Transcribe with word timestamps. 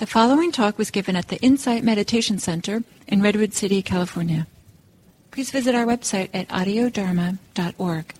The 0.00 0.06
following 0.06 0.50
talk 0.50 0.78
was 0.78 0.90
given 0.90 1.14
at 1.14 1.28
the 1.28 1.36
Insight 1.42 1.84
Meditation 1.84 2.38
Center 2.38 2.82
in 3.06 3.20
Redwood 3.20 3.52
City, 3.52 3.82
California. 3.82 4.46
Please 5.30 5.50
visit 5.50 5.74
our 5.74 5.84
website 5.84 6.30
at 6.32 6.48
audiodharma.org. 6.48 8.14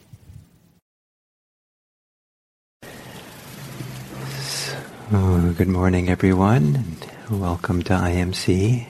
So, 4.42 5.54
good 5.56 5.68
morning, 5.68 6.10
everyone. 6.10 6.98
Welcome 7.30 7.82
to 7.84 7.94
IMC. 7.94 8.86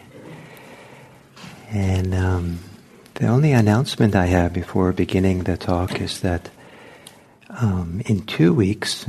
And 1.71 2.13
um, 2.13 2.59
the 3.15 3.29
only 3.29 3.53
announcement 3.53 4.17
I 4.17 4.27
have 4.27 4.53
before 4.53 4.93
beginning 4.93 5.45
the 5.45 5.57
talk 5.57 6.01
is 6.01 6.23
that 6.23 6.51
um, 7.51 8.03
in 8.07 8.27
two 8.27 8.53
weeks, 8.53 9.07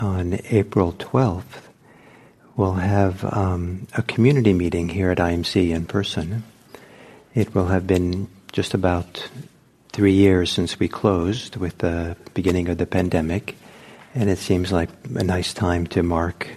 on 0.00 0.40
April 0.50 0.94
12th, 0.94 1.69
we'll 2.60 2.74
have 2.74 3.24
um, 3.24 3.86
a 3.96 4.02
community 4.02 4.52
meeting 4.52 4.90
here 4.90 5.10
at 5.10 5.16
IMC 5.16 5.70
in 5.70 5.86
person. 5.86 6.44
It 7.34 7.54
will 7.54 7.68
have 7.68 7.86
been 7.86 8.28
just 8.52 8.74
about 8.74 9.30
three 9.92 10.12
years 10.12 10.52
since 10.52 10.78
we 10.78 10.86
closed 10.86 11.56
with 11.56 11.78
the 11.78 12.18
beginning 12.34 12.68
of 12.68 12.76
the 12.76 12.84
pandemic, 12.84 13.56
and 14.14 14.28
it 14.28 14.36
seems 14.36 14.70
like 14.70 14.90
a 15.14 15.24
nice 15.24 15.54
time 15.54 15.86
to 15.86 16.02
mark 16.02 16.48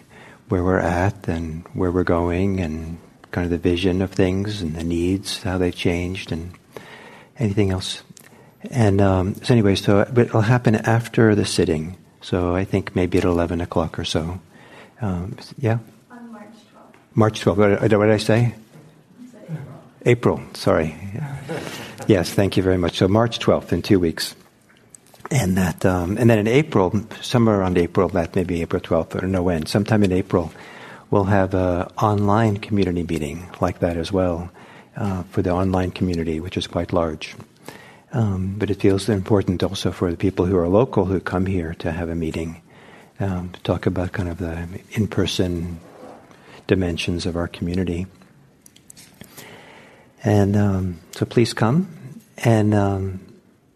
where 0.50 0.62
we're 0.62 0.78
at 0.78 1.30
and 1.30 1.66
where 1.74 1.90
we're 1.90 2.04
going 2.04 2.60
and 2.60 2.98
kind 3.32 3.46
of 3.46 3.52
the 3.52 3.58
vision 3.58 4.02
of 4.02 4.12
things 4.12 4.62
and 4.62 4.76
the 4.76 4.84
needs, 4.84 5.42
how 5.44 5.58
they 5.58 5.72
changed, 5.72 6.34
and 6.34 6.52
anything 7.40 7.72
else. 7.72 8.04
And 8.70 9.00
um, 9.00 9.36
so, 9.36 9.54
anyway, 9.54 9.76
so 9.76 10.06
but 10.12 10.28
it'll 10.28 10.42
happen 10.42 10.76
after 10.76 11.34
the 11.34 11.46
sitting. 11.46 11.96
So 12.20 12.58
I 12.58 12.66
think 12.66 12.94
maybe 12.94 13.20
at 13.20 13.24
eleven 13.24 13.62
o'clock 13.62 13.98
or 13.98 14.04
so. 14.04 14.42
Um, 15.00 15.38
yeah. 15.58 15.80
March 17.16 17.42
twelfth. 17.42 17.60
March 17.60 17.80
twelfth. 17.80 17.82
What, 17.82 18.00
what 18.00 18.06
did 18.06 18.14
I 18.14 18.18
say? 18.18 18.56
April. 20.06 20.42
Sorry. 20.54 20.96
yes. 22.08 22.34
Thank 22.34 22.58
you 22.58 22.64
very 22.64 22.78
much. 22.78 22.98
So 22.98 23.08
March 23.08 23.40
twelfth 23.40 23.72
in 23.72 23.82
two 23.82 24.00
weeks. 24.00 24.36
And 25.32 25.58
that, 25.58 25.86
um, 25.86 26.18
and 26.18 26.30
then 26.30 26.38
in 26.38 26.48
April, 26.48 26.94
somewhere 27.22 27.60
around 27.60 27.78
April, 27.78 28.10
that 28.10 28.36
maybe 28.36 28.62
April 28.62 28.82
twelfth 28.82 29.16
or 29.16 29.26
no 29.26 29.42
when, 29.42 29.66
sometime 29.66 30.04
in 30.04 30.12
April, 30.12 30.52
we'll 31.10 31.24
have 31.24 31.54
an 31.54 31.88
online 31.98 32.58
community 32.58 33.04
meeting 33.04 33.48
like 33.62 33.80
that 33.80 33.98
as 33.98 34.12
well 34.12 34.52
uh, 34.96 35.24
for 35.24 35.42
the 35.42 35.50
online 35.50 35.92
community, 35.92 36.40
which 36.40 36.58
is 36.58 36.68
quite 36.68 36.94
large. 36.94 37.36
Um, 38.12 38.56
but 38.60 38.70
it 38.70 38.80
feels 38.80 39.10
important 39.10 39.64
also 39.64 39.92
for 39.92 40.12
the 40.12 40.18
people 40.18 40.46
who 40.46 40.58
are 40.58 40.68
local 40.68 41.06
who 41.06 41.20
come 41.20 41.48
here 41.48 41.74
to 41.76 41.92
have 41.92 42.10
a 42.10 42.16
meeting, 42.16 42.62
um, 43.20 43.50
to 43.54 43.62
talk 43.62 43.88
about 43.88 44.12
kind 44.12 44.30
of 44.30 44.38
the 44.38 44.68
in-person 44.92 45.80
dimensions 46.68 47.26
of 47.26 47.36
our 47.36 47.48
community. 47.48 48.08
And 50.24 50.56
um, 50.56 51.00
so 51.12 51.26
please 51.26 51.54
come, 51.54 52.22
and, 52.38 52.74
um, 52.74 53.20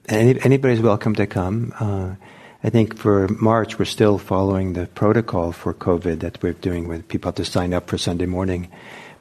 any, 0.07 0.39
anybody's 0.41 0.80
welcome 0.80 1.15
to 1.15 1.27
come. 1.27 1.73
Uh, 1.80 2.15
I 2.63 2.69
think 2.69 2.97
for 2.97 3.27
March 3.27 3.77
we're 3.77 3.85
still 3.85 4.17
following 4.17 4.73
the 4.73 4.88
protocol 4.88 5.52
for 5.52 5.73
COVID 5.73 6.21
that 6.21 6.41
we're 6.41 6.53
doing, 6.53 6.88
with 6.88 7.08
people 7.08 7.30
have 7.30 7.35
to 7.35 7.45
sign 7.45 7.73
up 7.73 7.89
for 7.89 7.97
Sunday 7.97 8.25
morning, 8.25 8.69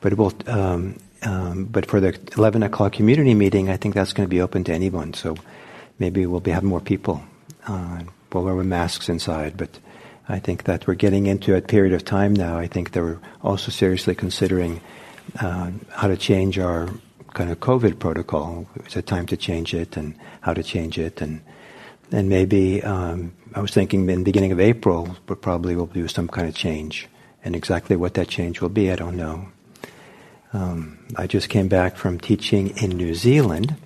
but 0.00 0.12
it 0.12 0.19
will 0.19 0.33
um, 0.47 0.98
um, 1.22 1.64
but 1.64 1.87
for 1.87 2.00
the 2.00 2.19
11 2.37 2.62
o'clock 2.62 2.92
community 2.92 3.34
meeting, 3.34 3.69
I 3.69 3.77
think 3.77 3.94
that's 3.94 4.12
going 4.12 4.27
to 4.27 4.31
be 4.31 4.41
open 4.41 4.64
to 4.64 4.72
anyone. 4.72 5.14
So 5.14 5.37
maybe 5.98 6.27
we'll 6.27 6.41
be 6.41 6.50
having 6.50 6.69
more 6.69 6.81
people. 6.81 7.22
Uh, 7.67 8.03
we'll 8.33 8.44
wear 8.44 8.55
masks 8.62 9.09
inside, 9.09 9.56
but 9.56 9.78
I 10.28 10.41
think 10.41 10.64
that 10.64 10.86
we're 10.86 10.94
getting 10.94 11.27
into 11.27 11.55
a 11.55 11.62
period 11.62 11.94
of 11.94 12.05
time 12.05 12.34
now. 12.34 12.58
I 12.58 12.66
think 12.66 12.92
that 12.92 13.02
we're 13.02 13.20
also 13.42 13.70
seriously 13.70 14.14
considering 14.14 14.80
uh, 15.41 15.70
how 15.91 16.08
to 16.08 16.16
change 16.16 16.58
our 16.58 16.88
kind 17.34 17.50
of 17.50 17.60
COVID 17.60 17.98
protocol. 17.98 18.66
It's 18.77 18.97
a 18.97 19.02
time 19.02 19.27
to 19.27 19.36
change 19.36 19.72
it 19.74 19.97
and 19.97 20.16
how 20.41 20.54
to 20.54 20.62
change 20.62 20.98
it. 20.98 21.20
And, 21.20 21.42
and 22.10 22.28
maybe 22.28 22.82
um, 22.82 23.34
I 23.54 23.60
was 23.60 23.72
thinking 23.72 24.09
in 24.10 24.20
the 24.20 24.25
beginning 24.25 24.53
of 24.53 24.59
April, 24.60 25.16
but 25.26 25.42
probably 25.42 25.76
we'll 25.76 25.86
do 25.86 26.09
some 26.09 26.28
kind 26.28 26.48
of 26.48 26.54
change. 26.54 27.09
And 27.44 27.54
exactly 27.54 27.94
what 27.94 28.15
that 28.15 28.28
change 28.28 28.60
will 28.60 28.69
be, 28.69 28.91
I 28.91 28.97
don't 28.97 29.16
know. 29.16 29.48
Um, 30.53 30.98
I 31.16 31.26
just 31.26 31.48
came 31.48 31.69
back 31.69 31.97
from 31.97 32.19
teaching 32.19 32.76
in 32.78 32.91
New 32.91 33.15
Zealand, 33.15 33.76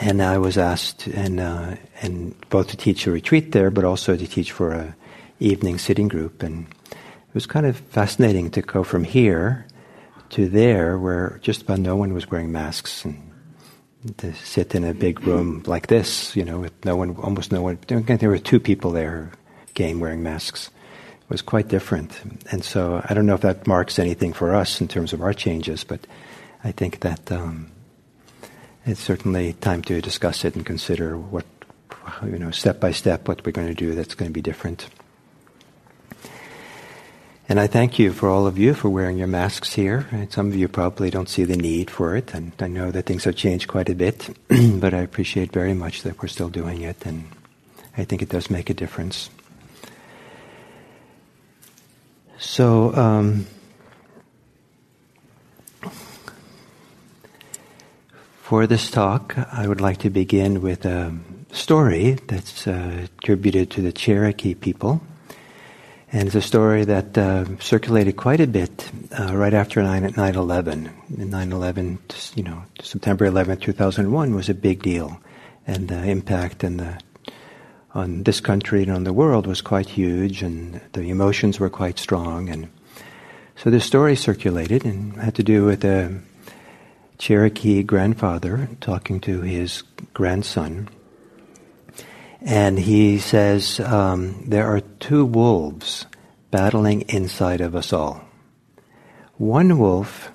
and 0.00 0.22
I 0.22 0.38
was 0.38 0.58
asked 0.58 1.06
and 1.06 1.40
uh, 1.40 1.76
and 2.02 2.34
both 2.50 2.68
to 2.68 2.76
teach 2.76 3.06
a 3.06 3.10
retreat 3.10 3.52
there, 3.52 3.70
but 3.70 3.84
also 3.84 4.16
to 4.16 4.26
teach 4.26 4.52
for 4.52 4.72
a 4.72 4.94
evening 5.40 5.78
sitting 5.78 6.08
group, 6.08 6.42
and 6.42 6.66
it 6.90 7.34
was 7.34 7.46
kind 7.46 7.66
of 7.66 7.76
fascinating 7.76 8.50
to 8.50 8.62
go 8.62 8.84
from 8.84 9.04
here 9.04 9.66
to 10.30 10.48
there, 10.48 10.98
where 10.98 11.38
just 11.42 11.62
about 11.62 11.78
no 11.78 11.96
one 11.96 12.12
was 12.12 12.30
wearing 12.30 12.50
masks, 12.50 13.04
and 13.04 13.20
to 14.18 14.34
sit 14.34 14.74
in 14.74 14.84
a 14.84 14.94
big 14.94 15.22
room 15.26 15.62
like 15.66 15.86
this, 15.86 16.36
you 16.36 16.44
know, 16.44 16.60
with 16.60 16.84
no 16.84 16.96
one, 16.96 17.16
almost 17.16 17.52
no 17.52 17.62
one. 17.62 17.78
There 17.86 18.28
were 18.28 18.38
two 18.38 18.60
people 18.60 18.90
there, 18.90 19.32
game 19.74 20.00
wearing 20.00 20.22
masks 20.22 20.70
It 21.22 21.30
was 21.30 21.42
quite 21.42 21.68
different. 21.68 22.20
And 22.50 22.64
so 22.64 23.02
I 23.08 23.14
don't 23.14 23.26
know 23.26 23.34
if 23.34 23.40
that 23.40 23.66
marks 23.66 23.98
anything 23.98 24.32
for 24.32 24.54
us 24.54 24.80
in 24.80 24.88
terms 24.88 25.12
of 25.12 25.22
our 25.22 25.32
changes, 25.32 25.84
but 25.84 26.06
I 26.62 26.72
think 26.72 27.00
that 27.00 27.32
um, 27.32 27.70
it's 28.86 29.00
certainly 29.00 29.54
time 29.54 29.82
to 29.82 30.00
discuss 30.00 30.44
it 30.44 30.54
and 30.56 30.64
consider 30.66 31.16
what, 31.16 31.46
you 32.24 32.38
know, 32.38 32.50
step 32.50 32.80
by 32.80 32.92
step, 32.92 33.28
what 33.28 33.44
we're 33.44 33.52
going 33.52 33.68
to 33.68 33.74
do 33.74 33.94
that's 33.94 34.14
going 34.14 34.30
to 34.30 34.32
be 34.32 34.42
different. 34.42 34.88
And 37.48 37.60
I 37.60 37.66
thank 37.66 37.98
you 37.98 38.12
for 38.12 38.30
all 38.30 38.46
of 38.46 38.56
you 38.56 38.72
for 38.72 38.88
wearing 38.88 39.18
your 39.18 39.26
masks 39.26 39.74
here. 39.74 40.06
And 40.10 40.32
some 40.32 40.48
of 40.48 40.56
you 40.56 40.66
probably 40.66 41.10
don't 41.10 41.28
see 41.28 41.44
the 41.44 41.56
need 41.56 41.90
for 41.90 42.16
it, 42.16 42.32
and 42.32 42.52
I 42.58 42.68
know 42.68 42.90
that 42.90 43.04
things 43.04 43.24
have 43.24 43.36
changed 43.36 43.68
quite 43.68 43.90
a 43.90 43.94
bit, 43.94 44.34
but 44.48 44.94
I 44.94 45.00
appreciate 45.00 45.52
very 45.52 45.74
much 45.74 46.02
that 46.02 46.22
we're 46.22 46.28
still 46.28 46.48
doing 46.48 46.80
it, 46.80 47.04
and 47.04 47.24
I 47.96 48.04
think 48.04 48.22
it 48.22 48.30
does 48.30 48.50
make 48.50 48.70
a 48.70 48.74
difference. 48.74 49.28
So, 52.38 52.94
um, 52.94 53.46
for 58.44 58.66
this 58.66 58.90
talk, 58.90 59.34
I 59.54 59.66
would 59.66 59.80
like 59.80 59.96
to 60.00 60.10
begin 60.10 60.60
with 60.60 60.84
a 60.84 61.16
story 61.50 62.18
that's 62.26 62.66
uh, 62.66 63.06
attributed 63.18 63.70
to 63.70 63.80
the 63.80 63.90
Cherokee 63.90 64.54
people. 64.54 65.00
And 66.12 66.26
it's 66.26 66.34
a 66.34 66.42
story 66.42 66.84
that 66.84 67.16
uh, 67.16 67.46
circulated 67.58 68.16
quite 68.18 68.40
a 68.40 68.46
bit 68.46 68.90
uh, 69.18 69.34
right 69.34 69.54
after 69.54 69.82
9 69.82 70.14
11. 70.14 70.90
9 71.08 71.52
11, 71.52 71.98
you 72.34 72.42
know, 72.42 72.62
September 72.82 73.24
11, 73.24 73.60
2001 73.60 74.34
was 74.34 74.50
a 74.50 74.54
big 74.54 74.82
deal. 74.82 75.18
And 75.66 75.88
the 75.88 76.04
impact 76.04 76.62
and 76.62 76.78
the 76.78 77.00
on 77.94 78.24
this 78.24 78.40
country 78.40 78.82
and 78.82 78.92
on 78.92 79.04
the 79.04 79.14
world 79.14 79.46
was 79.46 79.62
quite 79.62 79.88
huge, 79.88 80.42
and 80.42 80.82
the 80.92 81.08
emotions 81.08 81.58
were 81.58 81.70
quite 81.70 81.98
strong. 81.98 82.50
And 82.50 82.68
so 83.56 83.70
this 83.70 83.86
story 83.86 84.16
circulated 84.16 84.84
and 84.84 85.16
had 85.16 85.34
to 85.36 85.42
do 85.42 85.64
with 85.64 85.82
a 85.82 86.20
Cherokee 87.18 87.82
grandfather 87.82 88.68
talking 88.80 89.20
to 89.20 89.40
his 89.42 89.82
grandson. 90.12 90.88
And 92.40 92.78
he 92.78 93.18
says, 93.18 93.80
um, 93.80 94.44
There 94.46 94.66
are 94.66 94.80
two 94.80 95.24
wolves 95.24 96.06
battling 96.50 97.02
inside 97.02 97.60
of 97.60 97.74
us 97.74 97.92
all. 97.92 98.24
One 99.36 99.78
wolf 99.78 100.30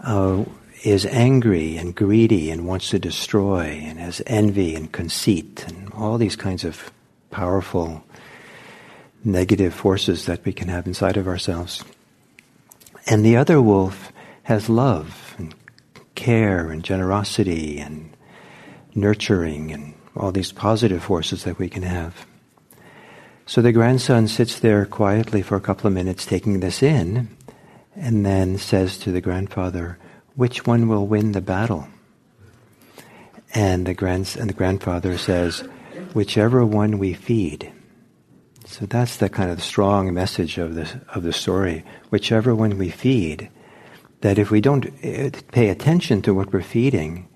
uh, 0.00 0.44
is 0.84 1.04
angry 1.06 1.76
and 1.76 1.94
greedy 1.94 2.50
and 2.50 2.66
wants 2.66 2.90
to 2.90 2.98
destroy 2.98 3.82
and 3.82 3.98
has 3.98 4.22
envy 4.26 4.74
and 4.74 4.90
conceit 4.90 5.64
and 5.66 5.92
all 5.92 6.18
these 6.18 6.36
kinds 6.36 6.64
of 6.64 6.90
powerful 7.30 8.04
negative 9.24 9.74
forces 9.74 10.26
that 10.26 10.44
we 10.44 10.52
can 10.52 10.68
have 10.68 10.86
inside 10.86 11.16
of 11.16 11.26
ourselves. 11.26 11.84
And 13.06 13.24
the 13.24 13.36
other 13.36 13.60
wolf 13.60 14.12
has 14.44 14.68
love 14.68 15.27
care 16.18 16.70
and 16.70 16.82
generosity 16.82 17.78
and 17.78 18.14
nurturing 18.94 19.72
and 19.72 19.94
all 20.16 20.32
these 20.32 20.50
positive 20.50 21.02
forces 21.02 21.44
that 21.44 21.58
we 21.58 21.68
can 21.68 21.84
have. 21.84 22.26
So 23.46 23.62
the 23.62 23.72
grandson 23.72 24.26
sits 24.26 24.58
there 24.58 24.84
quietly 24.84 25.42
for 25.42 25.56
a 25.56 25.60
couple 25.60 25.86
of 25.86 25.94
minutes 25.94 26.26
taking 26.26 26.58
this 26.58 26.82
in 26.82 27.28
and 27.94 28.26
then 28.26 28.58
says 28.58 28.98
to 28.98 29.12
the 29.12 29.20
grandfather, 29.20 29.96
which 30.34 30.66
one 30.66 30.88
will 30.88 31.06
win 31.06 31.32
the 31.32 31.40
battle? 31.40 31.86
And 33.54 33.86
the, 33.86 33.94
grand, 33.94 34.36
and 34.38 34.50
the 34.50 34.54
grandfather 34.54 35.16
says, 35.18 35.60
whichever 36.14 36.66
one 36.66 36.98
we 36.98 37.14
feed. 37.14 37.72
So 38.66 38.86
that's 38.86 39.16
the 39.16 39.30
kind 39.30 39.50
of 39.50 39.62
strong 39.62 40.12
message 40.12 40.58
of 40.58 40.74
the, 40.74 41.00
of 41.14 41.22
the 41.22 41.32
story. 41.32 41.84
Whichever 42.10 42.54
one 42.54 42.76
we 42.76 42.90
feed, 42.90 43.50
that 44.20 44.38
if 44.38 44.50
we 44.50 44.60
don't 44.60 44.86
eh, 45.02 45.30
pay 45.52 45.68
attention 45.68 46.22
to 46.22 46.34
what 46.34 46.52
we're 46.52 46.62
feeding, 46.62 47.28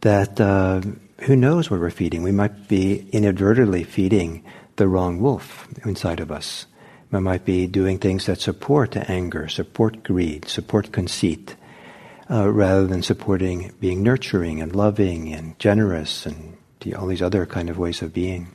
that 0.00 0.40
uh, 0.40 0.82
who 1.20 1.34
knows 1.36 1.70
what 1.70 1.80
we're 1.80 1.90
feeding? 1.90 2.22
We 2.22 2.32
might 2.32 2.68
be 2.68 3.08
inadvertently 3.12 3.84
feeding 3.84 4.44
the 4.76 4.88
wrong 4.88 5.20
wolf 5.20 5.66
inside 5.84 6.20
of 6.20 6.30
us. 6.30 6.66
We 7.10 7.20
might 7.20 7.44
be 7.44 7.66
doing 7.66 7.98
things 7.98 8.26
that 8.26 8.40
support 8.40 8.96
anger, 8.96 9.48
support 9.48 10.02
greed, 10.02 10.46
support 10.46 10.92
conceit, 10.92 11.56
uh, 12.30 12.50
rather 12.50 12.86
than 12.86 13.02
supporting 13.02 13.72
being 13.80 14.02
nurturing 14.02 14.60
and 14.60 14.76
loving 14.76 15.32
and 15.32 15.58
generous 15.58 16.26
and 16.26 16.56
all 16.96 17.06
these 17.06 17.22
other 17.22 17.46
kind 17.46 17.70
of 17.70 17.78
ways 17.78 18.02
of 18.02 18.12
being. 18.12 18.48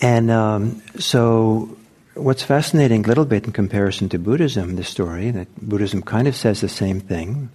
And 0.00 0.30
um, 0.30 0.82
so, 0.98 1.76
what's 2.14 2.42
fascinating, 2.42 3.04
a 3.04 3.08
little 3.08 3.24
bit 3.24 3.44
in 3.44 3.52
comparison 3.52 4.08
to 4.10 4.18
Buddhism, 4.18 4.76
the 4.76 4.84
story 4.84 5.30
that 5.30 5.48
Buddhism 5.60 6.02
kind 6.02 6.28
of 6.28 6.36
says 6.36 6.60
the 6.60 6.68
same 6.68 7.00
thing, 7.00 7.50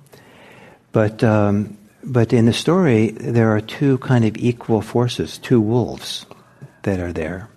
but 0.91 1.23
um, 1.23 1.77
but 2.03 2.31
in 2.33 2.45
the 2.45 2.53
story 2.53 3.11
there 3.11 3.55
are 3.55 3.61
two 3.61 3.97
kind 3.99 4.25
of 4.25 4.37
equal 4.37 4.81
forces, 4.81 5.37
two 5.37 5.61
wolves 5.61 6.25
that 6.83 6.99
are 6.99 7.13
there. 7.13 7.49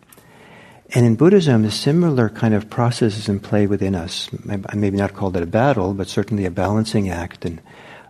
And 0.94 1.06
in 1.06 1.16
Buddhism, 1.16 1.64
a 1.64 1.70
similar 1.70 2.28
kind 2.28 2.52
of 2.52 2.68
process 2.68 3.16
is 3.16 3.28
in 3.28 3.40
play 3.40 3.66
within 3.66 3.94
us. 3.94 4.28
I 4.48 4.76
maybe 4.76 4.98
not 4.98 5.14
called 5.14 5.36
it 5.36 5.42
a 5.42 5.46
battle, 5.46 5.94
but 5.94 6.08
certainly 6.08 6.44
a 6.44 6.50
balancing 6.50 7.08
act 7.08 7.44
and 7.44 7.62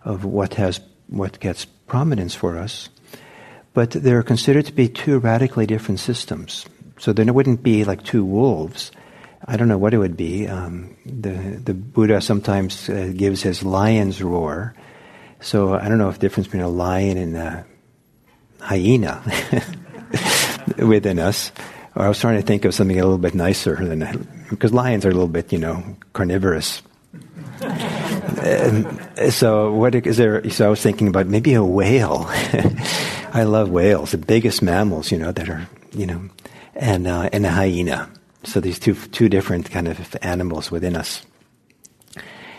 of 0.05 0.25
what 0.25 0.55
has 0.55 0.81
what 1.07 1.39
gets 1.39 1.65
prominence 1.65 2.35
for 2.35 2.59
us. 2.59 2.89
But 3.73 3.93
they're 3.93 4.23
considered 4.23 4.67
to 4.67 4.73
be 4.73 4.89
two 4.89 5.19
radically 5.19 5.67
different 5.67 6.01
systems. 6.01 6.67
So 7.03 7.13
then 7.13 7.29
it 7.29 7.35
wouldn't 7.35 7.65
be 7.65 7.85
like 7.85 8.05
two 8.05 8.25
wolves. 8.25 8.93
I 9.45 9.57
don't 9.57 9.67
know 9.67 9.77
what 9.77 9.93
it 9.93 9.99
would 9.99 10.17
be. 10.17 10.47
Um, 10.47 10.97
the 11.05 11.33
the 11.59 11.75
Buddha 11.75 12.21
sometimes 12.21 12.89
uh, 12.89 13.11
gives 13.13 13.43
his 13.43 13.65
lion's 13.65 14.23
roar. 14.23 14.77
So 15.41 15.75
I 15.75 15.89
don't 15.89 15.99
know 15.99 16.11
if 16.11 16.21
the 16.21 16.21
difference 16.21 16.47
between 16.47 16.63
a 16.63 16.69
lion 16.69 17.19
and 17.19 17.37
a 17.37 17.67
hyena 18.61 19.21
within 20.79 21.19
us. 21.19 21.51
Or 21.97 22.05
I 22.05 22.09
was 22.09 22.21
trying 22.21 22.37
to 22.37 22.47
think 22.47 22.65
of 22.65 22.73
something 22.73 23.01
a 23.01 23.03
little 23.03 23.19
bit 23.19 23.35
nicer 23.35 23.75
than 23.75 24.07
because 24.49 24.73
lions 24.73 25.05
are 25.05 25.11
a 25.11 25.13
little 25.13 25.27
bit, 25.27 25.53
you 25.53 25.59
know, 25.59 25.83
carnivorous. 26.13 26.83
so 29.31 29.73
what 29.75 29.97
is 29.97 30.19
there? 30.19 30.49
So 30.51 30.67
I 30.67 30.71
was 30.71 30.81
thinking 30.81 31.09
about 31.09 31.27
maybe 31.27 31.55
a 31.55 31.65
whale. 31.65 32.27
I 33.35 33.43
love 33.43 33.71
whales, 33.71 34.13
the 34.13 34.19
biggest 34.19 34.63
mammals, 34.63 35.11
you 35.11 35.19
know, 35.19 35.33
that 35.33 35.49
are, 35.49 35.67
you 35.91 36.07
know, 36.07 36.31
and 36.75 37.07
uh, 37.07 37.29
and 37.33 37.47
a 37.47 37.51
hyena. 37.51 38.11
So 38.45 38.61
these 38.61 38.79
two 38.79 38.95
two 38.95 39.29
different 39.29 39.71
kind 39.71 39.89
of 39.89 40.17
animals 40.23 40.71
within 40.71 40.97
us. 40.97 41.25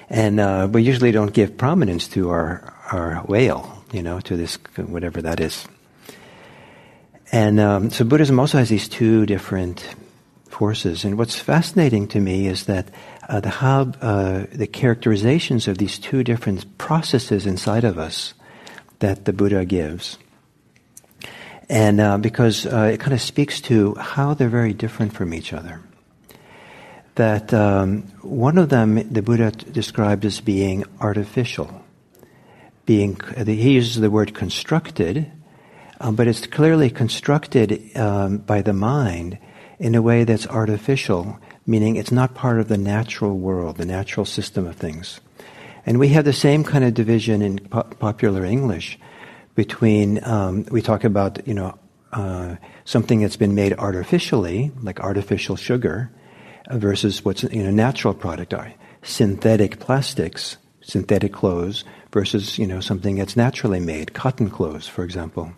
And 0.10 0.40
uh, 0.40 0.68
we 0.72 0.84
usually 0.84 1.12
don't 1.12 1.34
give 1.34 1.58
prominence 1.58 2.08
to 2.10 2.30
our 2.30 2.74
our 2.92 3.24
whale, 3.28 3.84
you 3.92 4.04
know, 4.04 4.20
to 4.22 4.38
this 4.38 4.58
whatever 4.78 5.22
that 5.22 5.40
is. 5.40 5.68
And 7.32 7.60
um, 7.60 7.90
so 7.90 8.06
Buddhism 8.06 8.40
also 8.40 8.60
has 8.60 8.70
these 8.70 8.88
two 8.88 9.26
different 9.26 9.96
forces. 10.50 11.04
And 11.04 11.18
what's 11.18 11.40
fascinating 11.40 12.08
to 12.10 12.20
me 12.20 12.48
is 12.48 12.66
that 12.66 12.90
uh, 13.28 13.40
the 13.40 13.50
how 13.50 13.92
uh, 14.02 14.46
the 14.52 14.68
characterizations 14.68 15.68
of 15.68 15.78
these 15.78 15.98
two 15.98 16.24
different 16.24 16.78
processes 16.78 17.46
inside 17.46 17.84
of 17.84 17.98
us 17.98 18.34
that 19.00 19.26
the 19.26 19.34
Buddha 19.34 19.66
gives. 19.66 20.18
And 21.74 22.00
uh, 22.00 22.20
because 22.20 22.68
uh, 22.68 22.92
it 22.94 23.00
kind 23.00 23.14
of 23.14 23.22
speaks 23.22 23.60
to 23.62 23.96
how 23.96 24.36
they're 24.36 24.48
very 24.48 24.74
different 24.74 25.12
from 25.14 25.34
each 25.34 25.54
other. 25.54 25.82
That 27.16 27.52
um, 27.52 28.04
one 28.22 28.60
of 28.60 28.70
them, 28.70 29.12
the 29.12 29.24
Buddha 29.24 29.50
described 29.50 30.24
as 30.24 30.40
being 30.40 30.84
artificial. 31.02 31.84
Being, 32.86 33.20
he 33.48 33.72
uses 33.72 34.00
the 34.00 34.12
word 34.12 34.36
constructed, 34.36 35.32
um, 36.00 36.16
but 36.16 36.28
it's 36.28 36.46
clearly 36.46 36.92
constructed 36.92 37.98
um, 37.98 38.38
by 38.38 38.62
the 38.62 38.74
mind 38.74 39.40
in 39.80 39.96
a 39.96 40.02
way 40.04 40.26
that's 40.26 40.46
artificial, 40.46 41.40
meaning 41.66 41.96
it's 41.96 42.12
not 42.12 42.36
part 42.36 42.60
of 42.60 42.68
the 42.68 42.78
natural 42.78 43.36
world, 43.36 43.78
the 43.78 43.86
natural 43.86 44.28
system 44.28 44.68
of 44.68 44.76
things. 44.76 45.22
And 45.88 45.98
we 45.98 46.10
have 46.10 46.24
the 46.24 46.34
same 46.34 46.64
kind 46.64 46.84
of 46.84 46.94
division 46.94 47.42
in 47.42 47.58
po- 47.58 47.82
popular 47.98 48.46
English 48.46 49.00
between, 49.56 50.24
um, 50.24 50.66
we 50.72 50.82
talk 50.82 51.04
about, 51.04 51.48
you 51.48 51.54
know, 51.54 51.78
uh, 52.12 52.56
something 52.86 53.22
that's 53.22 53.38
been 53.38 53.56
made 53.56 53.74
artificially, 53.74 54.72
like 54.82 55.00
artificial 55.00 55.56
sugar, 55.56 56.12
uh, 56.68 56.78
versus 56.78 57.24
what's, 57.26 57.44
you 57.44 57.64
know, 57.64 57.72
natural 57.72 58.14
product 58.14 58.54
are. 58.54 58.74
Synthetic 59.04 59.80
plastics, 59.80 60.58
synthetic 60.82 61.34
clothes, 61.34 61.84
versus, 62.12 62.58
you 62.58 62.68
know, 62.68 62.80
something 62.80 63.16
that's 63.16 63.36
naturally 63.36 63.80
made, 63.80 64.14
cotton 64.14 64.50
clothes, 64.50 64.88
for 64.88 65.04
example. 65.04 65.52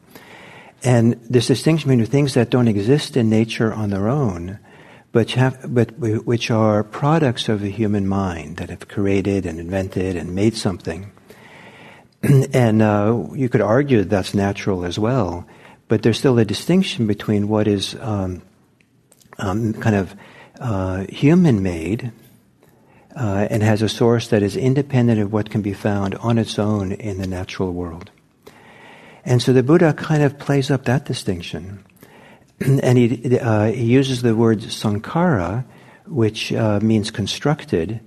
And 0.83 1.13
this 1.30 1.48
distinction 1.48 1.89
between 1.89 2.06
things 2.06 2.33
that 2.36 2.50
don't 2.50 2.68
exist 2.68 3.18
in 3.18 3.30
nature 3.30 3.74
on 3.74 3.89
their 3.89 4.07
own, 4.07 4.59
but, 5.12 5.31
have, 5.31 5.74
but 5.74 5.98
which 5.98 6.51
are 6.51 6.83
products 6.83 7.50
of 7.50 7.62
the 7.62 7.71
human 7.71 8.07
mind 8.07 8.57
that 8.57 8.69
have 8.69 8.88
created 8.88 9.45
and 9.45 9.59
invented 9.59 10.15
and 10.15 10.36
made 10.36 10.56
something. 10.56 11.12
and 12.54 12.81
uh, 12.81 13.25
you 13.33 13.50
could 13.50 13.62
argue 13.62 14.00
that 14.00 14.10
that's 14.10 14.33
natural 14.33 14.86
as 14.86 14.98
well, 14.98 15.45
but 15.88 16.01
there's 16.01 16.18
still 16.18 16.39
a 16.39 16.45
distinction 16.45 17.07
between 17.07 17.48
what 17.48 17.68
is 17.68 17.95
um, 18.00 18.42
um, 19.38 19.74
kind 19.74 19.95
of 19.95 20.16
uh, 20.60 21.06
human 21.10 21.62
made 21.62 22.12
uh, 23.16 23.48
and 23.50 23.62
has 23.63 23.81
a 23.81 23.89
source 23.89 24.30
that 24.30 24.42
is 24.42 24.56
independent 24.56 25.19
of 25.22 25.31
what 25.31 25.50
can 25.50 25.62
be 25.62 25.74
found 25.74 26.16
on 26.16 26.38
its 26.38 26.57
own 26.57 26.92
in 26.94 27.19
the 27.19 27.27
natural 27.27 27.72
world. 27.72 28.10
And 29.24 29.42
so 29.42 29.54
the 29.54 29.63
Buddha 29.63 29.94
kind 29.94 30.24
of 30.24 30.38
plays 30.38 30.69
up 30.72 30.86
that 30.86 31.06
distinction. 31.06 31.86
and 32.60 32.98
he, 32.98 33.39
uh, 33.39 33.72
he 33.72 33.86
uses 33.86 34.22
the 34.22 34.36
word 34.36 34.60
sankhara, 34.60 35.66
which 36.07 36.54
uh, 36.54 36.80
means 36.81 37.12
constructed, 37.12 38.00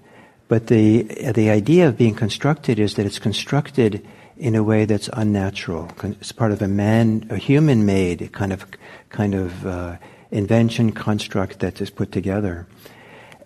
but 0.48 0.66
the, 0.66 1.02
the 1.34 1.50
idea 1.50 1.88
of 1.88 1.96
being 1.96 2.14
constructed 2.14 2.78
is 2.78 2.94
that 2.94 3.06
it's 3.06 3.18
constructed 3.18 4.06
in 4.36 4.54
a 4.54 4.62
way 4.62 4.84
that's 4.84 5.10
unnatural. 5.12 5.90
It's 6.02 6.32
part 6.32 6.52
of 6.52 6.62
a 6.62 6.68
man, 6.68 7.26
a 7.30 7.36
human-made 7.36 8.32
kind 8.32 8.52
of, 8.52 8.66
kind 9.10 9.34
of 9.34 9.66
uh, 9.66 9.96
invention 10.30 10.92
construct 10.92 11.60
that 11.60 11.80
is 11.80 11.90
put 11.90 12.12
together. 12.12 12.66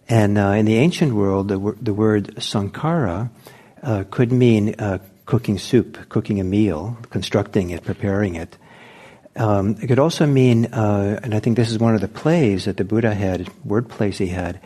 And 0.09 0.39
uh, 0.39 0.49
in 0.51 0.67
the 0.67 0.77
ancient 0.77 1.15
world, 1.15 1.49
the, 1.49 1.77
the 1.81 1.95
word 1.95 2.37
sankhara 2.37 3.31
uh, 3.83 4.05
could 4.11 4.31
mean 4.31 4.75
uh, 4.79 4.99
cooking 5.25 5.59
soup, 5.59 6.09
cooking 6.09 6.41
a 6.41 6.45
meal, 6.45 6.99
constructing 7.11 7.71
it, 7.71 7.85
preparing 7.85 8.35
it. 8.35 8.59
Um, 9.35 9.77
it 9.81 9.87
could 9.87 9.99
also 9.99 10.27
mean, 10.27 10.67
uh, 10.67 11.19
and 11.23 11.35
I 11.35 11.41
think 11.41 11.57
this 11.57 11.71
is 11.71 11.79
one 11.79 11.95
of 11.95 12.03
the 12.03 12.09
plays 12.09 12.67
that 12.67 12.77
the 12.77 12.85
Buddha 12.85 13.15
had, 13.15 13.49
word 13.65 13.89
plays 13.89 14.19
he 14.19 14.27
had, 14.27 14.61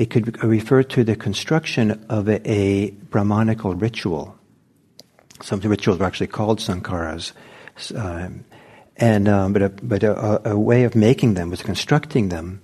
it 0.00 0.08
could 0.08 0.42
refer 0.42 0.82
to 0.82 1.04
the 1.04 1.14
construction 1.14 2.06
of 2.08 2.26
a, 2.26 2.40
a 2.50 2.90
Brahmanical 3.12 3.74
ritual. 3.74 4.34
Some 5.42 5.60
rituals 5.60 5.98
were 5.98 6.06
actually 6.06 6.28
called 6.28 6.58
sankharas. 6.58 7.32
Um, 7.94 8.46
and, 8.96 9.28
um, 9.28 9.52
but, 9.52 9.62
a, 9.62 9.68
but 9.68 10.02
a, 10.02 10.52
a, 10.52 10.58
way 10.58 10.84
of 10.84 10.94
making 10.94 11.34
them 11.34 11.50
was 11.50 11.62
constructing 11.62 12.30
them 12.30 12.62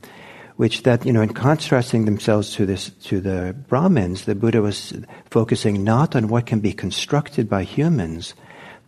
which 0.57 0.85
that 0.85 1.05
you 1.05 1.13
know 1.13 1.21
in 1.21 1.35
contrasting 1.35 2.07
themselves 2.07 2.55
to 2.55 2.65
this 2.65 2.89
to 3.05 3.21
the 3.21 3.55
Brahmins, 3.69 4.25
the 4.25 4.35
Buddha 4.35 4.63
was 4.63 4.95
focusing 5.31 5.85
not 5.85 6.17
on 6.17 6.29
what 6.29 6.47
can 6.47 6.61
be 6.61 6.73
constructed 6.73 7.47
by 7.47 7.63
humans, 7.63 8.35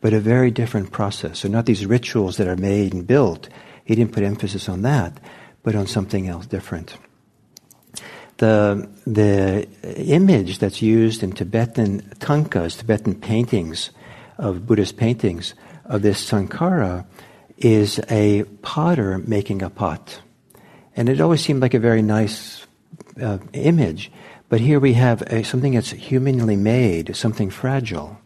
but 0.01 0.15
a 0.15 0.21
very 0.21 0.51
different 0.51 0.93
process. 0.93 1.41
So 1.41 1.49
not 1.49 1.67
these 1.67 1.85
rituals 1.85 2.39
that 2.39 2.49
are 2.49 2.57
made 2.57 2.95
and 2.95 3.07
built. 3.07 3.51
He 3.85 3.95
didn't 3.95 4.15
put 4.15 4.23
emphasis 4.23 4.67
on 4.67 4.81
that, 4.81 5.21
but 5.63 5.75
on 5.75 5.87
something 5.87 6.27
else 6.27 6.47
different. 6.47 6.97
The 8.39 8.89
the 9.07 9.69
image 9.85 10.59
that's 10.59 10.81
used 10.81 11.23
in 11.23 11.33
Tibetan 11.33 12.03
thangkas, 12.21 12.79
Tibetan 12.79 13.15
paintings 13.15 13.91
of 14.39 14.67
Buddhist 14.67 14.97
paintings 14.97 15.55
of 15.85 16.03
this 16.03 16.25
sankhara 16.29 17.05
is 17.57 18.01
a 18.09 18.45
potter 18.63 19.19
making 19.19 19.63
a 19.63 19.71
pot. 19.71 20.21
And 20.97 21.09
it 21.09 21.21
always 21.21 21.41
seemed 21.41 21.61
like 21.61 21.75
a 21.75 21.81
very 21.81 22.03
nice 22.03 22.67
uh, 23.21 23.39
image. 23.53 24.13
But 24.49 24.61
here 24.61 24.81
we 24.81 24.95
have 24.95 25.23
a, 25.23 25.43
something 25.43 25.75
that's 25.75 25.91
humanly 25.91 26.57
made, 26.57 27.15
something 27.17 27.51
fragile. 27.51 28.19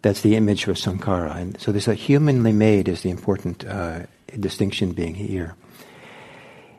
That's 0.00 0.22
the 0.22 0.34
image 0.36 0.66
of 0.66 0.76
sankhara. 0.76 1.36
And 1.36 1.60
so 1.60 1.72
this 1.72 1.86
uh, 1.86 1.92
humanly 1.92 2.52
made 2.52 2.88
is 2.88 3.02
the 3.02 3.10
important 3.10 3.64
uh, 3.64 4.06
distinction 4.38 4.92
being 4.92 5.14
here. 5.14 5.54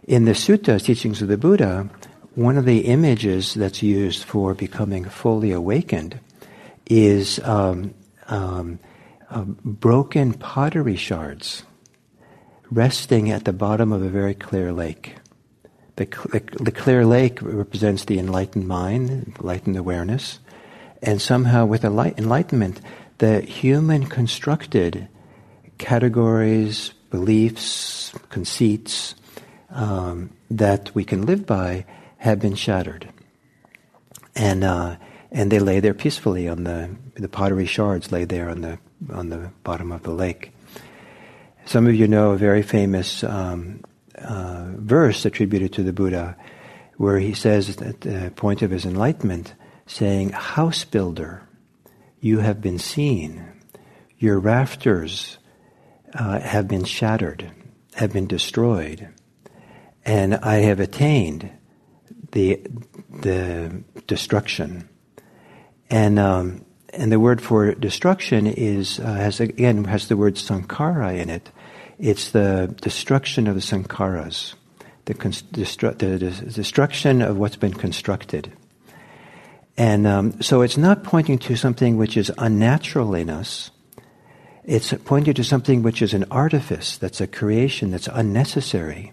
In 0.05 0.25
the 0.25 0.33
suttas, 0.33 0.83
teachings 0.83 1.21
of 1.21 1.29
the 1.29 1.37
Buddha, 1.37 1.89
one 2.35 2.57
of 2.57 2.65
the 2.65 2.85
images 2.85 3.53
that's 3.53 3.83
used 3.83 4.23
for 4.23 4.53
becoming 4.53 5.05
fully 5.05 5.51
awakened 5.51 6.19
is 6.87 7.39
um, 7.43 7.93
um, 8.27 8.79
uh, 9.29 9.43
broken 9.43 10.33
pottery 10.33 10.95
shards 10.95 11.63
resting 12.71 13.29
at 13.29 13.45
the 13.45 13.53
bottom 13.53 13.91
of 13.91 14.01
a 14.01 14.09
very 14.09 14.33
clear 14.33 14.73
lake. 14.73 15.15
The, 15.95 16.05
the, 16.59 16.71
clear 16.71 17.05
lake 17.05 17.39
represents 17.41 18.05
the 18.05 18.17
enlightened 18.17 18.67
mind, 18.67 19.35
enlightened 19.39 19.77
awareness, 19.77 20.39
and 21.03 21.21
somehow 21.21 21.67
with 21.67 21.85
enlightenment, 21.85 22.81
the 23.19 23.41
human 23.41 24.07
constructed 24.07 25.07
categories, 25.77 26.93
beliefs, 27.11 28.11
conceits, 28.29 29.13
um, 29.69 30.31
that 30.49 30.93
we 30.95 31.03
can 31.05 31.27
live 31.27 31.45
by 31.45 31.85
have 32.23 32.39
been 32.39 32.55
shattered. 32.55 33.11
And, 34.33 34.63
uh, 34.63 34.95
and 35.29 35.51
they 35.51 35.59
lay 35.59 35.81
there 35.81 35.93
peacefully 35.93 36.47
on 36.47 36.63
the, 36.63 36.95
the 37.15 37.27
pottery 37.27 37.65
shards 37.65 38.13
lay 38.13 38.23
there 38.23 38.49
on 38.49 38.61
the, 38.61 38.79
on 39.11 39.27
the 39.27 39.51
bottom 39.65 39.91
of 39.91 40.03
the 40.03 40.11
lake. 40.11 40.53
Some 41.65 41.85
of 41.85 41.93
you 41.93 42.07
know 42.07 42.31
a 42.31 42.37
very 42.37 42.61
famous 42.61 43.25
um, 43.25 43.83
uh, 44.15 44.67
verse 44.69 45.25
attributed 45.25 45.73
to 45.73 45.83
the 45.83 45.91
Buddha 45.91 46.37
where 46.95 47.19
he 47.19 47.33
says 47.33 47.75
at 47.81 47.99
the 47.99 48.31
point 48.37 48.61
of 48.61 48.71
his 48.71 48.85
enlightenment, 48.85 49.53
saying, 49.85 50.29
House 50.29 50.85
builder, 50.85 51.45
you 52.21 52.39
have 52.39 52.61
been 52.61 52.79
seen. 52.79 53.45
Your 54.17 54.39
rafters 54.39 55.39
uh, 56.13 56.39
have 56.39 56.69
been 56.69 56.85
shattered, 56.85 57.51
have 57.95 58.13
been 58.13 58.27
destroyed, 58.27 59.09
and 60.05 60.35
I 60.35 60.59
have 60.59 60.79
attained 60.79 61.49
the 62.33 62.61
the 63.21 63.83
destruction. 64.05 64.89
And 65.89 66.19
um, 66.19 66.65
and 66.93 67.11
the 67.11 67.19
word 67.19 67.41
for 67.41 67.73
destruction 67.73 68.47
is 68.47 68.99
uh, 68.99 69.05
has 69.05 69.39
again 69.39 69.85
has 69.85 70.07
the 70.07 70.17
word 70.17 70.35
sankhara 70.35 71.17
in 71.17 71.29
it. 71.29 71.49
It's 71.99 72.31
the 72.31 72.75
destruction 72.81 73.47
of 73.47 73.55
the 73.55 73.61
sankharas, 73.61 74.55
the, 75.05 75.13
the 75.13 76.51
destruction 76.53 77.21
of 77.21 77.37
what's 77.37 77.55
been 77.55 77.73
constructed. 77.73 78.51
And 79.77 80.05
um, 80.05 80.41
so 80.41 80.61
it's 80.61 80.77
not 80.77 81.03
pointing 81.03 81.39
to 81.39 81.55
something 81.55 81.97
which 81.97 82.17
is 82.17 82.31
unnatural 82.37 83.15
in 83.15 83.29
us. 83.29 83.71
It's 84.65 84.93
pointing 85.05 85.33
to 85.35 85.43
something 85.43 85.83
which 85.83 86.01
is 86.01 86.13
an 86.13 86.25
artifice, 86.31 86.97
that's 86.97 87.21
a 87.21 87.27
creation, 87.27 87.91
that's 87.91 88.07
unnecessary. 88.07 89.11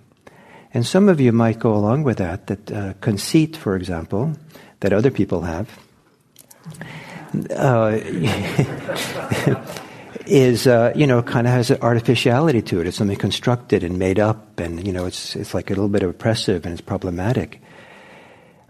And 0.72 0.86
some 0.86 1.08
of 1.08 1.20
you 1.20 1.32
might 1.32 1.58
go 1.58 1.74
along 1.74 2.04
with 2.04 2.18
that, 2.18 2.46
that 2.46 2.72
uh, 2.72 2.92
conceit, 3.00 3.56
for 3.56 3.74
example, 3.74 4.34
that 4.80 4.92
other 4.92 5.10
people 5.10 5.42
have, 5.42 5.68
uh, 7.50 7.98
is, 10.26 10.66
uh, 10.66 10.92
you 10.94 11.06
know, 11.06 11.22
kind 11.22 11.46
of 11.46 11.52
has 11.52 11.70
an 11.70 11.78
artificiality 11.82 12.62
to 12.62 12.80
it. 12.80 12.86
It's 12.86 12.96
something 12.96 13.16
constructed 13.16 13.82
and 13.82 13.98
made 13.98 14.20
up, 14.20 14.60
and, 14.60 14.86
you 14.86 14.92
know, 14.92 15.06
it's, 15.06 15.34
it's 15.34 15.54
like 15.54 15.70
a 15.70 15.74
little 15.74 15.88
bit 15.88 16.04
oppressive 16.04 16.64
and 16.64 16.72
it's 16.72 16.80
problematic. 16.80 17.60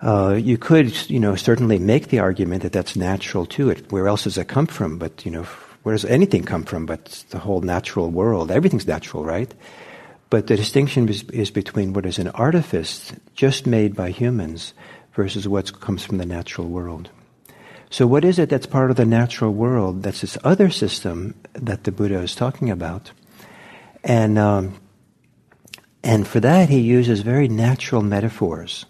Uh, 0.00 0.38
you 0.40 0.56
could, 0.56 1.10
you 1.10 1.20
know, 1.20 1.36
certainly 1.36 1.78
make 1.78 2.08
the 2.08 2.20
argument 2.20 2.62
that 2.62 2.72
that's 2.72 2.96
natural 2.96 3.44
to 3.44 3.68
it. 3.68 3.92
Where 3.92 4.08
else 4.08 4.24
does 4.24 4.38
it 4.38 4.48
come 4.48 4.66
from? 4.66 4.98
But, 4.98 5.26
you 5.26 5.30
know, 5.30 5.42
where 5.82 5.94
does 5.94 6.06
anything 6.06 6.44
come 6.44 6.64
from 6.64 6.86
but 6.86 7.24
the 7.30 7.38
whole 7.38 7.60
natural 7.60 8.10
world? 8.10 8.50
Everything's 8.50 8.86
natural, 8.86 9.24
right? 9.24 9.52
But 10.30 10.46
the 10.46 10.56
distinction 10.56 11.08
is, 11.08 11.50
between 11.50 11.92
what 11.92 12.06
is 12.06 12.18
an 12.18 12.28
artifice 12.28 13.12
just 13.34 13.66
made 13.66 13.96
by 13.96 14.10
humans 14.10 14.74
versus 15.12 15.48
what 15.48 15.80
comes 15.80 16.04
from 16.04 16.18
the 16.18 16.26
natural 16.26 16.68
world. 16.68 17.10
So, 17.90 18.06
what 18.06 18.24
is 18.24 18.38
it 18.38 18.48
that's 18.48 18.66
part 18.66 18.92
of 18.92 18.96
the 18.96 19.04
natural 19.04 19.52
world? 19.52 20.04
That's 20.04 20.20
this 20.20 20.38
other 20.44 20.70
system 20.70 21.34
that 21.54 21.82
the 21.82 21.90
Buddha 21.90 22.20
is 22.20 22.36
talking 22.36 22.70
about, 22.70 23.10
and 24.04 24.38
um, 24.38 24.80
and 26.04 26.26
for 26.26 26.38
that 26.38 26.68
he 26.68 26.78
uses 26.78 27.22
very 27.22 27.48
natural 27.48 28.02
metaphors 28.02 28.86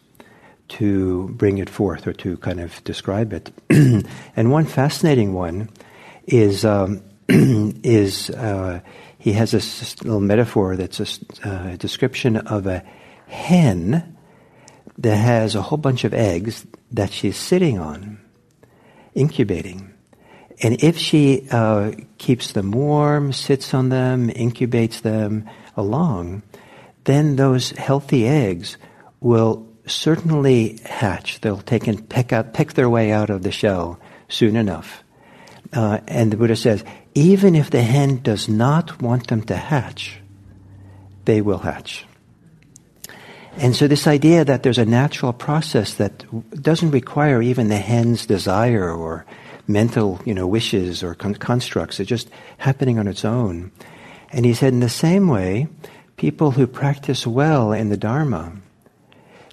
to 0.69 1.29
bring 1.31 1.57
it 1.57 1.71
forth 1.71 2.07
or 2.07 2.13
to 2.13 2.37
kind 2.37 2.61
of 2.61 2.85
describe 2.85 3.33
it. 3.33 3.51
and 4.37 4.53
one 4.53 4.67
fascinating 4.67 5.33
one 5.33 5.71
is 6.27 6.67
um, 6.67 7.03
is 7.29 8.29
uh, 8.31 8.81
he 9.21 9.35
has 9.35 9.50
this 9.50 10.03
little 10.03 10.21
metaphor 10.21 10.77
that's 10.77 11.21
a 11.45 11.49
uh, 11.49 11.77
description 11.77 12.39
of 12.39 12.67
a 12.67 12.83
hen 13.27 14.17
that 14.97 15.17
has 15.17 15.55
a 15.55 15.61
whole 15.61 15.79
bunch 15.79 16.05
of 16.05 16.15
eggs 16.15 16.67
that 16.91 17.12
she's 17.12 17.37
sitting 17.37 17.79
on, 17.79 18.19
incubating. 19.15 19.93
And 20.62 20.83
if 20.83 20.97
she 20.97 21.47
uh, 21.50 21.93
keeps 22.17 22.53
them 22.53 22.71
warm, 22.71 23.35
sits 23.35 23.75
on 23.75 23.91
them, 23.91 24.31
incubates 24.31 25.03
them 25.03 25.49
along, 25.77 26.43
then 27.05 27.37
those 27.37 27.73
healthy 27.73 28.27
eggs 28.27 28.79
will 29.21 29.69
certainly 29.87 30.81
hatch. 30.87 31.43
They'll 31.43 31.59
take 31.59 31.87
and 31.87 32.09
peck, 32.09 32.33
out, 32.33 32.55
peck 32.55 32.73
their 32.73 32.89
way 32.89 33.12
out 33.12 33.29
of 33.29 33.43
the 33.43 33.53
shell 33.53 34.00
soon 34.29 34.57
enough. 34.57 35.05
Uh, 35.73 36.00
and 36.09 36.33
the 36.33 36.37
Buddha 36.37 36.57
says, 36.57 36.85
even 37.15 37.55
if 37.55 37.71
the 37.71 37.83
hen 37.83 38.23
does 38.23 38.49
not 38.49 39.00
want 39.00 39.29
them 39.29 39.43
to 39.43 39.57
hatch, 39.57 40.21
they 41.25 41.41
will 41.41 41.59
hatch. 41.59 42.07
And 43.57 43.75
so 43.75 43.89
this 43.89 44.07
idea 44.07 44.45
that 44.45 44.62
there's 44.62 44.79
a 44.79 44.85
natural 44.85 45.33
process 45.33 45.95
that 45.95 46.25
doesn't 46.62 46.93
require 46.93 47.43
even 47.43 47.69
the 47.69 47.77
hen's 47.77 48.27
desire 48.27 48.91
or 48.91 49.27
mental, 49.67 50.21
you 50.25 50.35
know, 50.35 50.47
wishes 50.47 51.03
or 51.03 51.15
con- 51.15 51.35
constructs, 51.35 52.00
it's 52.00 52.09
just 52.09 52.31
happening 52.59 52.99
on 52.99 53.07
its 53.07 53.25
own. 53.25 53.71
And 54.33 54.45
he 54.45 54.55
said 54.55 54.73
in 54.73 54.81
the 54.81 54.89
same 54.89 55.29
way, 55.29 55.69
people 56.17 56.53
who 56.53 56.67
practice 56.67 57.27
well 57.27 57.73
in 57.73 57.89
the 57.89 57.97
Dharma, 57.97 58.53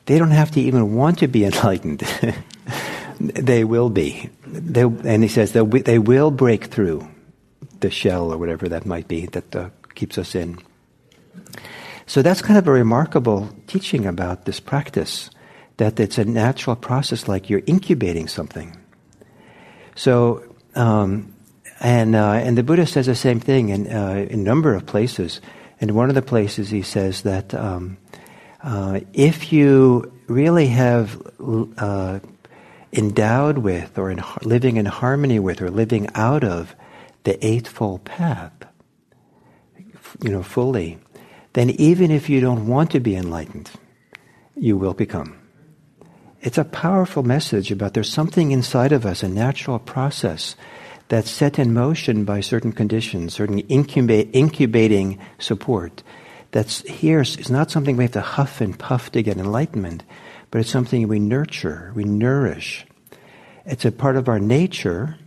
they 0.05 0.17
don't 0.17 0.31
have 0.31 0.51
to 0.51 0.61
even 0.61 0.95
want 0.95 1.19
to 1.19 1.27
be 1.27 1.45
enlightened. 1.49 2.03
they 3.19 3.63
will 3.63 3.89
be. 3.89 4.29
They, 4.49 4.81
and 4.83 5.23
he 5.23 5.29
says 5.29 5.51
they 5.51 5.99
will 5.99 6.31
break 6.31 6.65
through 6.65 7.07
the 7.79 7.89
shell 7.89 8.31
or 8.31 8.37
whatever 8.37 8.69
that 8.69 8.85
might 8.85 9.07
be 9.07 9.25
that 9.27 9.55
uh, 9.55 9.69
keeps 9.95 10.17
us 10.17 10.35
in. 10.35 10.57
So 12.05 12.21
that's 12.21 12.41
kind 12.41 12.57
of 12.57 12.67
a 12.67 12.71
remarkable 12.71 13.49
teaching 13.67 14.05
about 14.05 14.45
this 14.45 14.59
practice, 14.59 15.29
that 15.77 15.99
it's 15.99 16.17
a 16.17 16.25
natural 16.25 16.75
process 16.75 17.27
like 17.27 17.49
you're 17.49 17.63
incubating 17.65 18.27
something. 18.27 18.77
So, 19.95 20.55
um, 20.75 21.33
and, 21.81 22.15
uh, 22.15 22.31
and 22.31 22.57
the 22.57 22.63
Buddha 22.63 22.85
says 22.87 23.07
the 23.07 23.15
same 23.15 23.39
thing 23.39 23.69
in, 23.69 23.91
uh, 23.91 24.25
in 24.29 24.39
a 24.39 24.43
number 24.43 24.73
of 24.73 24.85
places. 24.85 25.41
In 25.79 25.93
one 25.93 26.09
of 26.09 26.15
the 26.15 26.21
places, 26.21 26.69
he 26.69 26.81
says 26.81 27.23
that 27.23 27.53
um, 27.53 27.97
uh, 28.63 29.01
if 29.13 29.51
you 29.51 30.11
really 30.27 30.67
have 30.67 31.21
uh, 31.77 32.19
endowed 32.93 33.59
with 33.59 33.97
or 33.97 34.11
in, 34.11 34.23
living 34.43 34.77
in 34.77 34.85
harmony 34.85 35.39
with 35.39 35.61
or 35.61 35.69
living 35.69 36.07
out 36.15 36.43
of 36.43 36.75
the 37.23 37.45
Eightfold 37.45 38.05
Path, 38.05 38.53
you 40.21 40.29
know, 40.29 40.43
fully, 40.43 40.97
then 41.53 41.69
even 41.71 42.11
if 42.11 42.29
you 42.29 42.39
don't 42.39 42.67
want 42.67 42.91
to 42.91 42.99
be 42.99 43.15
enlightened, 43.15 43.69
you 44.55 44.77
will 44.77 44.93
become. 44.93 45.37
It's 46.41 46.57
a 46.57 46.63
powerful 46.63 47.23
message 47.23 47.71
about 47.71 47.93
there's 47.93 48.11
something 48.11 48.51
inside 48.51 48.91
of 48.91 49.05
us, 49.05 49.23
a 49.23 49.27
natural 49.27 49.79
process 49.79 50.55
that's 51.09 51.29
set 51.29 51.57
in 51.57 51.73
motion 51.73 52.25
by 52.25 52.41
certain 52.41 52.71
conditions, 52.71 53.33
certain 53.33 53.59
incubating 53.59 55.19
support 55.39 56.03
that's 56.51 56.81
here 56.83 57.21
is 57.21 57.49
not 57.49 57.71
something 57.71 57.97
we 57.97 58.05
have 58.05 58.11
to 58.13 58.21
huff 58.21 58.61
and 58.61 58.77
puff 58.77 59.11
to 59.11 59.23
get 59.23 59.37
enlightenment, 59.37 60.03
but 60.51 60.61
it's 60.61 60.69
something 60.69 61.07
we 61.07 61.19
nurture, 61.19 61.91
we 61.95 62.03
nourish. 62.03 62.85
It's 63.65 63.85
a 63.85 63.91
part 63.91 64.15
of 64.15 64.29
our 64.29 64.39
nature 64.39 65.17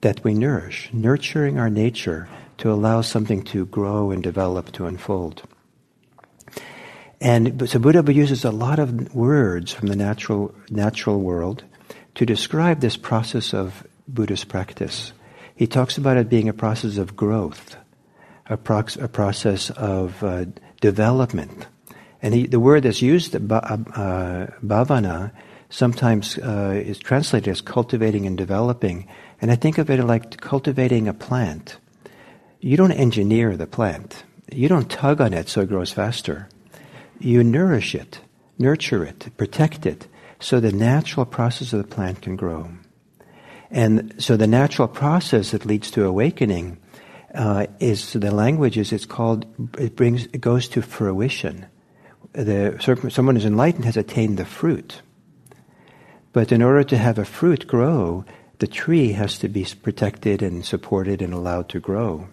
that 0.00 0.22
we 0.24 0.34
nourish, 0.34 0.90
nurturing 0.92 1.58
our 1.58 1.70
nature 1.70 2.28
to 2.58 2.70
allow 2.70 3.00
something 3.00 3.42
to 3.44 3.66
grow 3.66 4.10
and 4.10 4.22
develop, 4.22 4.72
to 4.72 4.86
unfold. 4.86 5.42
And 7.20 7.68
so 7.68 7.78
Buddha 7.78 8.12
uses 8.12 8.44
a 8.44 8.50
lot 8.50 8.78
of 8.78 9.14
words 9.14 9.72
from 9.72 9.88
the 9.88 9.96
natural, 9.96 10.54
natural 10.68 11.20
world 11.20 11.64
to 12.16 12.26
describe 12.26 12.80
this 12.80 12.96
process 12.96 13.54
of 13.54 13.86
Buddhist 14.06 14.48
practice. 14.48 15.12
He 15.56 15.66
talks 15.66 15.96
about 15.96 16.16
it 16.16 16.28
being 16.28 16.48
a 16.48 16.52
process 16.52 16.98
of 16.98 17.16
growth, 17.16 17.76
a, 18.46 18.56
prox- 18.56 18.96
a 18.96 19.08
process 19.08 19.70
of 19.70 20.22
uh, 20.22 20.46
development. 20.80 21.66
And 22.24 22.32
he, 22.32 22.46
the 22.46 22.58
word 22.58 22.84
that's 22.84 23.02
used, 23.02 23.34
uh, 23.34 23.38
bhavana, 23.38 25.30
sometimes 25.68 26.38
uh, 26.38 26.72
is 26.82 26.98
translated 26.98 27.50
as 27.50 27.60
cultivating 27.60 28.26
and 28.26 28.38
developing. 28.38 29.06
And 29.42 29.52
I 29.52 29.56
think 29.56 29.76
of 29.76 29.90
it 29.90 30.02
like 30.02 30.40
cultivating 30.40 31.06
a 31.06 31.12
plant. 31.12 31.76
You 32.60 32.78
don't 32.78 32.92
engineer 32.92 33.58
the 33.58 33.66
plant. 33.66 34.24
You 34.50 34.70
don't 34.70 34.90
tug 34.90 35.20
on 35.20 35.34
it 35.34 35.50
so 35.50 35.60
it 35.60 35.68
grows 35.68 35.92
faster. 35.92 36.48
You 37.20 37.44
nourish 37.44 37.94
it, 37.94 38.20
nurture 38.58 39.04
it, 39.04 39.28
protect 39.36 39.84
it, 39.84 40.08
so 40.40 40.60
the 40.60 40.72
natural 40.72 41.26
process 41.26 41.74
of 41.74 41.82
the 41.82 41.94
plant 41.94 42.22
can 42.22 42.36
grow. 42.36 42.70
And 43.70 44.14
so 44.16 44.38
the 44.38 44.46
natural 44.46 44.88
process 44.88 45.50
that 45.50 45.66
leads 45.66 45.90
to 45.90 46.06
awakening 46.06 46.78
uh, 47.34 47.66
is 47.80 48.14
the 48.14 48.30
language 48.30 48.78
is 48.78 48.94
it's 48.94 49.04
called 49.04 49.44
it 49.78 49.94
brings 49.94 50.24
it 50.24 50.40
goes 50.40 50.68
to 50.68 50.80
fruition. 50.80 51.66
The 52.34 52.76
someone 53.10 53.36
who's 53.36 53.44
enlightened 53.44 53.84
has 53.84 53.96
attained 53.96 54.38
the 54.38 54.44
fruit. 54.44 55.02
But 56.32 56.50
in 56.50 56.62
order 56.62 56.82
to 56.82 56.98
have 56.98 57.16
a 57.16 57.24
fruit 57.24 57.66
grow, 57.66 58.24
the 58.58 58.66
tree 58.66 59.12
has 59.12 59.38
to 59.38 59.48
be 59.48 59.64
protected 59.82 60.42
and 60.42 60.64
supported 60.64 61.22
and 61.22 61.32
allowed 61.32 61.68
to 61.70 61.80
grow. 61.80 62.28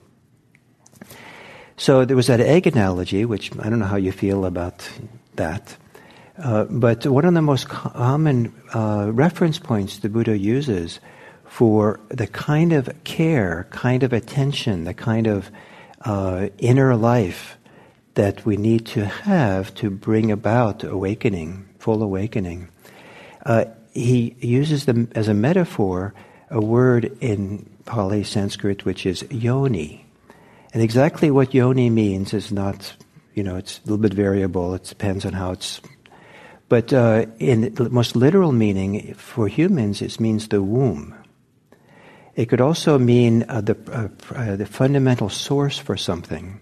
So 1.77 2.05
there 2.05 2.15
was 2.15 2.27
that 2.27 2.39
egg 2.39 2.67
analogy, 2.67 3.25
which 3.25 3.51
I 3.59 3.69
don't 3.69 3.79
know 3.79 3.85
how 3.85 3.97
you 3.97 4.11
feel 4.11 4.45
about 4.45 4.89
that. 5.35 5.77
Uh, 6.37 6.65
but 6.65 7.05
one 7.05 7.25
of 7.25 7.33
the 7.33 7.41
most 7.41 7.69
common 7.69 8.53
uh, 8.73 9.11
reference 9.11 9.59
points 9.59 9.99
the 9.99 10.09
Buddha 10.09 10.37
uses 10.37 10.99
for 11.45 11.99
the 12.09 12.27
kind 12.27 12.73
of 12.73 12.89
care, 13.03 13.67
kind 13.69 14.03
of 14.03 14.13
attention, 14.13 14.83
the 14.85 14.93
kind 14.93 15.27
of 15.27 15.51
uh, 16.05 16.47
inner 16.57 16.95
life 16.95 17.57
that 18.15 18.45
we 18.45 18.57
need 18.57 18.85
to 18.87 19.05
have 19.05 19.73
to 19.75 19.89
bring 19.89 20.31
about 20.31 20.83
awakening, 20.83 21.67
full 21.79 22.03
awakening. 22.03 22.67
Uh, 23.45 23.65
he 23.93 24.35
uses 24.39 24.85
them 24.85 25.09
as 25.15 25.27
a 25.27 25.33
metaphor 25.33 26.13
a 26.51 26.59
word 26.59 27.17
in 27.21 27.67
Pali 27.85 28.23
Sanskrit 28.23 28.85
which 28.85 29.05
is 29.05 29.23
yoni. 29.31 30.05
And 30.73 30.83
exactly 30.83 31.31
what 31.31 31.53
yoni 31.53 31.89
means 31.89 32.33
is 32.33 32.51
not, 32.51 32.93
you 33.33 33.43
know, 33.43 33.55
it's 33.55 33.79
a 33.79 33.81
little 33.81 33.97
bit 33.97 34.13
variable. 34.13 34.73
It 34.75 34.83
depends 34.83 35.25
on 35.25 35.33
how 35.33 35.51
it's. 35.51 35.81
But 36.69 36.93
uh, 36.93 37.25
in 37.39 37.73
the 37.73 37.89
most 37.89 38.15
literal 38.15 38.53
meaning 38.53 39.13
for 39.15 39.47
humans, 39.47 40.01
it 40.01 40.19
means 40.19 40.47
the 40.47 40.61
womb. 40.61 41.15
It 42.35 42.47
could 42.47 42.61
also 42.61 42.97
mean 42.97 43.43
uh, 43.49 43.59
the, 43.59 43.77
uh, 43.91 44.07
uh 44.33 44.55
the 44.55 44.65
fundamental 44.65 45.27
source 45.27 45.77
for 45.77 45.97
something. 45.97 46.60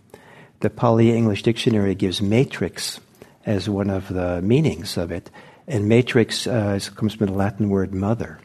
The 0.61 0.69
Pali 0.69 1.15
English 1.15 1.43
Dictionary 1.43 1.95
gives 1.95 2.21
matrix 2.21 2.99
as 3.45 3.69
one 3.69 3.89
of 3.89 4.09
the 4.09 4.41
meanings 4.41 4.97
of 4.97 5.11
it. 5.11 5.29
And 5.67 5.87
matrix 5.87 6.47
uh, 6.47 6.79
comes 6.95 7.13
from 7.13 7.27
the 7.27 7.33
Latin 7.33 7.69
word 7.69 7.93
mother. 7.93 8.39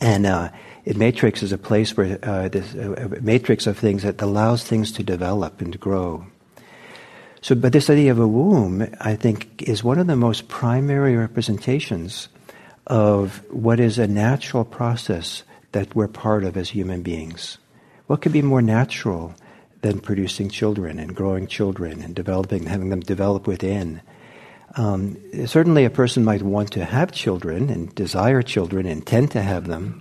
And 0.00 0.26
uh, 0.26 0.50
matrix 0.86 1.42
is 1.42 1.52
a 1.52 1.58
place 1.58 1.96
where 1.96 2.18
uh, 2.22 2.48
this 2.48 2.74
a 2.74 3.20
matrix 3.20 3.66
of 3.66 3.78
things 3.78 4.02
that 4.02 4.20
allows 4.22 4.64
things 4.64 4.90
to 4.92 5.02
develop 5.02 5.60
and 5.60 5.78
grow. 5.78 6.26
So, 7.40 7.54
but 7.54 7.72
this 7.72 7.90
idea 7.90 8.12
of 8.12 8.18
a 8.18 8.26
womb, 8.26 8.88
I 9.00 9.16
think, 9.16 9.62
is 9.62 9.84
one 9.84 9.98
of 9.98 10.06
the 10.06 10.16
most 10.16 10.48
primary 10.48 11.16
representations 11.16 12.28
of 12.86 13.42
what 13.50 13.80
is 13.80 13.98
a 13.98 14.06
natural 14.06 14.64
process 14.64 15.42
that 15.72 15.94
we're 15.94 16.08
part 16.08 16.44
of 16.44 16.56
as 16.56 16.70
human 16.70 17.02
beings. 17.02 17.58
What 18.06 18.22
could 18.22 18.32
be 18.32 18.42
more 18.42 18.62
natural 18.62 19.34
than 19.82 20.00
producing 20.00 20.48
children 20.48 20.98
and 20.98 21.14
growing 21.14 21.46
children 21.46 22.02
and 22.02 22.14
developing, 22.14 22.66
having 22.66 22.88
them 22.88 23.00
develop 23.00 23.46
within? 23.46 24.00
Um, 24.76 25.18
certainly, 25.46 25.84
a 25.84 25.90
person 25.90 26.24
might 26.24 26.42
want 26.42 26.72
to 26.72 26.84
have 26.84 27.12
children 27.12 27.68
and 27.68 27.94
desire 27.94 28.42
children, 28.42 28.86
and 28.86 28.98
intend 28.98 29.30
to 29.32 29.42
have 29.42 29.66
them, 29.66 30.00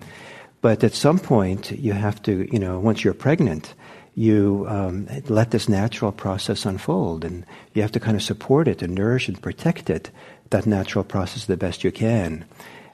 but 0.61 0.83
at 0.83 0.93
some 0.93 1.19
point, 1.19 1.71
you 1.71 1.93
have 1.93 2.21
to, 2.23 2.47
you 2.53 2.59
know, 2.59 2.79
once 2.79 3.03
you're 3.03 3.13
pregnant, 3.13 3.73
you 4.15 4.65
um, 4.69 5.07
let 5.27 5.51
this 5.51 5.67
natural 5.67 6.11
process 6.11 6.65
unfold, 6.65 7.25
and 7.25 7.45
you 7.73 7.81
have 7.81 7.91
to 7.91 7.99
kind 7.99 8.15
of 8.15 8.23
support 8.23 8.67
it 8.67 8.81
and 8.81 8.95
nourish 8.95 9.27
and 9.27 9.41
protect 9.41 9.89
it, 9.89 10.11
that 10.51 10.65
natural 10.65 11.03
process 11.03 11.45
the 11.45 11.57
best 11.57 11.83
you 11.83 11.91
can. 11.91 12.45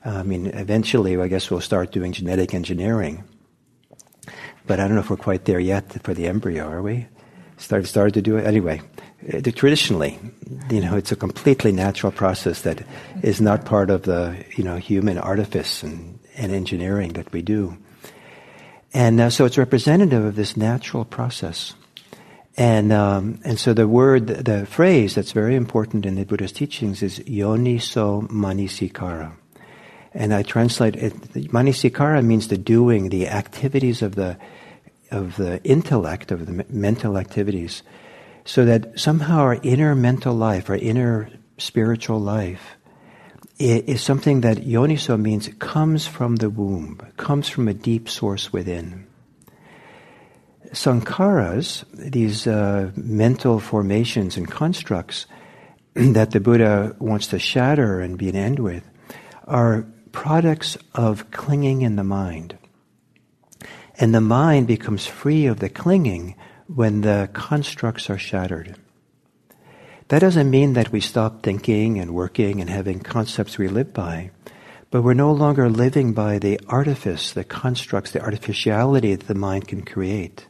I 0.05 0.23
mean, 0.23 0.47
eventually, 0.47 1.19
I 1.19 1.27
guess 1.27 1.51
we'll 1.51 1.59
start 1.59 1.91
doing 1.91 2.13
genetic 2.13 2.53
engineering. 2.53 3.23
But 4.67 4.79
I 4.79 4.83
don't 4.83 4.95
know 4.95 5.01
if 5.01 5.09
we're 5.09 5.17
quite 5.17 5.45
there 5.45 5.59
yet 5.59 6.03
for 6.03 6.13
the 6.13 6.27
embryo, 6.27 6.67
are 6.67 6.81
we? 6.81 7.07
Started, 7.57 7.87
started 7.87 8.13
to 8.13 8.21
do 8.21 8.37
it? 8.37 8.45
Anyway, 8.45 8.81
uh, 9.33 9.41
traditionally, 9.41 10.19
you 10.69 10.81
know, 10.81 10.95
it's 10.95 11.11
a 11.11 11.15
completely 11.15 11.71
natural 11.71 12.11
process 12.11 12.61
that 12.61 12.85
is 13.23 13.41
not 13.41 13.65
part 13.65 13.89
of 13.89 14.03
the, 14.03 14.43
you 14.55 14.63
know, 14.63 14.75
human 14.75 15.17
artifice 15.17 15.81
and, 15.81 16.19
and 16.35 16.51
engineering 16.51 17.13
that 17.13 17.31
we 17.31 17.41
do. 17.41 17.77
And 18.93 19.19
uh, 19.19 19.29
so 19.29 19.45
it's 19.45 19.57
representative 19.57 20.23
of 20.23 20.35
this 20.35 20.55
natural 20.55 21.05
process. 21.05 21.73
And, 22.57 22.91
um, 22.91 23.39
and 23.43 23.59
so 23.59 23.73
the 23.73 23.87
word, 23.87 24.27
the 24.27 24.65
phrase 24.65 25.15
that's 25.15 25.31
very 25.31 25.55
important 25.55 26.05
in 26.05 26.15
the 26.15 26.25
Buddha's 26.25 26.51
teachings 26.51 27.03
is 27.03 27.19
yoniso 27.19 28.27
manasikara. 28.29 29.33
And 30.13 30.33
I 30.33 30.43
translate 30.43 30.95
it, 30.95 31.13
manasikara 31.51 32.23
means 32.23 32.47
the 32.47 32.57
doing, 32.57 33.09
the 33.09 33.27
activities 33.27 34.01
of 34.01 34.15
the, 34.15 34.37
of 35.11 35.35
the 35.37 35.63
intellect, 35.63 36.31
of 36.31 36.45
the 36.45 36.65
mental 36.69 37.17
activities 37.17 37.83
so 38.47 38.63
that 38.63 38.97
somehow 38.97 39.39
our 39.39 39.59
inner 39.61 39.93
mental 39.93 40.33
life, 40.33 40.69
our 40.69 40.77
inner 40.77 41.29
spiritual 41.57 42.19
life, 42.19 42.77
is 43.59 44.01
something 44.01 44.41
that 44.41 44.57
yoniso 44.59 45.19
means 45.19 45.49
comes 45.59 46.07
from 46.07 46.37
the 46.37 46.49
womb, 46.49 46.97
comes 47.17 47.49
from 47.49 47.67
a 47.67 47.73
deep 47.73 48.07
source 48.07 48.53
within. 48.53 49.05
Sankharas, 50.71 51.83
these 51.93 52.47
uh, 52.47 52.91
mental 52.95 53.59
formations 53.59 54.37
and 54.37 54.49
constructs 54.49 55.25
that 55.93 56.31
the 56.31 56.39
Buddha 56.39 56.95
wants 56.99 57.27
to 57.27 57.39
shatter 57.39 57.99
and 57.99 58.17
be 58.17 58.29
an 58.29 58.35
end 58.35 58.59
with, 58.59 58.89
are 59.45 59.85
products 60.17 60.75
of 60.95 61.29
clinging 61.29 61.83
in 61.83 61.95
the 61.95 62.03
mind. 62.03 62.57
And 63.99 64.15
the 64.15 64.19
mind 64.19 64.65
becomes 64.65 65.05
free 65.05 65.45
of 65.45 65.59
the 65.59 65.69
clinging 65.69 66.33
when 66.65 67.01
the 67.01 67.29
constructs 67.33 68.09
are 68.09 68.17
shattered. 68.17 68.75
That 70.07 70.19
doesn't 70.19 70.49
mean 70.49 70.73
that 70.73 70.91
we 70.91 71.01
stop 71.01 71.43
thinking 71.43 71.99
and 71.99 72.15
working 72.15 72.59
and 72.61 72.67
having 72.67 72.99
concepts 72.99 73.59
we 73.59 73.67
live 73.67 73.93
by, 73.93 74.31
but 74.89 75.03
we're 75.03 75.13
no 75.13 75.31
longer 75.31 75.69
living 75.69 76.13
by 76.13 76.39
the 76.39 76.59
artifice, 76.67 77.31
the 77.31 77.43
constructs, 77.43 78.09
the 78.09 78.21
artificiality 78.21 79.13
that 79.13 79.27
the 79.27 79.35
mind 79.35 79.67
can 79.67 79.85
create. 79.85 80.47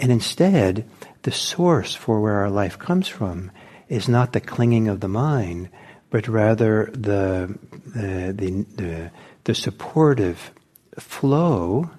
And 0.00 0.10
instead, 0.10 0.84
the 1.22 1.30
source 1.30 1.94
for 1.94 2.20
where 2.20 2.40
our 2.40 2.50
life 2.50 2.76
comes 2.76 3.06
from 3.06 3.52
is 3.88 4.08
not 4.08 4.32
the 4.32 4.40
clinging 4.40 4.88
of 4.88 4.98
the 4.98 5.06
mind, 5.06 5.68
but 6.12 6.28
rather 6.28 6.90
the, 6.92 7.58
the, 7.86 8.66
the, 8.76 9.10
the, 9.44 9.54
supportive 9.54 10.52
flow 10.98 11.90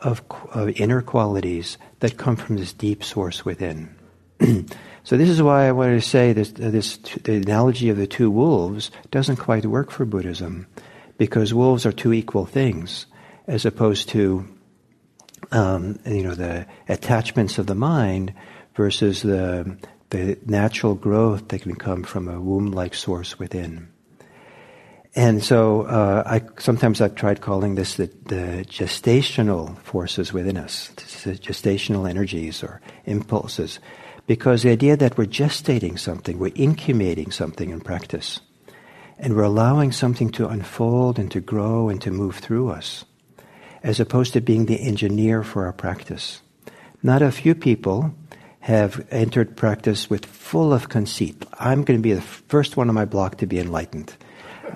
of, 0.00 0.22
of 0.52 0.70
inner 0.80 1.02
qualities 1.02 1.76
that 2.00 2.16
come 2.16 2.36
from 2.36 2.56
this 2.56 2.72
deep 2.72 3.04
source 3.04 3.44
within. 3.44 3.94
so 5.04 5.18
this 5.18 5.28
is 5.28 5.42
why 5.42 5.68
I 5.68 5.72
wanted 5.72 5.96
to 5.96 6.08
say 6.08 6.32
this, 6.32 6.52
this 6.52 6.96
the 6.96 7.34
analogy 7.34 7.90
of 7.90 7.98
the 7.98 8.06
two 8.06 8.30
wolves 8.30 8.90
doesn't 9.10 9.36
quite 9.36 9.66
work 9.66 9.90
for 9.90 10.06
Buddhism, 10.06 10.66
because 11.18 11.52
wolves 11.52 11.84
are 11.84 11.92
two 11.92 12.14
equal 12.14 12.46
things, 12.46 13.04
as 13.46 13.66
opposed 13.66 14.08
to 14.10 14.48
um, 15.52 15.98
you 16.06 16.22
know 16.22 16.34
the 16.34 16.66
attachments 16.88 17.58
of 17.58 17.66
the 17.66 17.74
mind 17.74 18.32
versus 18.74 19.20
the 19.20 19.76
the 20.10 20.38
natural 20.46 20.94
growth 20.94 21.48
that 21.48 21.62
can 21.62 21.74
come 21.74 22.02
from 22.02 22.28
a 22.28 22.40
womb-like 22.40 22.94
source 22.94 23.38
within. 23.38 23.88
And 25.14 25.42
so 25.42 25.82
uh, 25.82 26.22
I 26.26 26.42
sometimes 26.60 27.00
I've 27.00 27.14
tried 27.14 27.40
calling 27.40 27.74
this 27.74 27.96
the, 27.96 28.06
the 28.26 28.64
gestational 28.68 29.76
forces 29.78 30.32
within 30.32 30.56
us, 30.56 30.90
gestational 30.96 32.08
energies 32.08 32.62
or 32.62 32.80
impulses, 33.04 33.80
because 34.26 34.62
the 34.62 34.70
idea 34.70 34.96
that 34.96 35.18
we're 35.18 35.24
gestating 35.24 35.98
something, 35.98 36.38
we're 36.38 36.52
incubating 36.54 37.32
something 37.32 37.70
in 37.70 37.80
practice, 37.80 38.40
and 39.18 39.34
we're 39.34 39.42
allowing 39.42 39.92
something 39.92 40.30
to 40.32 40.48
unfold 40.48 41.18
and 41.18 41.30
to 41.32 41.40
grow 41.40 41.88
and 41.88 42.00
to 42.02 42.10
move 42.10 42.36
through 42.36 42.68
us, 42.68 43.04
as 43.82 43.98
opposed 44.00 44.34
to 44.34 44.40
being 44.40 44.66
the 44.66 44.80
engineer 44.80 45.42
for 45.42 45.64
our 45.64 45.72
practice. 45.72 46.42
Not 47.02 47.22
a 47.22 47.32
few 47.32 47.54
people 47.54 48.14
have 48.60 49.06
entered 49.10 49.56
practice 49.56 50.10
with 50.10 50.26
full 50.26 50.72
of 50.72 50.88
conceit. 50.88 51.46
I'm 51.58 51.84
going 51.84 51.98
to 51.98 52.02
be 52.02 52.12
the 52.12 52.20
first 52.20 52.76
one 52.76 52.88
on 52.88 52.94
my 52.94 53.04
block 53.04 53.38
to 53.38 53.46
be 53.46 53.58
enlightened 53.58 54.16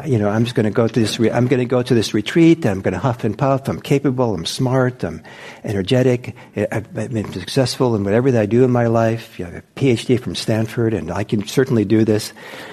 you 0.05 0.18
know, 0.18 0.29
I'm 0.29 0.45
just 0.45 0.55
going 0.55 0.64
to 0.64 0.71
go 0.71 0.88
to 0.88 1.01
this. 1.01 1.18
Re- 1.18 1.31
I'm 1.31 1.47
going 1.47 1.61
to 1.61 1.66
go 1.66 1.83
to 1.83 1.95
this 1.95 2.14
retreat. 2.14 2.64
I'm 2.66 2.81
going 2.81 2.95
to 2.95 2.99
huff 2.99 3.25
and 3.25 3.37
puff. 3.37 3.68
I'm 3.68 3.81
capable. 3.81 4.35
I'm 4.35 4.47
smart. 4.47 5.05
I'm 5.05 5.23
energetic. 5.64 6.35
I've 6.57 6.92
been 6.92 7.33
successful 7.33 7.95
in 7.95 8.05
whatever 8.05 8.31
that 8.31 8.42
I 8.42 8.47
do 8.47 8.64
in 8.64 8.71
my 8.71 8.87
life. 8.87 9.38
You 9.38 9.45
know, 9.45 9.51
I 9.51 9.55
have 9.55 9.64
a 9.64 9.81
PhD 9.81 10.18
from 10.18 10.35
Stanford, 10.35 10.95
and 10.95 11.11
I 11.11 11.25
can 11.25 11.47
certainly 11.47 11.85
do 11.85 12.05
this. 12.05 12.33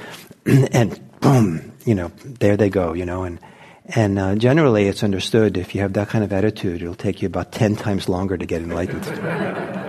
and 0.46 1.00
boom, 1.20 1.72
you 1.86 1.96
know, 1.96 2.12
there 2.24 2.58
they 2.58 2.70
go. 2.70 2.94
You 2.94 3.06
know, 3.06 3.24
and 3.24 3.40
and 3.86 4.20
uh, 4.20 4.36
generally, 4.36 4.88
it's 4.88 5.04
understood 5.04 5.58
if 5.58 5.76
you 5.76 5.82
have 5.82 5.94
that 5.94 6.10
kind 6.10 6.24
of 6.24 6.32
attitude, 6.32 6.82
it'll 6.82 6.96
take 6.96 7.22
you 7.22 7.28
about 7.28 7.52
ten 7.52 7.76
times 7.76 8.08
longer 8.08 8.38
to 8.38 8.46
get 8.46 8.62
enlightened. 8.62 9.89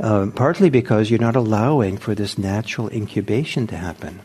Uh, 0.00 0.26
partly 0.34 0.70
because 0.70 1.10
you're 1.10 1.18
not 1.18 1.36
allowing 1.36 1.96
for 1.96 2.14
this 2.14 2.38
natural 2.38 2.88
incubation 2.92 3.66
to 3.66 3.76
happen 3.76 4.20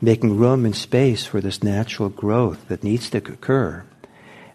making 0.00 0.36
room 0.36 0.64
and 0.64 0.76
space 0.76 1.24
for 1.26 1.40
this 1.40 1.62
natural 1.62 2.08
growth 2.08 2.68
that 2.68 2.84
needs 2.84 3.10
to 3.10 3.18
occur. 3.18 3.84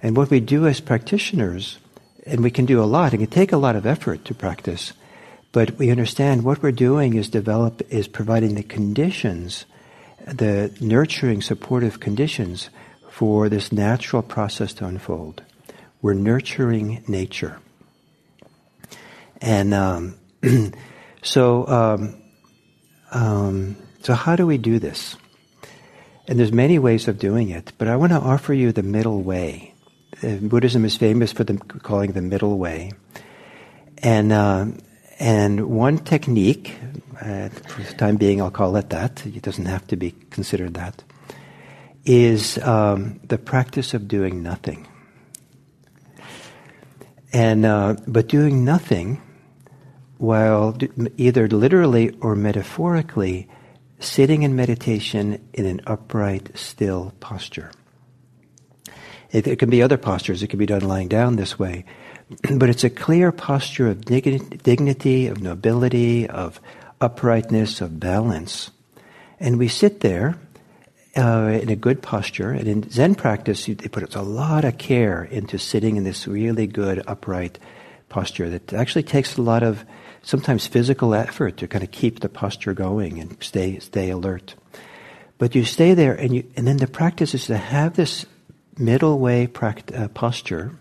And 0.02 0.16
what 0.16 0.30
we 0.30 0.40
do 0.40 0.68
as 0.68 0.80
practitioners, 0.80 1.80
and 2.26 2.42
we 2.42 2.52
can 2.52 2.66
do 2.66 2.82
a 2.82 2.86
lot, 2.86 3.14
it 3.14 3.18
can 3.18 3.28
take 3.28 3.52
a 3.52 3.58
lot 3.58 3.76
of 3.76 3.86
effort 3.86 4.26
to 4.26 4.34
practice, 4.34 4.94
but 5.52 5.78
we 5.78 5.92
understand 5.92 6.44
what 6.44 6.64
we're 6.64 6.72
doing 6.72 7.14
is 7.14 7.30
develop, 7.30 7.82
is 7.90 8.08
providing 8.08 8.56
the 8.56 8.64
conditions, 8.64 9.66
the 10.26 10.76
nurturing, 10.80 11.42
supportive 11.42 12.00
conditions 12.00 12.70
for 13.10 13.50
this 13.50 13.72
natural 13.72 14.22
process 14.22 14.74
to 14.74 14.86
unfold. 14.86 15.44
We're 16.02 16.16
nurturing 16.16 17.04
nature. 17.08 17.60
And 19.42 19.74
um, 19.74 20.16
so, 21.22 21.68
um, 21.68 22.22
um, 23.12 23.76
so 24.02 24.14
how 24.14 24.36
do 24.36 24.46
we 24.46 24.58
do 24.58 24.80
this? 24.80 25.16
And 26.28 26.40
there's 26.40 26.52
many 26.52 26.80
ways 26.80 27.08
of 27.08 27.20
doing 27.20 27.50
it, 27.50 27.74
but 27.78 27.88
I 27.88 27.96
want 27.96 28.12
to 28.12 28.20
offer 28.20 28.54
you 28.54 28.72
the 28.72 28.84
middle 28.84 29.22
way. 29.22 29.74
Uh, 30.22 30.36
Buddhism 30.36 30.86
is 30.86 30.96
famous 30.96 31.32
for 31.32 31.44
the, 31.44 31.58
calling 31.58 32.14
the 32.14 32.22
middle 32.22 32.58
way. 32.58 32.92
And, 33.98 34.32
uh, 34.32 34.66
and 35.20 35.70
one 35.70 35.98
technique, 36.00 36.78
uh, 37.22 37.50
for 37.50 37.82
the 37.82 37.94
time 37.94 38.18
being 38.18 38.42
I'll 38.42 38.52
call 38.52 38.76
it 38.78 38.90
that, 38.90 39.26
it 39.26 39.42
doesn't 39.42 39.66
have 39.66 39.86
to 39.88 39.96
be 39.96 40.12
considered 40.30 40.74
that, 40.76 41.04
is 42.06 42.58
um, 42.60 43.20
the 43.24 43.38
practice 43.38 43.94
of 43.94 44.08
doing 44.08 44.44
nothing. 44.44 44.88
And, 47.32 47.66
uh, 47.66 47.96
but 48.08 48.28
doing 48.28 48.64
nothing 48.64 49.22
while 50.24 50.74
either 51.18 51.50
literally 51.50 52.10
or 52.22 52.34
metaphorically 52.34 53.46
sitting 54.00 54.44
in 54.44 54.56
meditation 54.56 55.38
in 55.52 55.66
an 55.66 55.82
upright, 55.86 56.50
still 56.58 57.14
posture. 57.20 57.70
It, 59.32 59.48
it, 59.48 59.60
can 59.60 59.70
be 59.70 59.82
other 59.82 59.98
postures. 59.98 60.42
It 60.42 60.48
can 60.48 60.60
be 60.60 60.66
done 60.66 60.88
lying 60.88 61.10
down 61.10 61.36
this 61.36 61.60
way. 61.60 61.84
but 62.56 62.70
it's 62.70 62.86
a 62.86 62.90
clear 62.90 63.34
posture 63.34 63.90
of 63.90 64.06
dignity, 64.06 65.28
of 65.28 65.42
nobility, 65.42 66.30
of 66.30 66.62
uprightness, 67.02 67.82
of 67.82 68.00
balance. 68.00 68.72
And 69.42 69.60
we 69.60 69.68
sit 69.68 70.00
there 70.00 70.38
uh, 71.18 71.60
in 71.62 71.68
a 71.68 71.76
good 71.76 72.02
posture. 72.02 72.52
And 72.52 72.66
in 72.70 72.90
Zen 72.90 73.16
practice, 73.16 73.66
they 73.66 73.90
put 73.90 74.16
a 74.16 74.22
lot 74.22 74.64
of 74.64 74.78
care 74.78 75.26
into 75.26 75.60
sitting 75.60 75.98
in 75.98 76.06
this 76.06 76.30
really 76.30 76.66
good, 76.66 77.04
upright 77.08 77.60
posture 78.08 78.50
that 78.52 78.72
actually 78.72 79.04
takes 79.04 79.36
a 79.36 79.42
lot 79.42 79.64
of 79.64 79.84
sometimes 80.24 80.66
physical 80.66 81.14
effort 81.14 81.58
to 81.58 81.68
kind 81.68 81.84
of 81.84 81.92
keep 81.92 82.22
the 82.22 82.30
posture 82.30 82.74
going 82.74 83.20
and 83.20 83.38
stay 83.44 83.78
stay 83.80 84.10
alert. 84.10 84.56
But 85.38 85.56
you 85.56 85.66
stay 85.66 85.94
there, 85.94 86.16
and 86.16 86.34
you 86.36 86.44
and 86.56 86.66
then 86.66 86.78
the 86.78 86.88
practice 86.88 87.36
is 87.36 87.46
to 87.46 87.58
have 87.58 87.96
this 87.96 88.26
middle 88.78 89.20
way 89.20 89.46
pract- 89.46 89.98
uh, 89.98 90.08
posture, 90.08 90.72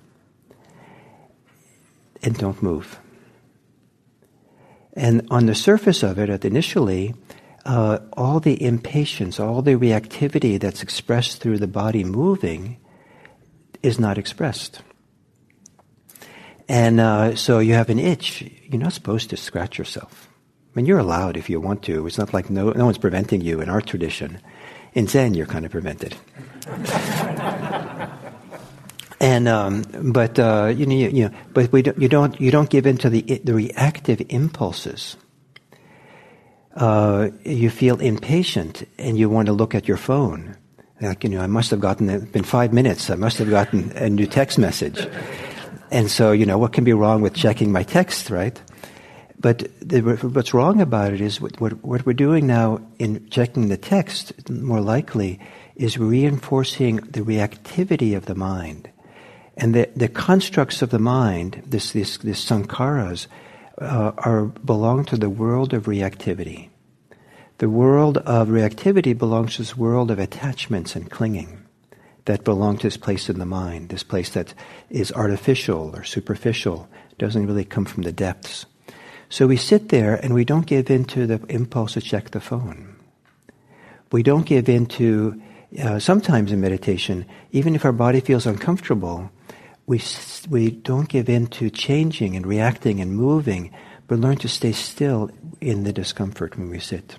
and 2.23 2.37
don't 2.39 2.63
move. 2.63 2.99
And 4.95 5.27
on 5.31 5.47
the 5.47 5.55
surface 5.55 6.03
of 6.03 6.19
it, 6.19 6.45
initially, 6.45 7.15
uh, 7.65 7.99
all 8.13 8.41
the 8.41 8.63
impatience, 8.63 9.41
all 9.41 9.63
the 9.63 9.75
reactivity 9.75 10.61
that's 10.61 10.83
expressed 10.83 11.41
through 11.41 11.59
the 11.59 11.67
body 11.67 12.05
moving, 12.05 12.77
is 13.83 13.99
not 13.99 14.19
expressed. 14.19 14.83
And 16.73 17.01
uh, 17.01 17.37
so 17.37 17.59
you 17.59 17.75
have 17.75 17.91
an 17.91 17.99
itch. 17.99 18.41
You're 18.41 18.81
not 18.81 18.95
supposed 18.95 19.29
to 19.29 19.37
scratch 19.37 19.77
yourself. 19.77 20.31
I 20.73 20.73
mean, 20.75 20.87
you're 20.87 20.99
allowed 20.99 21.37
if 21.37 21.51
you 21.51 21.61
want 21.61 21.83
to. 21.83 22.07
It's 22.07 22.17
not 22.17 22.33
like 22.33 22.49
no, 22.49 22.71
no 22.71 22.87
one's 22.87 22.97
preventing 22.97 23.43
you 23.43 23.61
in 23.61 23.69
our 23.69 23.83
tradition. 23.83 24.41
In 24.95 25.07
Zen, 25.07 25.35
you're 25.35 25.45
kind 25.45 25.67
of 25.67 25.71
prevented. 25.71 26.17
and 29.21 29.49
um, 29.49 29.85
but 30.15 30.39
uh, 30.39 30.73
you 30.75 30.87
know, 30.87 30.95
you, 30.95 31.09
you, 31.11 31.29
know, 31.29 31.35
but 31.53 31.71
we 31.73 31.83
don't, 31.83 31.99
you 32.01 32.09
don't 32.09 32.41
you 32.41 32.51
don't 32.51 32.71
give 32.71 32.87
in 32.87 32.97
to 32.99 33.11
the 33.11 33.21
the 33.21 33.53
reactive 33.53 34.23
impulses. 34.31 35.19
Uh, 36.75 37.29
you 37.45 37.69
feel 37.69 38.01
impatient 38.01 38.89
and 38.97 39.19
you 39.19 39.29
want 39.29 39.45
to 39.45 39.53
look 39.53 39.75
at 39.75 39.87
your 39.87 39.99
phone. 39.99 40.57
Like 41.03 41.23
you 41.23 41.29
know, 41.29 41.43
I 41.43 41.49
must 41.49 41.71
have 41.71 41.81
gotten 41.81 42.09
it 42.09 42.33
been 42.33 42.45
five 42.45 42.73
minutes. 42.73 43.11
I 43.11 43.17
must 43.17 43.37
have 43.37 43.51
gotten 43.51 43.93
a 43.93 44.09
new 44.09 44.27
text 44.27 44.59
message. 44.59 45.07
And 45.93 46.11
so, 46.11 46.33
you 46.33 46.47
know, 46.47 46.57
what 46.57 46.73
can 46.73 46.85
be 46.85 46.95
wrong 46.95 47.21
with 47.21 47.35
checking 47.35 47.71
my 47.71 47.83
text, 47.83 48.31
right? 48.31 48.59
But 49.39 49.69
the, 49.87 50.01
what's 50.01 50.55
wrong 50.55 50.81
about 50.81 51.13
it 51.13 51.21
is 51.21 51.39
what, 51.39 51.61
what, 51.61 51.85
what, 51.85 52.07
we're 52.07 52.15
doing 52.15 52.47
now 52.47 52.81
in 52.99 53.29
checking 53.29 53.69
the 53.69 53.77
text, 53.77 54.49
more 54.49 54.81
likely, 54.81 55.39
is 55.77 55.99
reinforcing 55.99 56.97
the 56.97 57.21
reactivity 57.21 58.17
of 58.17 58.25
the 58.25 58.35
mind. 58.35 58.89
And 59.55 59.75
the, 59.75 59.91
the 59.95 60.09
constructs 60.09 60.81
of 60.81 60.89
the 60.89 60.99
mind, 60.99 61.63
this, 61.67 61.93
this, 61.93 62.17
this 62.17 62.43
sankharas, 62.43 63.27
uh, 63.79 64.13
are, 64.17 64.47
belong 64.47 65.05
to 65.07 65.19
the 65.19 65.29
world 65.29 65.75
of 65.75 65.85
reactivity. 65.85 66.71
The 67.59 67.69
world 67.69 68.17
of 68.17 68.49
reactivity 68.49 69.17
belongs 69.17 69.57
to 69.57 69.63
this 69.63 69.77
world 69.77 70.11
of 70.11 70.19
attachments 70.19 70.97
and 70.97 71.11
clinging 71.11 71.62
that 72.25 72.45
belong 72.45 72.77
to 72.79 72.87
this 72.87 72.97
place 72.97 73.29
in 73.29 73.39
the 73.39 73.47
mind, 73.47 73.89
this 73.89 74.03
place 74.03 74.31
that 74.31 74.55
is 74.91 75.13
artificial 75.13 75.95
or 75.95 76.05
superficial, 76.05 76.89
doesn't 77.19 77.47
really 77.47 77.65
come 77.65 77.85
from 77.85 78.03
the 78.05 78.13
depths. 78.13 78.67
So 79.29 79.47
we 79.47 79.57
sit 79.57 79.89
there 79.89 80.15
and 80.15 80.35
we 80.35 80.45
don't 80.45 80.67
give 80.67 80.91
in 80.91 81.05
to 81.07 81.27
the 81.27 81.41
impulse 81.49 81.95
to 81.95 82.01
check 82.01 82.31
the 82.31 82.41
phone. 82.41 82.97
We 84.13 84.23
don't 84.23 84.45
give 84.45 84.69
in 84.69 84.87
to, 84.87 85.41
uh, 85.83 85.99
sometimes 85.99 86.53
in 86.53 86.61
meditation, 86.61 87.25
even 87.51 87.75
if 87.75 87.85
our 87.85 87.93
body 87.93 88.21
feels 88.21 88.47
uncomfortable, 88.47 89.31
we, 89.87 90.03
we 90.51 90.71
don't 90.71 91.09
give 91.09 91.29
in 91.29 91.47
to 91.49 91.71
changing 91.71 92.37
and 92.37 92.47
reacting 92.47 93.01
and 93.01 93.17
moving, 93.17 93.73
but 94.07 94.19
learn 94.19 94.37
to 94.37 94.49
stay 94.49 94.73
still 94.73 95.31
in 95.61 95.85
the 95.85 95.93
discomfort 95.93 96.59
when 96.59 96.69
we 96.69 96.79
sit. 96.79 97.17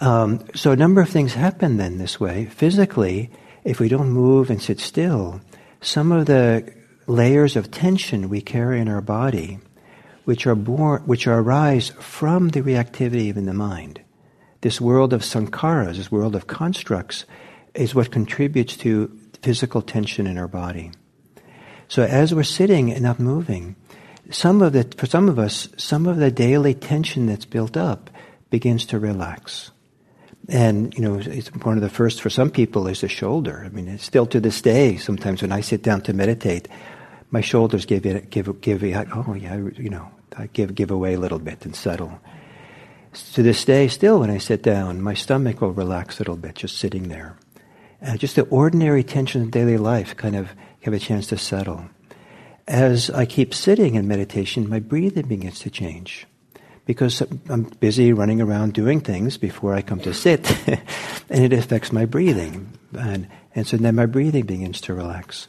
Um, 0.00 0.44
so 0.54 0.72
a 0.72 0.76
number 0.76 1.00
of 1.00 1.08
things 1.08 1.34
happen 1.34 1.78
then 1.78 1.98
this 1.98 2.20
way. 2.20 2.46
Physically, 2.46 3.30
if 3.64 3.80
we 3.80 3.88
don't 3.88 4.10
move 4.10 4.50
and 4.50 4.60
sit 4.60 4.78
still, 4.78 5.40
some 5.80 6.12
of 6.12 6.26
the 6.26 6.72
layers 7.06 7.56
of 7.56 7.70
tension 7.70 8.28
we 8.28 8.40
carry 8.40 8.80
in 8.80 8.88
our 8.88 9.00
body, 9.00 9.58
which 10.24 10.46
are 10.46 10.54
born, 10.54 11.02
which 11.02 11.26
arise 11.26 11.90
from 12.00 12.50
the 12.50 12.60
reactivity 12.60 13.34
in 13.34 13.46
the 13.46 13.54
mind, 13.54 14.00
this 14.60 14.80
world 14.80 15.12
of 15.12 15.22
sankharas, 15.22 15.96
this 15.96 16.10
world 16.10 16.34
of 16.34 16.46
constructs, 16.46 17.24
is 17.74 17.94
what 17.94 18.10
contributes 18.10 18.76
to 18.76 19.16
physical 19.42 19.82
tension 19.82 20.26
in 20.26 20.36
our 20.36 20.48
body. 20.48 20.90
So 21.88 22.02
as 22.02 22.34
we're 22.34 22.42
sitting 22.42 22.92
and 22.92 23.02
not 23.02 23.20
moving, 23.20 23.76
some 24.30 24.60
of 24.60 24.72
the, 24.72 24.82
for 24.96 25.06
some 25.06 25.28
of 25.28 25.38
us, 25.38 25.68
some 25.76 26.06
of 26.06 26.16
the 26.16 26.32
daily 26.32 26.74
tension 26.74 27.26
that's 27.26 27.44
built 27.44 27.76
up 27.76 28.10
begins 28.50 28.86
to 28.86 28.98
relax. 28.98 29.70
And, 30.48 30.94
you 30.94 31.02
know, 31.02 31.18
it's 31.18 31.48
one 31.48 31.76
of 31.76 31.82
the 31.82 31.90
first 31.90 32.20
for 32.20 32.30
some 32.30 32.50
people 32.50 32.86
is 32.86 33.00
the 33.00 33.08
shoulder. 33.08 33.62
I 33.64 33.68
mean, 33.70 33.88
it's 33.88 34.04
still 34.04 34.26
to 34.26 34.40
this 34.40 34.62
day, 34.62 34.96
sometimes 34.96 35.42
when 35.42 35.50
I 35.50 35.60
sit 35.60 35.82
down 35.82 36.02
to 36.02 36.12
meditate, 36.12 36.68
my 37.30 37.40
shoulders 37.40 37.84
give 37.84 38.02
give, 38.30 38.60
give, 38.60 38.82
oh 38.84 39.34
yeah, 39.34 39.56
you 39.56 39.90
know, 39.90 40.08
I 40.36 40.46
give, 40.46 40.74
give 40.74 40.92
away 40.92 41.14
a 41.14 41.18
little 41.18 41.40
bit 41.40 41.64
and 41.64 41.74
settle. 41.74 42.20
To 43.32 43.42
this 43.42 43.64
day, 43.64 43.88
still 43.88 44.20
when 44.20 44.30
I 44.30 44.38
sit 44.38 44.62
down, 44.62 45.02
my 45.02 45.14
stomach 45.14 45.60
will 45.60 45.72
relax 45.72 46.18
a 46.18 46.20
little 46.20 46.36
bit 46.36 46.54
just 46.54 46.78
sitting 46.78 47.08
there. 47.08 47.36
Uh, 48.00 48.16
just 48.16 48.36
the 48.36 48.42
ordinary 48.42 49.02
tension 49.02 49.42
of 49.42 49.50
daily 49.50 49.78
life 49.78 50.16
kind 50.16 50.36
of 50.36 50.50
have 50.82 50.94
a 50.94 50.98
chance 50.98 51.26
to 51.28 51.38
settle. 51.38 51.86
As 52.68 53.10
I 53.10 53.26
keep 53.26 53.54
sitting 53.54 53.94
in 53.94 54.06
meditation, 54.06 54.68
my 54.68 54.78
breathing 54.78 55.26
begins 55.26 55.60
to 55.60 55.70
change 55.70 56.26
because 56.86 57.20
I'm 57.48 57.64
busy 57.64 58.12
running 58.12 58.40
around 58.40 58.72
doing 58.72 59.00
things 59.00 59.36
before 59.36 59.74
I 59.74 59.82
come 59.82 60.00
to 60.00 60.14
sit, 60.14 60.50
and 61.28 61.44
it 61.44 61.52
affects 61.52 61.92
my 61.92 62.06
breathing. 62.06 62.78
And, 62.98 63.28
and 63.54 63.66
so 63.66 63.76
then 63.76 63.96
my 63.96 64.06
breathing 64.06 64.46
begins 64.46 64.80
to 64.82 64.94
relax. 64.94 65.48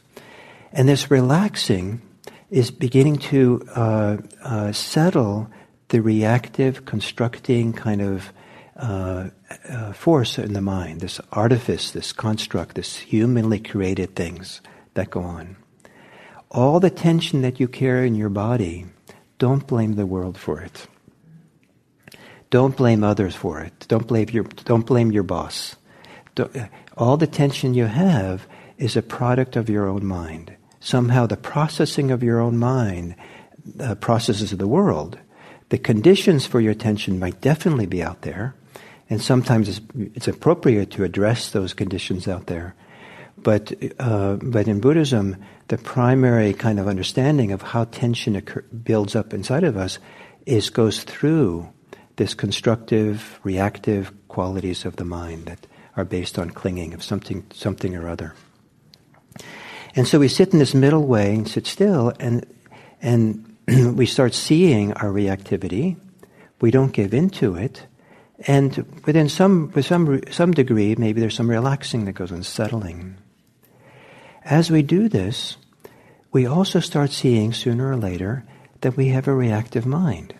And 0.72 0.88
this 0.88 1.10
relaxing 1.10 2.02
is 2.50 2.70
beginning 2.70 3.18
to 3.18 3.62
uh, 3.74 4.16
uh, 4.42 4.72
settle 4.72 5.48
the 5.88 6.02
reactive, 6.02 6.84
constructing 6.84 7.72
kind 7.72 8.02
of 8.02 8.32
uh, 8.76 9.30
uh 9.68 9.92
force 9.92 10.38
in 10.38 10.52
the 10.52 10.60
mind, 10.60 11.00
this 11.00 11.20
artifice, 11.32 11.90
this 11.90 12.12
construct, 12.12 12.76
this 12.76 12.96
humanly 12.96 13.58
created 13.58 14.14
things 14.14 14.60
that 14.94 15.10
go 15.10 15.20
on. 15.20 15.56
All 16.50 16.78
the 16.78 16.90
tension 16.90 17.42
that 17.42 17.58
you 17.58 17.66
carry 17.66 18.06
in 18.06 18.14
your 18.14 18.28
body, 18.28 18.86
don't 19.38 19.66
blame 19.66 19.94
the 19.94 20.06
world 20.06 20.38
for 20.38 20.60
it. 20.60 20.86
Don't 22.50 22.76
blame 22.76 23.04
others 23.04 23.34
for 23.34 23.60
it. 23.60 23.86
Don't 23.88 24.06
blame 24.06 24.28
your, 24.30 24.44
don't 24.44 24.86
blame 24.86 25.12
your 25.12 25.22
boss. 25.22 25.76
Don't, 26.34 26.54
all 26.96 27.16
the 27.16 27.26
tension 27.26 27.74
you 27.74 27.86
have 27.86 28.46
is 28.78 28.96
a 28.96 29.02
product 29.02 29.56
of 29.56 29.68
your 29.68 29.86
own 29.86 30.04
mind. 30.04 30.54
Somehow 30.80 31.26
the 31.26 31.36
processing 31.36 32.10
of 32.10 32.22
your 32.22 32.40
own 32.40 32.56
mind 32.56 33.16
uh, 33.80 33.94
processes 33.96 34.52
of 34.52 34.58
the 34.58 34.68
world. 34.68 35.18
The 35.68 35.78
conditions 35.78 36.46
for 36.46 36.60
your 36.60 36.74
tension 36.74 37.18
might 37.18 37.40
definitely 37.40 37.86
be 37.86 38.02
out 38.02 38.22
there, 38.22 38.54
and 39.10 39.20
sometimes 39.20 39.68
it's, 39.68 39.80
it's 40.14 40.28
appropriate 40.28 40.90
to 40.92 41.04
address 41.04 41.50
those 41.50 41.74
conditions 41.74 42.26
out 42.26 42.46
there. 42.46 42.74
But, 43.36 43.72
uh, 43.98 44.36
but 44.36 44.66
in 44.66 44.80
Buddhism, 44.80 45.36
the 45.68 45.78
primary 45.78 46.54
kind 46.54 46.80
of 46.80 46.88
understanding 46.88 47.52
of 47.52 47.62
how 47.62 47.84
tension 47.84 48.36
occur- 48.36 48.62
builds 48.62 49.14
up 49.14 49.34
inside 49.34 49.64
of 49.64 49.76
us 49.76 49.98
is 50.46 50.70
goes 50.70 51.02
through 51.02 51.68
this 52.18 52.34
constructive, 52.34 53.40
reactive 53.42 54.12
qualities 54.28 54.84
of 54.84 54.96
the 54.96 55.04
mind 55.04 55.46
that 55.46 55.66
are 55.96 56.04
based 56.04 56.38
on 56.38 56.50
clinging 56.50 56.94
of 56.94 57.02
something, 57.02 57.44
something 57.52 57.96
or 57.96 58.08
other. 58.08 58.34
And 59.96 60.06
so 60.06 60.18
we 60.18 60.28
sit 60.28 60.52
in 60.52 60.58
this 60.58 60.74
middle 60.74 61.06
way 61.06 61.34
and 61.34 61.48
sit 61.48 61.66
still, 61.66 62.12
and 62.20 62.46
and 63.00 63.56
we 63.96 64.06
start 64.06 64.34
seeing 64.34 64.92
our 64.94 65.10
reactivity. 65.10 65.96
we 66.60 66.70
don't 66.70 66.92
give 66.92 67.14
into 67.14 67.54
it, 67.54 67.86
and 68.46 68.86
within 69.04 69.28
some, 69.28 69.72
with 69.74 69.86
some, 69.86 70.20
some 70.30 70.52
degree, 70.52 70.94
maybe 70.96 71.20
there's 71.20 71.34
some 71.34 71.50
relaxing 71.50 72.04
that 72.04 72.12
goes 72.12 72.30
on, 72.30 72.42
settling. 72.42 73.16
As 74.44 74.70
we 74.70 74.82
do 74.82 75.08
this, 75.08 75.56
we 76.32 76.46
also 76.46 76.80
start 76.80 77.10
seeing 77.10 77.52
sooner 77.52 77.90
or 77.90 77.96
later 77.96 78.44
that 78.82 78.96
we 78.96 79.08
have 79.08 79.26
a 79.26 79.34
reactive 79.34 79.86
mind. 79.86 80.34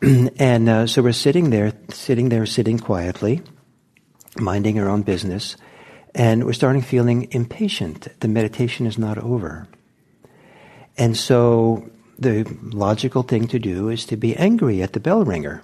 and 0.38 0.68
uh, 0.68 0.86
so 0.86 1.02
we're 1.02 1.12
sitting 1.12 1.50
there, 1.50 1.72
sitting 1.90 2.28
there, 2.28 2.46
sitting 2.46 2.78
quietly, 2.78 3.42
minding 4.38 4.78
our 4.78 4.88
own 4.88 5.02
business, 5.02 5.56
and 6.14 6.44
we're 6.44 6.52
starting 6.52 6.82
feeling 6.82 7.26
impatient. 7.32 8.08
The 8.20 8.28
meditation 8.28 8.86
is 8.86 8.96
not 8.96 9.18
over. 9.18 9.66
And 10.96 11.16
so 11.16 11.88
the 12.18 12.44
logical 12.62 13.22
thing 13.22 13.48
to 13.48 13.58
do 13.58 13.88
is 13.88 14.04
to 14.06 14.16
be 14.16 14.36
angry 14.36 14.82
at 14.82 14.92
the 14.92 15.00
bell 15.00 15.24
ringer. 15.24 15.62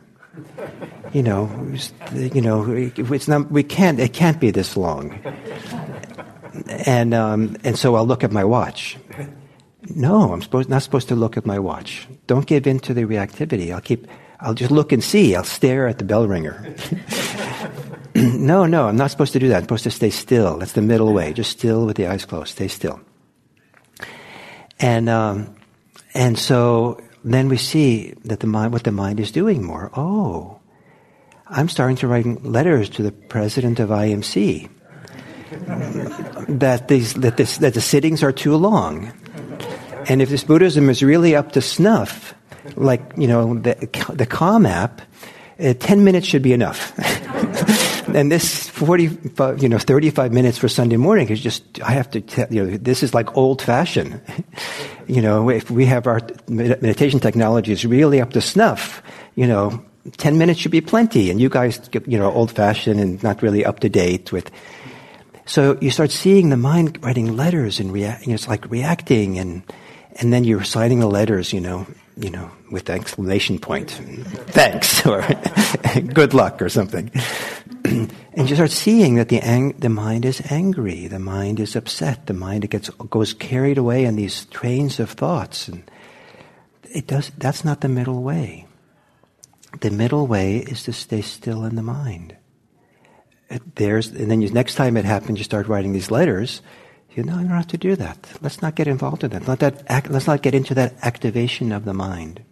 You 1.13 1.23
know, 1.23 1.75
you 2.13 2.41
know, 2.41 2.69
it's 2.69 3.29
not. 3.29 3.51
We 3.53 3.63
can't. 3.63 4.01
It 4.01 4.13
can't 4.13 4.41
be 4.41 4.51
this 4.51 4.77
long. 4.77 5.21
And 6.69 7.15
um, 7.15 7.57
and 7.63 7.79
so 7.79 7.95
I'll 7.95 8.07
look 8.07 8.25
at 8.25 8.33
my 8.33 8.45
watch. 8.45 8.97
No, 9.91 10.33
I'm 10.33 10.43
supposed 10.43 10.69
not 10.69 10.83
supposed 10.83 11.09
to 11.09 11.15
look 11.15 11.37
at 11.37 11.47
my 11.47 11.59
watch. 11.59 12.07
Don't 12.27 12.47
give 12.47 12.67
in 12.67 12.81
to 12.81 12.95
the 12.95 13.05
reactivity. 13.05 13.73
I'll 13.73 13.81
keep. 13.81 14.07
I'll 14.41 14.55
just 14.55 14.71
look 14.71 14.93
and 14.93 15.03
see. 15.03 15.35
I'll 15.35 15.45
stare 15.45 15.87
at 15.89 15.99
the 15.99 16.05
bell 16.05 16.27
ringer. 16.27 16.75
no, 18.15 18.67
no, 18.67 18.89
I'm 18.89 18.97
not 18.97 19.11
supposed 19.11 19.33
to 19.35 19.39
do 19.39 19.49
that. 19.49 19.57
I'm 19.57 19.63
supposed 19.63 19.85
to 19.85 19.91
stay 19.91 20.11
still. 20.11 20.59
That's 20.59 20.73
the 20.73 20.83
middle 20.83 21.13
way. 21.13 21.33
Just 21.33 21.51
still 21.51 21.87
with 21.87 21.97
the 21.97 22.07
eyes 22.07 22.25
closed. 22.25 22.51
Stay 22.51 22.69
still. 22.69 23.01
And 24.81 25.09
um, 25.09 25.55
and 26.15 26.39
so 26.39 27.01
then 27.25 27.49
we 27.49 27.57
see 27.57 28.15
that 28.25 28.41
the 28.41 28.47
mind, 28.47 28.73
what 28.73 28.85
the 28.85 28.93
mind 28.93 29.21
is 29.21 29.33
doing 29.33 29.65
more. 29.65 29.91
Oh, 29.97 30.61
I'm 31.47 31.69
starting 31.69 31.97
to 31.99 32.07
write 32.07 32.45
letters 32.45 32.89
to 32.91 33.03
the 33.03 33.13
president 33.13 33.81
of 33.81 33.91
IMC 33.91 34.69
that 36.49 36.89
these 36.89 37.15
that 37.15 37.37
this 37.37 37.59
that 37.59 37.75
the 37.75 37.81
sittings 37.81 38.23
are 38.23 38.33
too 38.33 38.57
long, 38.57 39.13
and 40.09 40.23
if 40.23 40.29
this 40.29 40.45
Buddhism 40.45 40.89
is 40.91 41.03
really 41.03 41.35
up 41.35 41.53
to 41.53 41.61
snuff, 41.61 42.35
like 42.77 43.03
you 43.17 43.27
know 43.27 43.59
the 43.59 43.75
the 44.13 44.27
Calm 44.27 44.67
app, 44.67 45.03
uh, 45.59 45.75
ten 45.75 46.05
minutes 46.05 46.27
should 46.27 46.43
be 46.43 46.53
enough. 46.53 46.93
and 48.15 48.31
this 48.31 48.69
40, 48.69 49.19
you 49.61 49.69
know, 49.69 49.79
35 49.79 50.33
minutes 50.33 50.59
for 50.59 50.69
Sunday 50.69 50.97
morning 50.97 51.29
is 51.29 51.41
just, 51.41 51.81
I 51.83 51.93
have 51.93 52.11
to 52.11 52.21
tell 52.21 52.47
you 52.51 52.65
know, 52.65 52.77
this 52.77 53.03
is 53.03 53.15
like 53.15 53.37
old 53.37 53.63
fashioned. 53.63 54.21
you 55.07 55.23
know, 55.23 55.49
if 55.51 55.71
we 55.71 55.87
have 55.87 56.07
our 56.07 56.21
meditation 56.49 57.21
technology 57.21 57.73
is 57.73 57.85
really 57.85 58.21
up 58.21 58.33
to 58.33 58.41
snuff, 58.41 59.03
you 59.35 59.47
know, 59.47 59.83
10 60.17 60.39
minutes 60.39 60.61
should 60.61 60.71
be 60.71 60.81
plenty. 60.81 61.31
And 61.31 61.41
you 61.41 61.49
guys 61.49 61.79
get, 61.89 62.07
you 62.07 62.19
know, 62.19 62.31
old 62.31 62.53
fashioned 62.53 63.01
and 63.01 63.23
not 63.23 63.43
really 63.43 63.65
up 63.65 63.81
to 63.81 63.89
date 63.89 64.33
with, 64.33 64.51
so 65.47 65.77
you 65.81 65.91
start 65.91 66.11
seeing 66.11 66.49
the 66.49 66.57
mind 66.57 67.03
writing 67.03 67.37
letters 67.37 67.79
and 67.79 67.93
react, 67.93 68.23
you 68.23 68.29
know, 68.29 68.35
it's 68.35 68.49
like 68.49 68.71
reacting 68.71 69.39
and, 69.39 69.63
and 70.17 70.33
then 70.33 70.45
you're 70.45 70.65
signing 70.65 71.01
the 71.01 71.07
letters, 71.07 71.53
you 71.53 71.61
know, 71.61 71.87
you 72.17 72.31
know, 72.31 72.51
with 72.71 72.85
the 72.85 72.93
exclamation 72.93 73.59
point, 73.59 73.91
thanks, 73.91 75.05
or 75.07 75.27
good 76.13 76.35
luck, 76.35 76.63
or 76.63 76.69
something. 76.69 77.11
and 77.85 78.51
you 78.51 78.55
start 78.55 78.71
seeing 78.71 79.17
that 79.17 79.29
the, 79.29 79.41
ang- 79.41 79.77
the 79.79 79.89
mind 79.89 80.25
is 80.25 80.41
angry, 80.51 81.09
the 81.09 81.19
mind 81.19 81.59
is 81.59 81.75
upset, 81.75 82.27
the 82.27 82.35
mind 82.35 82.69
gets, 82.71 82.89
goes 82.91 83.35
carried 83.35 83.79
away 83.79 84.05
in 84.05 84.17
these 84.17 84.45
trains 84.47 85.01
of 85.01 85.11
thoughts. 85.11 85.69
And 85.69 85.91
it 86.85 87.07
does, 87.07 87.31
that's 87.37 87.65
not 87.65 87.81
the 87.81 87.89
middle 87.89 88.23
way. 88.23 88.67
The 89.81 89.91
middle 89.91 90.27
way 90.29 90.59
is 90.59 90.85
to 90.85 90.93
stay 90.93 91.21
still 91.21 91.65
in 91.65 91.75
the 91.75 91.83
mind. 91.83 92.37
There's, 93.75 94.09
and 94.09 94.31
then 94.31 94.41
you, 94.41 94.51
next 94.51 94.77
time 94.77 94.97
it 94.97 95.05
happens, 95.05 95.39
you 95.39 95.45
start 95.45 95.67
writing 95.67 95.93
these 95.93 96.11
letters, 96.11 96.63
you 97.17 97.23
know, 97.23 97.39
you 97.39 97.49
don't 97.49 97.57
have 97.57 97.67
to 97.69 97.79
do 97.79 97.97
that. 97.97 98.29
Let's 98.41 98.61
not 98.61 98.75
get 98.75 98.89
involved 98.89 99.25
in 99.25 99.31
that. 99.31 99.47
Let 99.47 99.61
that 99.61 99.83
act, 99.87 100.11
let's 100.11 100.27
not 100.27 100.43
get 100.43 100.55
into 100.55 100.75
that 100.75 100.95
activation 101.03 101.73
of 101.73 101.85
the 101.85 101.95
mind. 101.95 102.43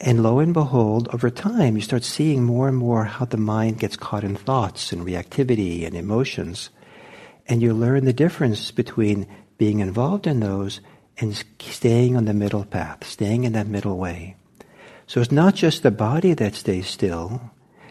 And 0.00 0.22
lo 0.22 0.38
and 0.38 0.54
behold, 0.54 1.08
over 1.12 1.28
time, 1.28 1.74
you 1.74 1.82
start 1.82 2.04
seeing 2.04 2.44
more 2.44 2.68
and 2.68 2.76
more 2.76 3.04
how 3.04 3.24
the 3.24 3.36
mind 3.36 3.80
gets 3.80 3.96
caught 3.96 4.24
in 4.24 4.36
thoughts 4.36 4.92
and 4.92 5.04
reactivity 5.04 5.84
and 5.84 5.96
emotions. 5.96 6.70
And 7.46 7.60
you 7.60 7.74
learn 7.74 8.04
the 8.04 8.12
difference 8.12 8.70
between 8.70 9.26
being 9.56 9.80
involved 9.80 10.26
in 10.26 10.40
those 10.40 10.80
and 11.18 11.44
staying 11.58 12.16
on 12.16 12.26
the 12.26 12.34
middle 12.34 12.64
path, 12.64 13.04
staying 13.04 13.44
in 13.44 13.52
that 13.54 13.66
middle 13.66 13.98
way. 13.98 14.36
So 15.08 15.20
it's 15.20 15.32
not 15.32 15.56
just 15.56 15.82
the 15.82 15.90
body 15.90 16.34
that 16.34 16.54
stays 16.54 16.86
still, 16.86 17.40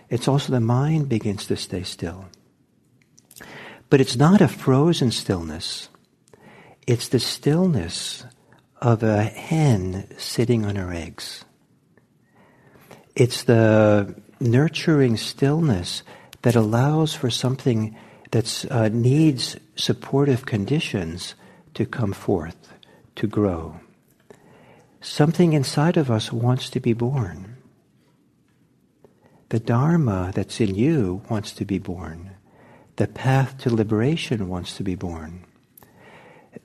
it's 0.09 0.27
also 0.27 0.53
the 0.53 0.61
mind 0.61 1.09
begins 1.09 1.47
to 1.47 1.57
stay 1.57 1.83
still. 1.83 2.25
But 3.89 4.01
it's 4.01 4.15
not 4.15 4.41
a 4.41 4.47
frozen 4.47 5.11
stillness. 5.11 5.89
It's 6.85 7.07
the 7.07 7.19
stillness 7.19 8.25
of 8.81 9.03
a 9.03 9.23
hen 9.23 10.07
sitting 10.17 10.65
on 10.65 10.75
her 10.75 10.93
eggs. 10.93 11.45
It's 13.15 13.43
the 13.43 14.15
nurturing 14.39 15.17
stillness 15.17 16.03
that 16.43 16.55
allows 16.55 17.15
for 17.15 17.29
something 17.29 17.97
that 18.31 18.65
uh, 18.69 18.89
needs 18.89 19.57
supportive 19.75 20.45
conditions 20.45 21.35
to 21.73 21.85
come 21.85 22.13
forth, 22.13 22.73
to 23.15 23.27
grow. 23.27 23.79
Something 25.01 25.53
inside 25.53 25.97
of 25.97 26.11
us 26.11 26.31
wants 26.31 26.69
to 26.71 26.79
be 26.79 26.93
born. 26.93 27.57
The 29.49 29.59
Dharma 29.59 30.31
that's 30.35 30.59
in 30.59 30.75
you 30.75 31.21
wants 31.29 31.53
to 31.53 31.65
be 31.65 31.79
born. 31.79 32.36
The 32.97 33.07
path 33.07 33.59
to 33.59 33.73
liberation 33.73 34.49
wants 34.49 34.75
to 34.77 34.83
be 34.83 34.95
born. 34.95 35.45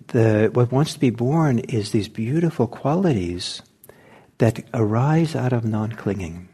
The, 0.08 0.50
what 0.52 0.72
wants 0.72 0.94
to 0.94 1.00
be 1.00 1.10
born 1.10 1.60
is 1.60 1.92
these 1.92 2.08
beautiful 2.08 2.66
qualities 2.66 3.62
that 4.38 4.64
arise 4.74 5.36
out 5.36 5.52
of 5.52 5.64
non 5.64 5.92
clinging. 5.92 6.48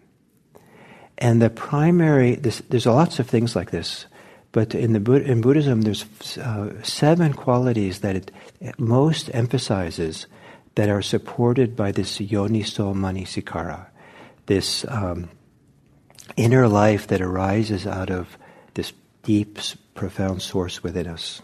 And 1.17 1.41
the 1.41 1.51
primary, 1.51 2.35
this, 2.37 2.63
there's 2.69 2.87
lots 2.87 3.19
of 3.19 3.29
things 3.29 3.57
like 3.57 3.71
this, 3.71 4.07
but 4.53 4.75
in, 4.75 4.93
the, 4.93 5.13
in 5.15 5.41
Buddhism, 5.41 5.83
there's 5.83 6.05
uh, 6.39 6.83
seven 6.83 7.33
qualities 7.33 8.01
that 8.01 8.17
it, 8.17 8.31
most 8.79 9.31
emphasizes 9.33 10.27
that 10.75 10.89
are 10.89 11.03
supported 11.03 11.75
by 11.75 11.93
this 11.93 12.19
yoniso 12.19 12.95
manasikara, 12.95 13.87
this 14.47 14.85
um, 14.89 15.29
inner 16.37 16.69
life 16.69 17.09
that 17.09 17.21
arises 17.21 17.87
out 17.87 18.11
of 18.11 18.39
deep, 19.29 19.59
profound 19.93 20.41
source 20.41 20.83
within 20.83 21.07
us. 21.07 21.43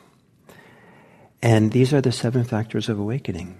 And 1.42 1.70
these 1.70 1.92
are 1.92 2.00
the 2.00 2.12
seven 2.12 2.42
factors 2.42 2.88
of 2.88 2.98
awakening. 2.98 3.58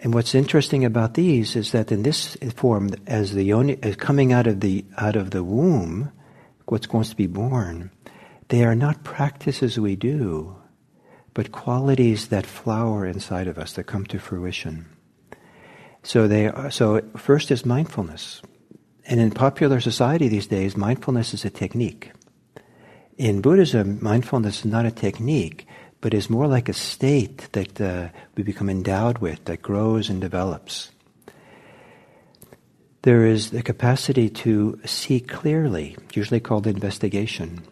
And 0.00 0.12
what's 0.12 0.34
interesting 0.34 0.84
about 0.84 1.14
these 1.14 1.54
is 1.54 1.70
that 1.70 1.92
in 1.92 2.02
this 2.02 2.36
form, 2.56 2.90
as 3.06 3.32
the 3.32 3.44
yoni, 3.44 3.78
as 3.80 3.94
coming 3.94 4.32
out 4.32 4.48
of 4.48 4.58
the 4.58 4.84
out 4.98 5.14
of 5.14 5.30
the 5.30 5.44
womb, 5.44 6.10
what's 6.64 6.88
going 6.88 7.04
to 7.04 7.14
be 7.14 7.28
born, 7.28 7.92
they 8.48 8.64
are 8.64 8.74
not 8.74 9.04
practices 9.04 9.78
we 9.78 9.94
do, 9.94 10.56
but 11.32 11.52
qualities 11.52 12.26
that 12.34 12.44
flower 12.44 13.06
inside 13.06 13.46
of 13.46 13.56
us 13.56 13.74
that 13.74 13.84
come 13.84 14.04
to 14.06 14.18
fruition. 14.18 14.86
So 16.02 16.26
they 16.26 16.48
are, 16.48 16.72
so 16.72 17.02
first 17.16 17.52
is 17.52 17.64
mindfulness, 17.64 18.42
and 19.06 19.20
in 19.20 19.30
popular 19.30 19.80
society 19.80 20.26
these 20.26 20.48
days, 20.48 20.76
mindfulness 20.76 21.34
is 21.34 21.44
a 21.44 21.50
technique. 21.50 22.10
In 23.16 23.40
Buddhism, 23.40 23.98
mindfulness 24.02 24.60
is 24.60 24.64
not 24.66 24.84
a 24.84 24.90
technique 24.90 25.66
but 26.00 26.14
is 26.14 26.30
more 26.30 26.46
like 26.46 26.68
a 26.68 26.74
state 26.74 27.48
that 27.52 27.80
uh, 27.80 28.08
we 28.36 28.42
become 28.42 28.68
endowed 28.68 29.18
with, 29.18 29.44
that 29.46 29.62
grows 29.62 30.10
and 30.10 30.20
develops. 30.20 30.90
There 33.02 33.24
is 33.24 33.50
the 33.50 33.62
capacity 33.62 34.28
to 34.30 34.78
see 34.84 35.20
clearly, 35.20 35.96
usually 36.12 36.40
called 36.40 36.66
investigation. 36.66 37.62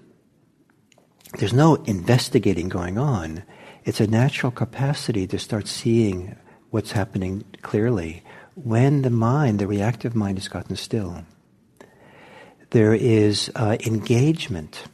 There's 1.38 1.52
no 1.52 1.76
investigating 1.84 2.68
going 2.68 2.98
on. 2.98 3.42
It's 3.84 4.00
a 4.00 4.06
natural 4.06 4.52
capacity 4.52 5.26
to 5.26 5.38
start 5.38 5.68
seeing 5.68 6.36
what's 6.70 6.92
happening 6.92 7.44
clearly 7.62 8.22
when 8.54 9.02
the 9.02 9.10
mind, 9.10 9.58
the 9.58 9.66
reactive 9.66 10.14
mind, 10.14 10.38
has 10.38 10.48
gotten 10.48 10.76
still. 10.76 11.24
There 12.70 12.94
is 12.94 13.50
uh, 13.54 13.76
engagement 13.84 14.84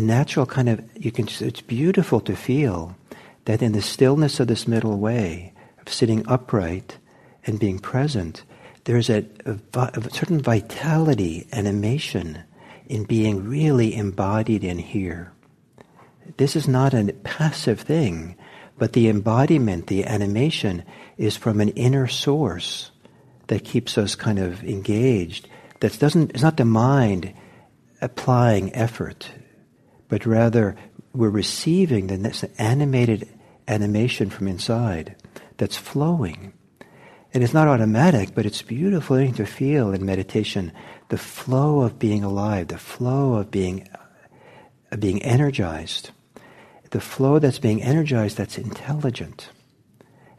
natural 0.00 0.46
kind 0.46 0.68
of 0.68 0.80
you 0.94 1.10
can 1.12 1.28
it's 1.40 1.60
beautiful 1.60 2.20
to 2.20 2.36
feel 2.36 2.96
that 3.44 3.62
in 3.62 3.72
the 3.72 3.82
stillness 3.82 4.40
of 4.40 4.48
this 4.48 4.68
middle 4.68 4.98
way 4.98 5.52
of 5.80 5.92
sitting 5.92 6.24
upright 6.28 6.98
and 7.46 7.58
being 7.58 7.78
present 7.78 8.44
there's 8.84 9.10
a, 9.10 9.24
a, 9.44 9.58
a 9.74 10.10
certain 10.10 10.40
vitality 10.40 11.46
animation 11.52 12.42
in 12.86 13.04
being 13.04 13.48
really 13.48 13.94
embodied 13.94 14.64
in 14.64 14.78
here 14.78 15.32
this 16.36 16.56
is 16.56 16.66
not 16.66 16.94
a 16.94 17.12
passive 17.22 17.80
thing 17.80 18.36
but 18.78 18.94
the 18.94 19.08
embodiment 19.08 19.86
the 19.88 20.04
animation 20.06 20.82
is 21.18 21.36
from 21.36 21.60
an 21.60 21.68
inner 21.70 22.08
source 22.08 22.90
that 23.50 23.64
keeps 23.64 23.98
us 23.98 24.14
kind 24.14 24.38
of 24.38 24.64
engaged. 24.64 25.48
That 25.80 25.98
doesn't, 25.98 26.30
it's 26.30 26.42
not 26.42 26.56
the 26.56 26.64
mind 26.64 27.34
applying 28.00 28.74
effort, 28.74 29.28
but 30.10 30.26
rather 30.26 30.76
we're 31.14 31.30
receiving 31.30 32.08
the 32.08 32.50
animated 32.58 33.26
animation 33.66 34.28
from 34.28 34.48
inside 34.48 35.16
that's 35.56 35.76
flowing. 35.76 36.52
And 37.32 37.44
it's 37.44 37.54
not 37.54 37.68
automatic, 37.68 38.34
but 38.34 38.44
it's 38.44 38.60
beautiful 38.60 39.32
to 39.32 39.46
feel 39.46 39.92
in 39.92 40.04
meditation 40.04 40.72
the 41.08 41.18
flow 41.18 41.80
of 41.80 41.98
being 41.98 42.24
alive, 42.24 42.68
the 42.68 42.78
flow 42.78 43.34
of 43.34 43.50
being, 43.50 43.88
of 44.90 45.00
being 45.00 45.22
energized, 45.22 46.10
the 46.90 47.00
flow 47.00 47.38
that's 47.38 47.58
being 47.58 47.82
energized 47.82 48.36
that's 48.36 48.58
intelligent. 48.58 49.50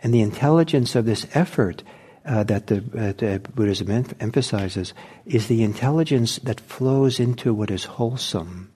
And 0.01 0.13
the 0.13 0.21
intelligence 0.21 0.95
of 0.95 1.05
this 1.05 1.25
effort 1.33 1.83
uh, 2.25 2.43
that 2.43 2.67
the, 2.67 2.77
uh, 2.77 3.13
the 3.13 3.41
Buddhism 3.53 3.89
em- 3.89 4.05
emphasizes 4.19 4.93
is 5.25 5.47
the 5.47 5.63
intelligence 5.63 6.37
that 6.37 6.59
flows 6.59 7.19
into 7.19 7.53
what 7.53 7.71
is 7.71 7.85
wholesome, 7.85 8.70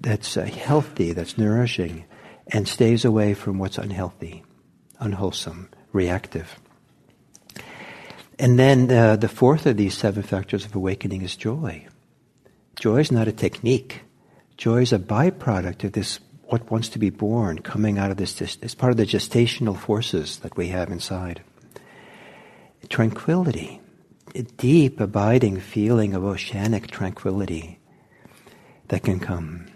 that's 0.00 0.36
uh, 0.36 0.44
healthy, 0.44 1.12
that's 1.12 1.38
nourishing, 1.38 2.04
and 2.48 2.66
stays 2.66 3.04
away 3.04 3.34
from 3.34 3.58
what's 3.58 3.78
unhealthy, 3.78 4.42
unwholesome, 4.98 5.68
reactive. 5.92 6.58
And 8.38 8.58
then 8.58 8.90
uh, 8.90 9.16
the 9.16 9.28
fourth 9.28 9.66
of 9.66 9.76
these 9.76 9.94
seven 9.94 10.22
factors 10.22 10.64
of 10.64 10.74
awakening 10.74 11.22
is 11.22 11.36
joy. 11.36 11.86
Joy 12.76 12.96
is 13.00 13.12
not 13.12 13.28
a 13.28 13.32
technique. 13.32 14.00
Joy 14.56 14.82
is 14.82 14.92
a 14.92 14.98
byproduct 14.98 15.84
of 15.84 15.92
this, 15.92 16.18
what 16.44 16.70
wants 16.70 16.88
to 16.90 16.98
be 16.98 17.10
born, 17.10 17.58
coming 17.58 17.98
out 17.98 18.10
of 18.10 18.16
this. 18.16 18.40
It's 18.40 18.74
part 18.74 18.92
of 18.92 18.96
the 18.96 19.04
gestational 19.04 19.78
forces 19.78 20.38
that 20.38 20.56
we 20.56 20.68
have 20.68 20.90
inside. 20.90 21.42
Tranquility, 22.88 23.80
a 24.34 24.42
deep, 24.42 25.00
abiding 25.00 25.60
feeling 25.60 26.14
of 26.14 26.24
oceanic 26.24 26.86
tranquility 26.90 27.78
that 28.88 29.02
can 29.02 29.20
come. 29.20 29.69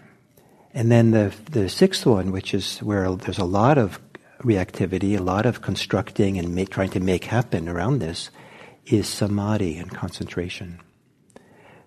And 0.75 0.91
then 0.91 1.11
the, 1.11 1.33
the 1.49 1.69
sixth 1.69 2.05
one, 2.05 2.33
which 2.33 2.53
is 2.53 2.79
where 2.79 3.09
there's 3.15 3.39
a 3.39 3.45
lot 3.45 3.77
of 3.77 3.97
reactivity, 4.39 5.17
a 5.17 5.23
lot 5.23 5.45
of 5.45 5.61
constructing 5.61 6.37
and 6.37 6.53
make, 6.53 6.69
trying 6.69 6.89
to 6.89 6.99
make 6.99 7.23
happen 7.23 7.69
around 7.69 7.99
this, 7.99 8.29
is 8.85 9.07
samadhi 9.07 9.77
and 9.77 9.89
concentration. 9.89 10.81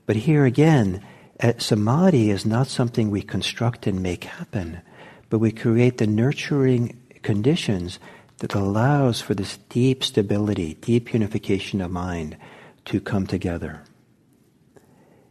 But 0.07 0.17
here 0.17 0.47
again, 0.47 1.05
uh, 1.39 1.53
samadhi 1.59 2.31
is 2.31 2.47
not 2.47 2.67
something 2.69 3.11
we 3.11 3.21
construct 3.21 3.87
and 3.87 4.03
make 4.03 4.25
happen, 4.25 4.81
but 5.29 5.39
we 5.39 5.53
create 5.53 5.99
the 5.99 6.07
nurturing 6.07 6.99
conditions 7.23 7.99
that 8.39 8.55
allows 8.55 9.21
for 9.21 9.35
this 9.35 9.59
deep 9.69 10.03
stability, 10.03 10.79
deep 10.81 11.13
unification 11.13 11.83
of 11.83 11.91
mind 11.91 12.39
to 12.87 13.03
come 13.03 13.27
together. 13.27 13.83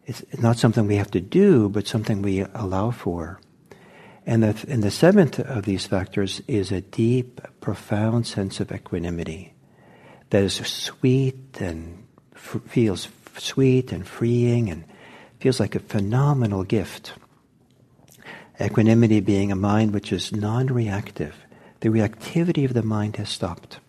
It's 0.05 0.23
not 0.39 0.59
something 0.59 0.85
we 0.85 0.97
have 0.97 1.11
to 1.11 1.19
do, 1.19 1.69
but 1.69 1.87
something 1.87 2.21
we 2.21 2.41
allow 2.53 2.91
for. 2.91 3.39
And 4.27 4.43
the, 4.43 4.65
and 4.67 4.83
the 4.83 4.91
seventh 4.91 5.39
of 5.39 5.63
these 5.63 5.87
factors 5.87 6.41
is 6.49 6.69
a 6.73 6.81
deep, 6.81 7.39
profound 7.61 8.27
sense 8.27 8.59
of 8.59 8.73
equanimity 8.73 9.53
that 10.31 10.43
is 10.43 10.55
sweet 10.55 11.61
and 11.61 12.05
f- 12.35 12.59
feels 12.67 13.07
sweet 13.37 13.93
and 13.93 14.05
freeing 14.05 14.69
and 14.69 14.83
feels 15.39 15.61
like 15.61 15.75
a 15.75 15.79
phenomenal 15.79 16.65
gift. 16.65 17.13
Equanimity 18.59 19.21
being 19.21 19.49
a 19.49 19.55
mind 19.55 19.93
which 19.93 20.11
is 20.11 20.33
non 20.33 20.67
reactive. 20.67 21.33
The 21.79 21.89
reactivity 21.89 22.65
of 22.65 22.73
the 22.73 22.83
mind 22.83 23.15
has 23.15 23.29
stopped. 23.29 23.79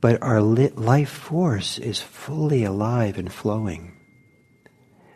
But 0.00 0.20
our 0.22 0.40
life 0.40 1.10
force 1.10 1.78
is 1.78 2.00
fully 2.00 2.64
alive 2.64 3.16
and 3.16 3.32
flowing. 3.32 3.96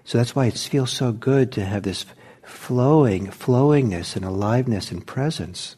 So 0.05 0.19
that's 0.19 0.37
why 0.37 0.47
it 0.47 0.59
feels 0.59 0.93
so 0.93 1.11
good 1.11 1.51
to 1.53 1.65
have 1.65 1.83
this 1.83 2.07
flowing, 2.45 3.29
flowingness 3.29 4.17
and 4.17 4.25
aliveness 4.25 4.91
and 4.91 5.07
presence 5.07 5.77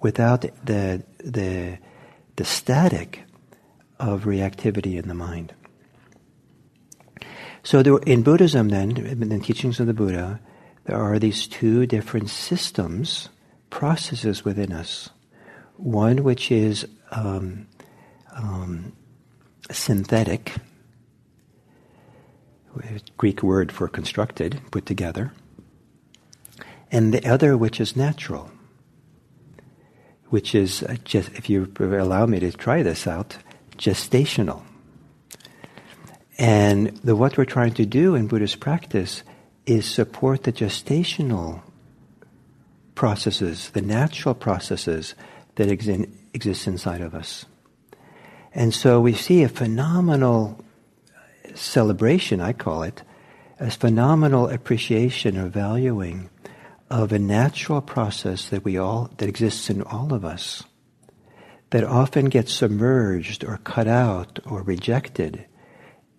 without 0.00 0.42
the, 0.42 1.04
the, 1.18 1.78
the 2.36 2.44
static 2.44 3.22
of 3.98 4.24
reactivity 4.24 4.96
in 4.96 5.08
the 5.08 5.14
mind. 5.14 5.54
So 7.62 7.82
there, 7.82 7.98
in 7.98 8.22
Buddhism 8.22 8.68
then, 8.68 8.96
in 8.96 9.28
the 9.28 9.38
teachings 9.40 9.80
of 9.80 9.86
the 9.86 9.94
Buddha, 9.94 10.40
there 10.84 10.96
are 10.96 11.18
these 11.18 11.46
two 11.46 11.86
different 11.86 12.30
systems, 12.30 13.28
processes 13.70 14.44
within 14.44 14.72
us. 14.72 15.10
One 15.76 16.24
which 16.24 16.50
is 16.50 16.86
um, 17.10 17.66
um, 18.34 18.92
synthetic, 19.70 20.54
Greek 23.16 23.42
word 23.42 23.72
for 23.72 23.88
constructed, 23.88 24.60
put 24.70 24.86
together, 24.86 25.32
and 26.90 27.12
the 27.12 27.26
other 27.28 27.56
which 27.56 27.80
is 27.80 27.96
natural, 27.96 28.50
which 30.26 30.54
is 30.54 30.82
uh, 30.82 30.96
just, 31.04 31.30
if 31.32 31.48
you 31.48 31.72
allow 31.80 32.26
me 32.26 32.40
to 32.40 32.52
try 32.52 32.82
this 32.82 33.06
out, 33.06 33.36
gestational. 33.76 34.62
And 36.38 36.96
the, 36.98 37.16
what 37.16 37.36
we're 37.36 37.44
trying 37.44 37.74
to 37.74 37.86
do 37.86 38.14
in 38.14 38.28
Buddhist 38.28 38.60
practice 38.60 39.22
is 39.66 39.86
support 39.86 40.44
the 40.44 40.52
gestational 40.52 41.62
processes, 42.94 43.70
the 43.70 43.82
natural 43.82 44.34
processes 44.34 45.14
that 45.56 45.68
exi- 45.68 46.10
exist 46.32 46.66
inside 46.66 47.00
of 47.00 47.14
us. 47.14 47.44
And 48.54 48.72
so 48.72 49.00
we 49.00 49.12
see 49.12 49.42
a 49.42 49.48
phenomenal 49.48 50.64
celebration, 51.54 52.40
I 52.40 52.52
call 52.52 52.82
it, 52.82 53.02
a 53.60 53.70
phenomenal 53.70 54.48
appreciation 54.48 55.36
or 55.36 55.48
valuing 55.48 56.30
of 56.90 57.12
a 57.12 57.18
natural 57.18 57.80
process 57.80 58.48
that 58.48 58.64
we 58.64 58.78
all 58.78 59.10
that 59.18 59.28
exists 59.28 59.68
in 59.70 59.82
all 59.82 60.12
of 60.12 60.24
us 60.24 60.64
that 61.70 61.84
often 61.84 62.26
gets 62.26 62.52
submerged 62.52 63.44
or 63.44 63.58
cut 63.58 63.86
out 63.86 64.38
or 64.46 64.62
rejected 64.62 65.44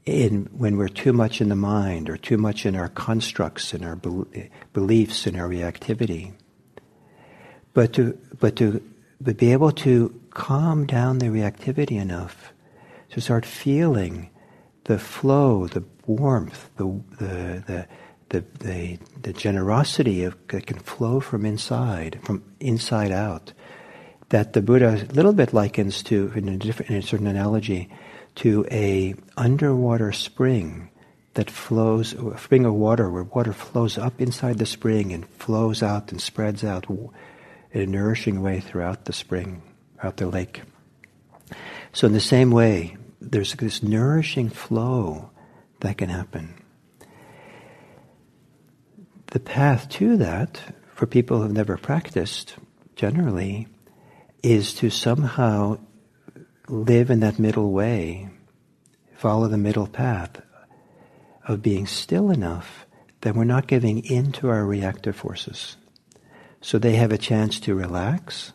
in 0.05 0.47
when 0.51 0.77
we're 0.77 0.87
too 0.87 1.13
much 1.13 1.41
in 1.41 1.49
the 1.49 1.55
mind 1.55 2.09
or 2.09 2.17
too 2.17 2.37
much 2.37 2.65
in 2.65 2.75
our 2.75 2.89
constructs 2.89 3.73
and 3.73 3.83
our 3.83 3.95
be- 3.95 4.49
beliefs 4.73 5.25
and 5.25 5.37
our 5.37 5.47
reactivity. 5.49 6.33
But 7.73 7.93
to 7.93 8.17
but 8.39 8.55
to 8.57 8.83
but 9.21 9.37
be 9.37 9.51
able 9.51 9.71
to 9.71 10.19
calm 10.31 10.85
down 10.85 11.19
the 11.19 11.27
reactivity 11.27 11.99
enough 11.99 12.53
to 13.11 13.21
start 13.21 13.45
feeling 13.45 14.29
the 14.85 14.99
flow, 14.99 15.67
the 15.67 15.83
warmth, 16.05 16.69
the 16.77 16.85
the 17.19 17.63
the 17.67 17.87
the, 18.29 18.43
the, 18.59 18.99
the 19.21 19.33
generosity 19.33 20.23
of, 20.23 20.35
that 20.47 20.65
can 20.67 20.79
flow 20.79 21.19
from 21.19 21.45
inside, 21.45 22.19
from 22.23 22.43
inside 22.59 23.11
out, 23.11 23.53
that 24.29 24.53
the 24.53 24.61
Buddha 24.61 25.07
a 25.09 25.13
little 25.13 25.33
bit 25.33 25.53
likens 25.53 26.03
to, 26.03 26.31
in 26.35 26.49
a, 26.49 26.57
different, 26.57 26.91
in 26.91 26.97
a 26.97 27.01
certain 27.01 27.27
analogy, 27.27 27.89
to 28.35 28.65
a 28.71 29.15
underwater 29.37 30.11
spring 30.11 30.89
that 31.33 31.49
flows, 31.49 32.13
a 32.13 32.37
spring 32.37 32.65
of 32.65 32.73
water 32.73 33.09
where 33.09 33.23
water 33.23 33.53
flows 33.53 33.97
up 33.97 34.21
inside 34.21 34.57
the 34.57 34.65
spring 34.65 35.11
and 35.13 35.27
flows 35.29 35.81
out 35.81 36.11
and 36.11 36.21
spreads 36.21 36.63
out 36.63 36.89
in 36.89 37.81
a 37.81 37.85
nourishing 37.85 38.41
way 38.41 38.59
throughout 38.59 39.05
the 39.05 39.13
spring, 39.13 39.61
throughout 39.99 40.17
the 40.17 40.27
lake. 40.27 40.61
So 41.93 42.07
in 42.07 42.13
the 42.13 42.19
same 42.19 42.51
way, 42.51 42.97
there's 43.21 43.53
this 43.53 43.83
nourishing 43.83 44.49
flow 44.49 45.31
that 45.81 45.97
can 45.97 46.09
happen. 46.09 46.58
The 49.31 49.39
path 49.39 49.89
to 49.89 50.17
that, 50.17 50.59
for 50.95 51.05
people 51.05 51.41
who've 51.41 51.51
never 51.51 51.77
practiced, 51.77 52.55
generally, 52.95 53.67
is 54.41 54.73
to 54.75 54.89
somehow 54.89 55.77
live 56.67 57.11
in 57.11 57.19
that 57.19 57.37
middle 57.37 57.71
way, 57.71 58.29
follow 59.15 59.47
the 59.47 59.57
middle 59.57 59.87
path 59.87 60.41
of 61.47 61.61
being 61.61 61.85
still 61.85 62.31
enough 62.31 62.87
that 63.21 63.35
we're 63.35 63.43
not 63.43 63.67
giving 63.67 63.99
in 64.05 64.31
to 64.31 64.49
our 64.49 64.65
reactive 64.65 65.15
forces. 65.15 65.75
So 66.61 66.79
they 66.79 66.95
have 66.95 67.11
a 67.11 67.17
chance 67.17 67.59
to 67.61 67.75
relax, 67.75 68.53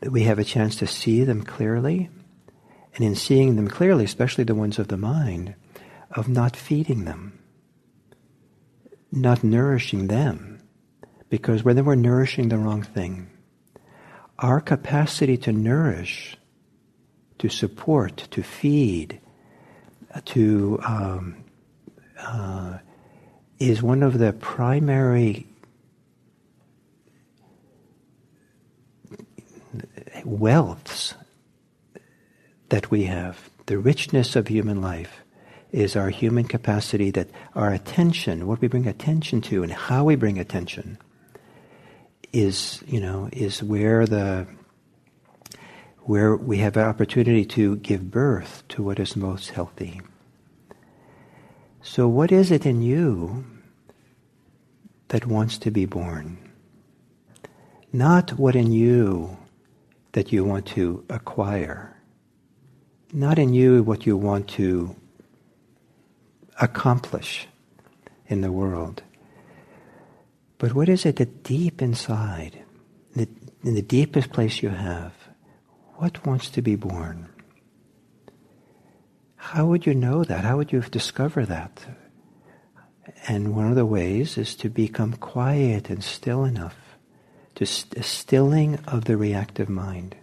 we 0.00 0.22
have 0.22 0.38
a 0.38 0.44
chance 0.44 0.76
to 0.76 0.86
see 0.86 1.24
them 1.24 1.42
clearly, 1.42 2.08
and 2.94 3.04
in 3.04 3.14
seeing 3.14 3.56
them 3.56 3.68
clearly, 3.68 4.04
especially 4.04 4.44
the 4.44 4.54
ones 4.54 4.78
of 4.78 4.88
the 4.88 4.96
mind, 4.96 5.54
of 6.10 6.28
not 6.28 6.56
feeding 6.56 7.04
them, 7.04 7.37
not 9.10 9.42
nourishing 9.42 10.08
them, 10.08 10.60
because 11.28 11.62
then 11.62 11.84
we're 11.84 11.94
nourishing 11.94 12.48
the 12.48 12.58
wrong 12.58 12.82
thing 12.82 13.30
our 14.38 14.60
capacity 14.60 15.36
to 15.36 15.52
nourish, 15.52 16.36
to 17.38 17.48
support, 17.48 18.16
to 18.30 18.42
feed, 18.42 19.20
to 20.24 20.78
um, 20.86 21.44
uh, 22.20 22.78
is 23.58 23.82
one 23.82 24.02
of 24.02 24.18
the 24.18 24.32
primary 24.32 25.46
wealths 30.24 31.14
that 32.68 32.90
we 32.90 33.04
have. 33.04 33.50
The 33.66 33.78
richness 33.78 34.36
of 34.36 34.48
human 34.48 34.80
life 34.80 35.22
is 35.72 35.96
our 35.96 36.10
human 36.10 36.44
capacity 36.44 37.10
that 37.10 37.28
our 37.54 37.72
attention, 37.72 38.46
what 38.46 38.60
we 38.60 38.68
bring 38.68 38.86
attention 38.86 39.40
to 39.42 39.62
and 39.62 39.72
how 39.72 40.04
we 40.04 40.16
bring 40.16 40.38
attention 40.38 40.98
is, 42.32 42.82
you 42.86 43.00
know, 43.00 43.28
is 43.32 43.62
where 43.62 44.06
the 44.06 44.46
where 46.00 46.34
we 46.34 46.56
have 46.56 46.74
an 46.78 46.84
opportunity 46.84 47.44
to 47.44 47.76
give 47.76 48.10
birth 48.10 48.62
to 48.66 48.82
what 48.82 48.98
is 48.98 49.14
most 49.14 49.50
healthy. 49.50 50.00
So 51.82 52.08
what 52.08 52.32
is 52.32 52.50
it 52.50 52.64
in 52.64 52.80
you 52.80 53.44
that 55.08 55.26
wants 55.26 55.58
to 55.58 55.70
be 55.70 55.84
born? 55.84 56.38
Not 57.92 58.38
what 58.38 58.56
in 58.56 58.72
you 58.72 59.36
that 60.12 60.32
you 60.32 60.44
want 60.44 60.64
to 60.68 61.04
acquire. 61.10 61.94
Not 63.12 63.38
in 63.38 63.52
you 63.52 63.82
what 63.82 64.06
you 64.06 64.16
want 64.16 64.48
to 64.48 64.96
accomplish 66.60 67.46
in 68.26 68.40
the 68.40 68.52
world. 68.52 69.02
But 70.58 70.74
what 70.74 70.88
is 70.88 71.06
it 71.06 71.16
that 71.16 71.42
deep 71.44 71.80
inside, 71.80 72.62
in 73.14 73.74
the 73.74 73.82
deepest 73.82 74.32
place 74.32 74.62
you 74.62 74.70
have, 74.70 75.12
what 75.96 76.26
wants 76.26 76.50
to 76.50 76.62
be 76.62 76.76
born? 76.76 77.28
How 79.36 79.66
would 79.66 79.86
you 79.86 79.94
know 79.94 80.24
that? 80.24 80.44
How 80.44 80.56
would 80.56 80.72
you 80.72 80.80
discover 80.80 81.46
that? 81.46 81.86
And 83.26 83.54
one 83.54 83.68
of 83.68 83.76
the 83.76 83.86
ways 83.86 84.36
is 84.36 84.54
to 84.56 84.68
become 84.68 85.14
quiet 85.14 85.88
and 85.88 86.04
still 86.04 86.44
enough, 86.44 86.76
to 87.54 87.64
st- 87.64 88.04
stilling 88.04 88.76
of 88.86 89.04
the 89.04 89.16
reactive 89.16 89.68
mind. 89.68 90.16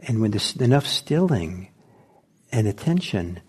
And 0.00 0.20
when 0.20 0.32
there's 0.32 0.56
enough 0.56 0.86
stilling 0.86 1.68
and 2.50 2.66
attention, 2.66 3.40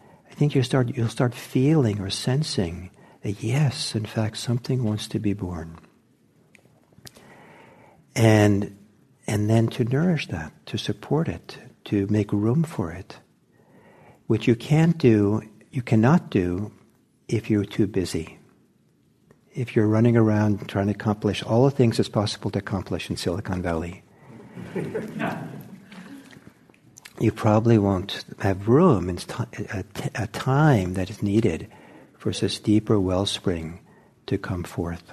think 0.41 0.55
you 0.55 0.63
start, 0.63 0.97
you'll 0.97 1.07
start 1.07 1.35
feeling 1.35 1.99
or 1.99 2.09
sensing 2.09 2.89
that 3.21 3.43
yes, 3.43 3.93
in 3.93 4.07
fact, 4.07 4.35
something 4.37 4.83
wants 4.83 5.07
to 5.07 5.19
be 5.19 5.33
born. 5.33 5.77
And, 8.15 8.75
and 9.27 9.47
then 9.47 9.67
to 9.67 9.83
nourish 9.83 10.29
that, 10.29 10.51
to 10.65 10.79
support 10.79 11.27
it, 11.27 11.59
to 11.85 12.07
make 12.07 12.33
room 12.33 12.63
for 12.63 12.91
it, 12.91 13.19
which 14.25 14.47
you 14.47 14.55
can't 14.55 14.97
do, 14.97 15.43
you 15.69 15.83
cannot 15.83 16.31
do 16.31 16.71
if 17.27 17.51
you're 17.51 17.63
too 17.63 17.85
busy. 17.85 18.39
If 19.53 19.75
you're 19.75 19.85
running 19.85 20.17
around 20.17 20.67
trying 20.67 20.87
to 20.87 20.93
accomplish 20.93 21.43
all 21.43 21.65
the 21.65 21.69
things 21.69 21.99
it's 21.99 22.09
possible 22.09 22.49
to 22.49 22.57
accomplish 22.57 23.11
in 23.11 23.15
Silicon 23.15 23.61
Valley. 23.61 24.01
you 27.21 27.31
probably 27.31 27.77
won't 27.77 28.25
have 28.39 28.67
room 28.67 29.07
and 29.07 29.23
a 30.15 30.27
time 30.27 30.95
that 30.95 31.09
is 31.09 31.21
needed 31.21 31.67
for 32.17 32.31
this 32.31 32.59
deeper 32.59 32.99
wellspring 32.99 33.79
to 34.25 34.37
come 34.37 34.63
forth. 34.63 35.03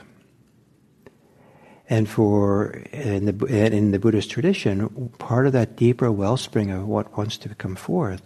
And 1.91 2.09
for 2.09 2.71
in 2.93 3.27
the 3.27 3.47
in 3.47 3.91
the 3.93 3.99
Buddhist 3.99 4.31
tradition, 4.31 5.11
part 5.19 5.47
of 5.47 5.53
that 5.53 5.77
deeper 5.77 6.11
wellspring 6.13 6.71
of 6.71 6.87
what 6.87 7.17
wants 7.17 7.39
to 7.39 7.55
come 7.55 7.77
forth 7.77 8.23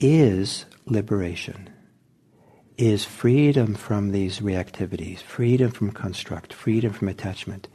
is 0.00 0.64
liberation, 0.86 1.70
is 2.76 3.04
freedom 3.04 3.74
from 3.74 4.10
these 4.10 4.40
reactivities, 4.40 5.20
freedom 5.20 5.70
from 5.70 5.92
construct, 5.92 6.52
freedom 6.52 6.92
from 6.92 7.08
attachment. 7.08 7.68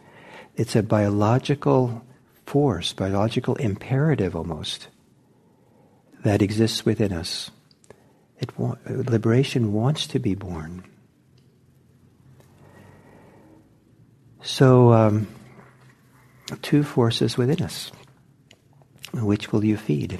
It's 0.55 0.75
a 0.75 0.83
biological 0.83 2.05
force, 2.45 2.93
biological 2.93 3.55
imperative 3.55 4.35
almost 4.35 4.89
that 6.25 6.41
exists 6.41 6.83
within 6.83 7.13
us. 7.13 7.51
It 8.39 8.49
liberation 8.57 9.73
wants 9.73 10.07
to 10.07 10.17
be 10.17 10.33
born. 10.33 10.83
So, 14.41 14.91
um, 14.91 15.27
two 16.63 16.81
forces 16.81 17.37
within 17.37 17.61
us. 17.61 17.91
Which 19.13 19.51
will 19.51 19.63
you 19.63 19.77
feed? 19.77 20.19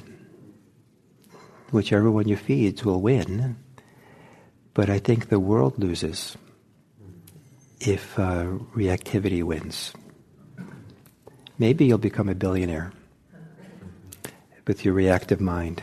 Whichever 1.72 2.08
one 2.08 2.28
you 2.28 2.36
feed 2.36 2.80
will 2.84 3.00
win. 3.00 3.56
But 4.74 4.88
I 4.88 5.00
think 5.00 5.28
the 5.28 5.40
world 5.40 5.76
loses 5.76 6.36
if 7.80 8.16
uh, 8.16 8.44
reactivity 8.76 9.42
wins. 9.42 9.92
Maybe 11.58 11.86
you'll 11.86 11.98
become 11.98 12.28
a 12.28 12.34
billionaire 12.36 12.92
with 14.68 14.84
your 14.84 14.94
reactive 14.94 15.40
mind 15.40 15.82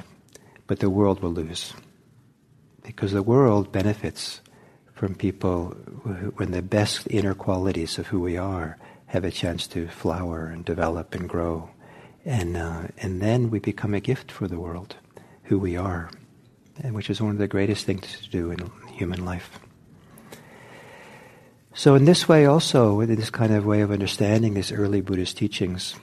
but 0.73 0.79
the 0.79 0.89
world 0.89 1.21
will 1.21 1.29
lose. 1.29 1.71
Because 2.81 3.11
the 3.11 3.21
world 3.21 3.71
benefits 3.71 4.41
from 4.95 5.13
people 5.13 5.67
when 6.35 6.49
the 6.49 6.63
best 6.63 7.05
inner 7.11 7.35
qualities 7.35 7.99
of 7.99 8.07
who 8.07 8.19
we 8.19 8.37
are 8.37 8.79
have 9.05 9.23
a 9.23 9.29
chance 9.29 9.67
to 9.67 9.87
flower 9.87 10.47
and 10.47 10.65
develop 10.65 11.13
and 11.13 11.29
grow. 11.29 11.69
And, 12.25 12.57
uh, 12.57 12.87
and 12.97 13.21
then 13.21 13.51
we 13.51 13.59
become 13.59 13.93
a 13.93 13.99
gift 13.99 14.31
for 14.31 14.47
the 14.47 14.59
world, 14.59 14.95
who 15.43 15.59
we 15.59 15.77
are, 15.77 16.09
and 16.81 16.95
which 16.95 17.11
is 17.11 17.21
one 17.21 17.29
of 17.29 17.37
the 17.37 17.47
greatest 17.47 17.85
things 17.85 18.19
to 18.23 18.29
do 18.31 18.49
in 18.49 18.71
human 18.93 19.23
life. 19.23 19.59
So, 21.75 21.93
in 21.93 22.05
this 22.05 22.27
way, 22.27 22.47
also, 22.47 22.99
in 22.99 23.13
this 23.13 23.29
kind 23.29 23.53
of 23.53 23.63
way 23.63 23.81
of 23.81 23.91
understanding 23.91 24.55
these 24.55 24.71
early 24.71 25.01
Buddhist 25.01 25.37
teachings, 25.37 25.93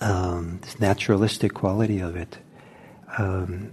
um, 0.00 0.58
this 0.62 0.80
naturalistic 0.80 1.54
quality 1.54 2.00
of 2.00 2.16
it, 2.16 2.38
um, 3.18 3.72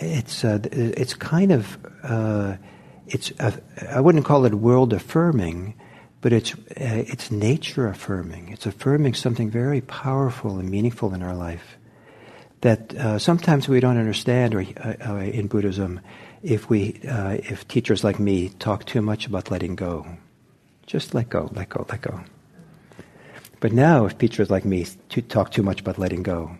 it's 0.00 0.44
uh, 0.44 0.58
it's 0.72 1.14
kind 1.14 1.52
of 1.52 1.78
uh, 2.02 2.56
it's 3.06 3.32
I 3.90 4.00
wouldn't 4.00 4.24
call 4.24 4.44
it 4.44 4.54
world 4.54 4.92
affirming, 4.92 5.74
but 6.20 6.32
it's 6.32 6.54
uh, 6.54 6.56
it's 6.76 7.30
nature 7.30 7.88
affirming. 7.88 8.48
It's 8.48 8.66
affirming 8.66 9.14
something 9.14 9.50
very 9.50 9.80
powerful 9.80 10.58
and 10.58 10.70
meaningful 10.70 11.14
in 11.14 11.22
our 11.22 11.36
life 11.36 11.76
that 12.62 12.94
uh, 12.94 13.18
sometimes 13.18 13.68
we 13.68 13.80
don't 13.80 13.98
understand, 13.98 14.54
or 14.54 14.60
uh, 14.60 14.94
uh, 15.06 15.16
in 15.16 15.48
Buddhism, 15.48 16.00
if 16.42 16.70
we 16.70 17.00
if 17.02 17.66
teachers 17.68 18.02
like 18.02 18.18
me 18.18 18.48
talk 18.58 18.84
too 18.86 19.02
much 19.02 19.26
about 19.26 19.50
letting 19.50 19.76
go, 19.76 20.06
just 20.86 21.14
let 21.14 21.28
go, 21.28 21.50
let 21.54 21.68
go, 21.68 21.86
let 21.88 22.00
go. 22.00 22.20
But 23.60 23.72
now, 23.72 24.06
if 24.06 24.18
teachers 24.18 24.50
like 24.50 24.64
me 24.64 24.86
talk 25.28 25.52
too 25.52 25.62
much 25.62 25.80
about 25.80 25.98
letting 25.98 26.24
go, 26.24 26.58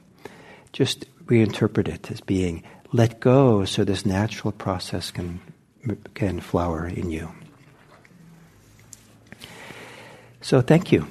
just 0.73 1.07
we 1.27 1.41
interpret 1.41 1.89
it 1.89 2.11
as 2.11 2.20
being 2.20 2.62
let 2.93 3.20
go 3.20 3.64
so 3.64 3.85
this 3.85 4.05
natural 4.05 4.53
process 4.53 5.11
can, 5.11 5.41
can 6.14 6.41
flower 6.41 6.87
in 6.87 7.11
you. 7.11 7.33
So 10.41 10.61
thank 10.61 10.93
you. 10.93 11.07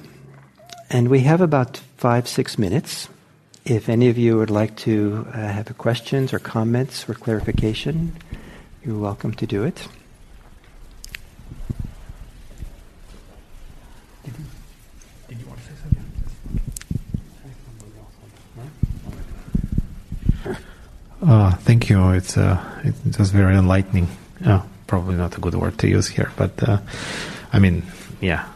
And 0.90 1.08
we 1.08 1.20
have 1.20 1.40
about 1.40 1.78
five, 1.96 2.28
six 2.28 2.58
minutes. 2.58 3.08
If 3.64 3.88
any 3.88 4.08
of 4.08 4.18
you 4.18 4.36
would 4.36 4.50
like 4.50 4.76
to 4.78 5.26
uh, 5.28 5.32
have 5.32 5.76
questions 5.78 6.32
or 6.32 6.38
comments 6.38 7.08
or 7.08 7.14
clarification, 7.14 8.16
you're 8.84 8.98
welcome 8.98 9.32
to 9.34 9.46
do 9.46 9.64
it. 9.64 9.88
Uh, 21.22 21.52
thank 21.52 21.88
you. 21.88 22.10
It's 22.10 22.36
uh, 22.36 22.58
it 22.84 23.18
was 23.18 23.30
very 23.30 23.56
enlightening. 23.56 24.08
Oh, 24.44 24.64
probably 24.86 25.14
not 25.14 25.36
a 25.36 25.40
good 25.40 25.54
word 25.54 25.78
to 25.78 25.88
use 25.88 26.08
here, 26.08 26.32
but 26.36 26.50
uh, 26.68 26.78
I 27.52 27.58
mean, 27.58 27.84
yeah. 28.20 28.48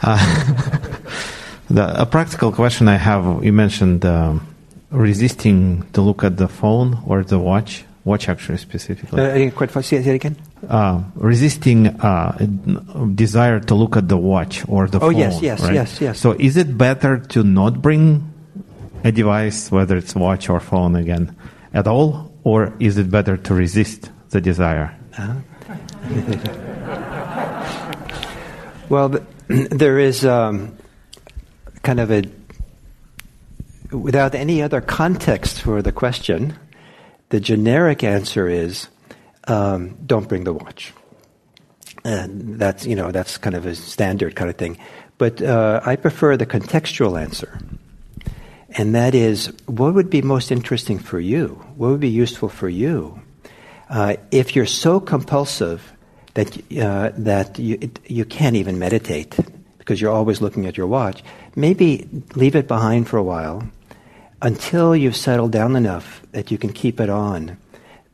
Uh, 0.00 0.18
the, 1.70 2.00
a 2.00 2.06
practical 2.06 2.52
question 2.52 2.86
I 2.86 2.96
have: 2.96 3.44
You 3.44 3.52
mentioned 3.52 4.04
um, 4.04 4.46
resisting 4.90 5.82
to 5.92 6.02
look 6.02 6.22
at 6.22 6.36
the 6.36 6.48
phone 6.48 6.98
or 7.04 7.24
the 7.24 7.38
watch. 7.38 7.84
Watch 8.04 8.28
actually 8.28 8.58
specifically. 8.58 9.20
Uh, 9.20 9.50
quite 9.50 9.70
say 9.82 9.96
it 9.96 10.06
again. 10.06 10.36
Uh, 10.68 11.02
resisting 11.14 11.88
uh, 11.88 12.36
desire 13.14 13.60
to 13.60 13.74
look 13.74 13.96
at 13.96 14.08
the 14.08 14.18
watch 14.18 14.62
or 14.68 14.86
the 14.86 14.98
oh, 14.98 15.08
phone. 15.10 15.14
Oh 15.14 15.18
yes, 15.18 15.40
yes, 15.40 15.62
right? 15.62 15.74
yes, 15.74 16.00
yes. 16.00 16.20
So 16.20 16.32
is 16.32 16.58
it 16.58 16.76
better 16.76 17.18
to 17.18 17.42
not 17.42 17.80
bring 17.80 18.30
a 19.02 19.10
device, 19.10 19.70
whether 19.70 19.96
it's 19.96 20.14
watch 20.14 20.50
or 20.50 20.60
phone 20.60 20.96
again, 20.96 21.34
at 21.74 21.86
all, 21.86 22.32
or 22.44 22.72
is 22.78 22.96
it 22.96 23.10
better 23.10 23.36
to 23.36 23.54
resist 23.54 24.10
the 24.30 24.40
desire? 24.40 24.96
Uh-huh. 25.18 25.34
well, 28.88 29.08
there 29.48 29.98
is 29.98 30.24
um, 30.24 30.76
kind 31.82 32.00
of 32.00 32.10
a, 32.10 32.22
without 33.92 34.34
any 34.34 34.62
other 34.62 34.80
context 34.80 35.60
for 35.60 35.82
the 35.82 35.92
question, 35.92 36.56
the 37.30 37.40
generic 37.40 38.04
answer 38.04 38.48
is 38.48 38.88
um, 39.48 39.96
don't 40.06 40.28
bring 40.28 40.44
the 40.44 40.52
watch. 40.52 40.92
And 42.04 42.58
that's, 42.58 42.86
you 42.86 42.96
know, 42.96 43.10
that's 43.10 43.38
kind 43.38 43.56
of 43.56 43.66
a 43.66 43.74
standard 43.74 44.36
kind 44.36 44.50
of 44.50 44.56
thing. 44.56 44.78
But 45.16 45.40
uh, 45.42 45.80
I 45.84 45.96
prefer 45.96 46.36
the 46.36 46.46
contextual 46.46 47.20
answer. 47.20 47.58
And 48.74 48.94
that 48.94 49.14
is 49.14 49.52
what 49.66 49.94
would 49.94 50.10
be 50.10 50.22
most 50.22 50.50
interesting 50.50 50.98
for 50.98 51.20
you? 51.20 51.64
What 51.76 51.90
would 51.90 52.00
be 52.00 52.08
useful 52.08 52.48
for 52.48 52.68
you? 52.68 53.20
Uh, 53.88 54.16
if 54.30 54.56
you're 54.56 54.66
so 54.66 55.00
compulsive 55.00 55.92
that 56.34 56.56
uh, 56.78 57.12
that 57.16 57.58
you 57.58 57.78
it, 57.80 58.00
you 58.06 58.24
can't 58.24 58.56
even 58.56 58.78
meditate 58.78 59.36
because 59.78 60.00
you're 60.00 60.12
always 60.12 60.40
looking 60.40 60.66
at 60.66 60.76
your 60.76 60.86
watch, 60.86 61.22
maybe 61.54 62.08
leave 62.34 62.56
it 62.56 62.66
behind 62.66 63.06
for 63.06 63.18
a 63.18 63.22
while 63.22 63.62
until 64.40 64.96
you've 64.96 65.16
settled 65.16 65.52
down 65.52 65.76
enough 65.76 66.22
that 66.32 66.50
you 66.50 66.58
can 66.58 66.72
keep 66.72 67.00
it 67.00 67.10
on. 67.10 67.56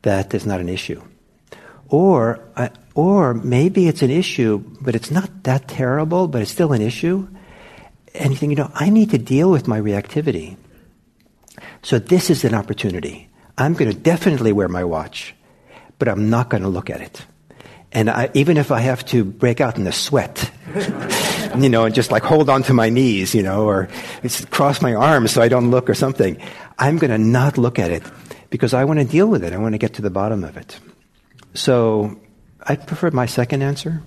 That 0.01 0.33
is 0.33 0.45
not 0.45 0.59
an 0.59 0.69
issue. 0.69 1.01
Or, 1.87 2.39
uh, 2.55 2.69
or 2.95 3.33
maybe 3.33 3.87
it's 3.87 4.01
an 4.01 4.09
issue, 4.09 4.63
but 4.79 4.95
it's 4.95 5.11
not 5.11 5.43
that 5.43 5.67
terrible, 5.67 6.27
but 6.27 6.41
it's 6.41 6.51
still 6.51 6.71
an 6.73 6.81
issue. 6.81 7.27
And 8.15 8.31
you 8.31 8.37
think, 8.37 8.51
you 8.51 8.55
know, 8.55 8.71
I 8.73 8.89
need 8.89 9.11
to 9.11 9.17
deal 9.17 9.49
with 9.49 9.67
my 9.67 9.79
reactivity. 9.79 10.57
So 11.81 11.99
this 11.99 12.29
is 12.29 12.43
an 12.43 12.53
opportunity. 12.53 13.29
I'm 13.57 13.73
going 13.73 13.91
to 13.91 13.97
definitely 13.97 14.51
wear 14.51 14.67
my 14.67 14.83
watch, 14.83 15.35
but 15.99 16.07
I'm 16.07 16.29
not 16.29 16.49
going 16.49 16.63
to 16.63 16.69
look 16.69 16.89
at 16.89 17.01
it. 17.01 17.25
And 17.91 18.09
I, 18.09 18.29
even 18.33 18.57
if 18.57 18.71
I 18.71 18.79
have 18.79 19.05
to 19.07 19.25
break 19.25 19.59
out 19.59 19.77
in 19.77 19.85
a 19.85 19.91
sweat, 19.91 20.49
you 21.57 21.69
know, 21.69 21.85
and 21.85 21.93
just 21.93 22.11
like 22.11 22.23
hold 22.23 22.49
on 22.49 22.63
to 22.63 22.73
my 22.73 22.89
knees, 22.89 23.35
you 23.35 23.43
know, 23.43 23.65
or 23.65 23.89
cross 24.49 24.81
my 24.81 24.93
arms 24.93 25.31
so 25.31 25.41
I 25.41 25.49
don't 25.49 25.71
look 25.71 25.89
or 25.89 25.93
something, 25.93 26.37
I'm 26.79 26.97
going 26.97 27.11
to 27.11 27.17
not 27.17 27.57
look 27.57 27.79
at 27.79 27.91
it 27.91 28.03
because 28.49 28.73
I 28.73 28.85
want 28.85 28.99
to 28.99 29.05
deal 29.05 29.27
with 29.27 29.43
it. 29.43 29.51
I 29.51 29.57
want 29.57 29.73
to 29.73 29.77
get 29.77 29.95
to 29.95 30.01
the 30.01 30.09
bottom 30.09 30.43
of 30.43 30.55
it. 30.55 30.79
So 31.53 32.17
I 32.63 32.77
prefer 32.77 33.11
my 33.11 33.25
second 33.25 33.61
answer 33.61 34.01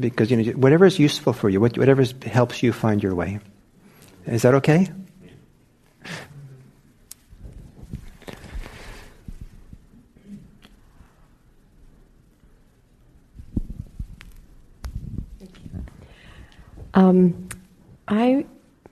because 0.00 0.30
you 0.30 0.36
know 0.36 0.52
whatever 0.52 0.86
is 0.86 0.98
useful 0.98 1.32
for 1.32 1.48
you, 1.48 1.60
whatever 1.60 2.04
helps 2.24 2.62
you 2.62 2.72
find 2.72 3.02
your 3.02 3.14
way. 3.14 3.40
Is 4.26 4.42
that 4.42 4.54
okay? 4.54 4.88
Um, 16.94 17.48
I 18.06 18.44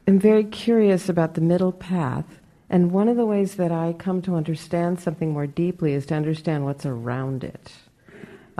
am 0.07 0.18
very 0.18 0.45
curious 0.45 1.11
about 1.11 1.35
the 1.35 1.43
middle 1.43 1.72
path 1.72 2.24
and 2.70 2.93
one 2.93 3.09
of 3.09 3.16
the 3.16 3.26
ways 3.26 3.57
that 3.57 3.72
I 3.72 3.93
come 3.93 4.22
to 4.22 4.37
understand 4.37 5.01
something 5.01 5.33
more 5.33 5.49
deeply 5.49 5.93
is 5.93 6.07
to 6.07 6.14
understand 6.14 6.64
what's 6.64 6.87
around 6.87 7.43
it. 7.43 7.72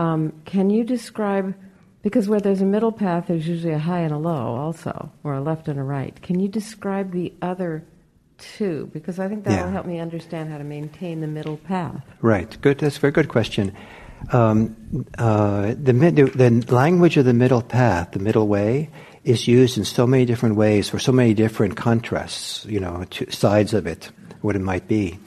Um, 0.01 0.33
can 0.45 0.71
you 0.71 0.83
describe, 0.83 1.53
because 2.01 2.27
where 2.27 2.39
there's 2.39 2.61
a 2.61 2.65
middle 2.75 2.91
path, 2.91 3.25
there's 3.27 3.47
usually 3.47 3.73
a 3.73 3.83
high 3.89 4.03
and 4.07 4.13
a 4.13 4.17
low 4.17 4.55
also, 4.63 5.11
or 5.23 5.35
a 5.35 5.41
left 5.41 5.67
and 5.67 5.77
a 5.79 5.83
right. 5.83 6.19
Can 6.23 6.39
you 6.39 6.47
describe 6.47 7.11
the 7.11 7.31
other 7.41 7.83
two? 8.39 8.89
Because 8.93 9.19
I 9.19 9.27
think 9.29 9.43
that 9.45 9.53
yeah. 9.53 9.65
will 9.65 9.71
help 9.71 9.85
me 9.85 9.99
understand 9.99 10.49
how 10.51 10.57
to 10.57 10.63
maintain 10.63 11.21
the 11.21 11.27
middle 11.27 11.57
path. 11.57 12.01
Right. 12.21 12.49
Good. 12.61 12.79
That's 12.79 12.97
a 12.97 12.99
very 12.99 13.13
good 13.13 13.29
question. 13.29 13.73
Um, 14.31 14.75
uh, 15.17 15.75
the, 15.77 15.93
the 15.93 16.73
language 16.73 17.17
of 17.17 17.25
the 17.25 17.33
middle 17.33 17.61
path, 17.61 18.11
the 18.11 18.19
middle 18.19 18.47
way, 18.47 18.89
is 19.23 19.47
used 19.47 19.77
in 19.77 19.85
so 19.85 20.07
many 20.07 20.25
different 20.25 20.55
ways 20.55 20.89
for 20.89 20.97
so 20.97 21.11
many 21.11 21.35
different 21.35 21.77
contrasts, 21.77 22.65
you 22.65 22.79
know, 22.79 23.05
sides 23.29 23.73
of 23.73 23.85
it, 23.85 24.09
what 24.41 24.55
it 24.55 24.61
might 24.61 24.87
be. 24.87 25.19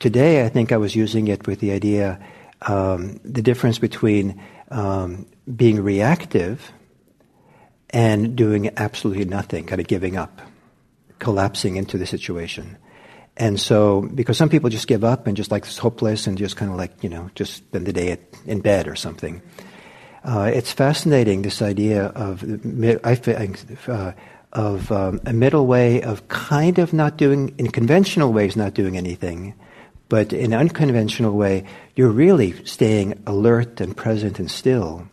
Today, 0.00 0.44
I 0.44 0.48
think 0.48 0.72
I 0.72 0.78
was 0.78 0.96
using 0.96 1.28
it 1.28 1.46
with 1.46 1.60
the 1.60 1.70
idea, 1.70 2.18
um, 2.62 3.20
the 3.24 3.42
difference 3.42 3.78
between 3.78 4.40
um, 4.70 5.26
being 5.54 5.82
reactive 5.82 6.72
and 7.90 8.36
doing 8.36 8.70
absolutely 8.76 9.24
nothing, 9.24 9.64
kind 9.66 9.80
of 9.80 9.86
giving 9.86 10.16
up, 10.16 10.40
collapsing 11.18 11.76
into 11.76 11.98
the 11.98 12.06
situation. 12.06 12.76
And 13.36 13.60
so, 13.60 14.02
because 14.14 14.38
some 14.38 14.48
people 14.48 14.70
just 14.70 14.86
give 14.86 15.04
up 15.04 15.26
and 15.26 15.36
just 15.36 15.50
like 15.50 15.66
hopeless 15.66 16.26
and 16.26 16.38
just 16.38 16.56
kind 16.56 16.70
of 16.70 16.78
like, 16.78 17.02
you 17.02 17.10
know, 17.10 17.30
just 17.34 17.54
spend 17.54 17.86
the 17.86 17.92
day 17.92 18.18
in 18.46 18.60
bed 18.60 18.88
or 18.88 18.96
something. 18.96 19.42
Uh, 20.24 20.50
it's 20.52 20.72
fascinating 20.72 21.42
this 21.42 21.62
idea 21.62 22.06
of 22.06 22.42
I 23.04 23.14
uh, 23.86 24.12
of 24.52 24.90
um, 24.90 25.20
a 25.26 25.32
middle 25.32 25.66
way 25.66 26.02
of 26.02 26.26
kind 26.28 26.78
of 26.78 26.92
not 26.92 27.16
doing 27.16 27.54
in 27.58 27.70
conventional 27.70 28.32
ways, 28.32 28.56
not 28.56 28.74
doing 28.74 28.96
anything, 28.96 29.54
but 30.08 30.32
in 30.32 30.52
an 30.52 30.60
unconventional 30.60 31.32
way, 31.32 31.64
you're 31.94 32.10
really 32.10 32.64
staying 32.64 33.22
alert 33.26 33.80
and 33.80 33.96
present 33.96 34.38
and 34.38 34.50
still. 34.50 35.08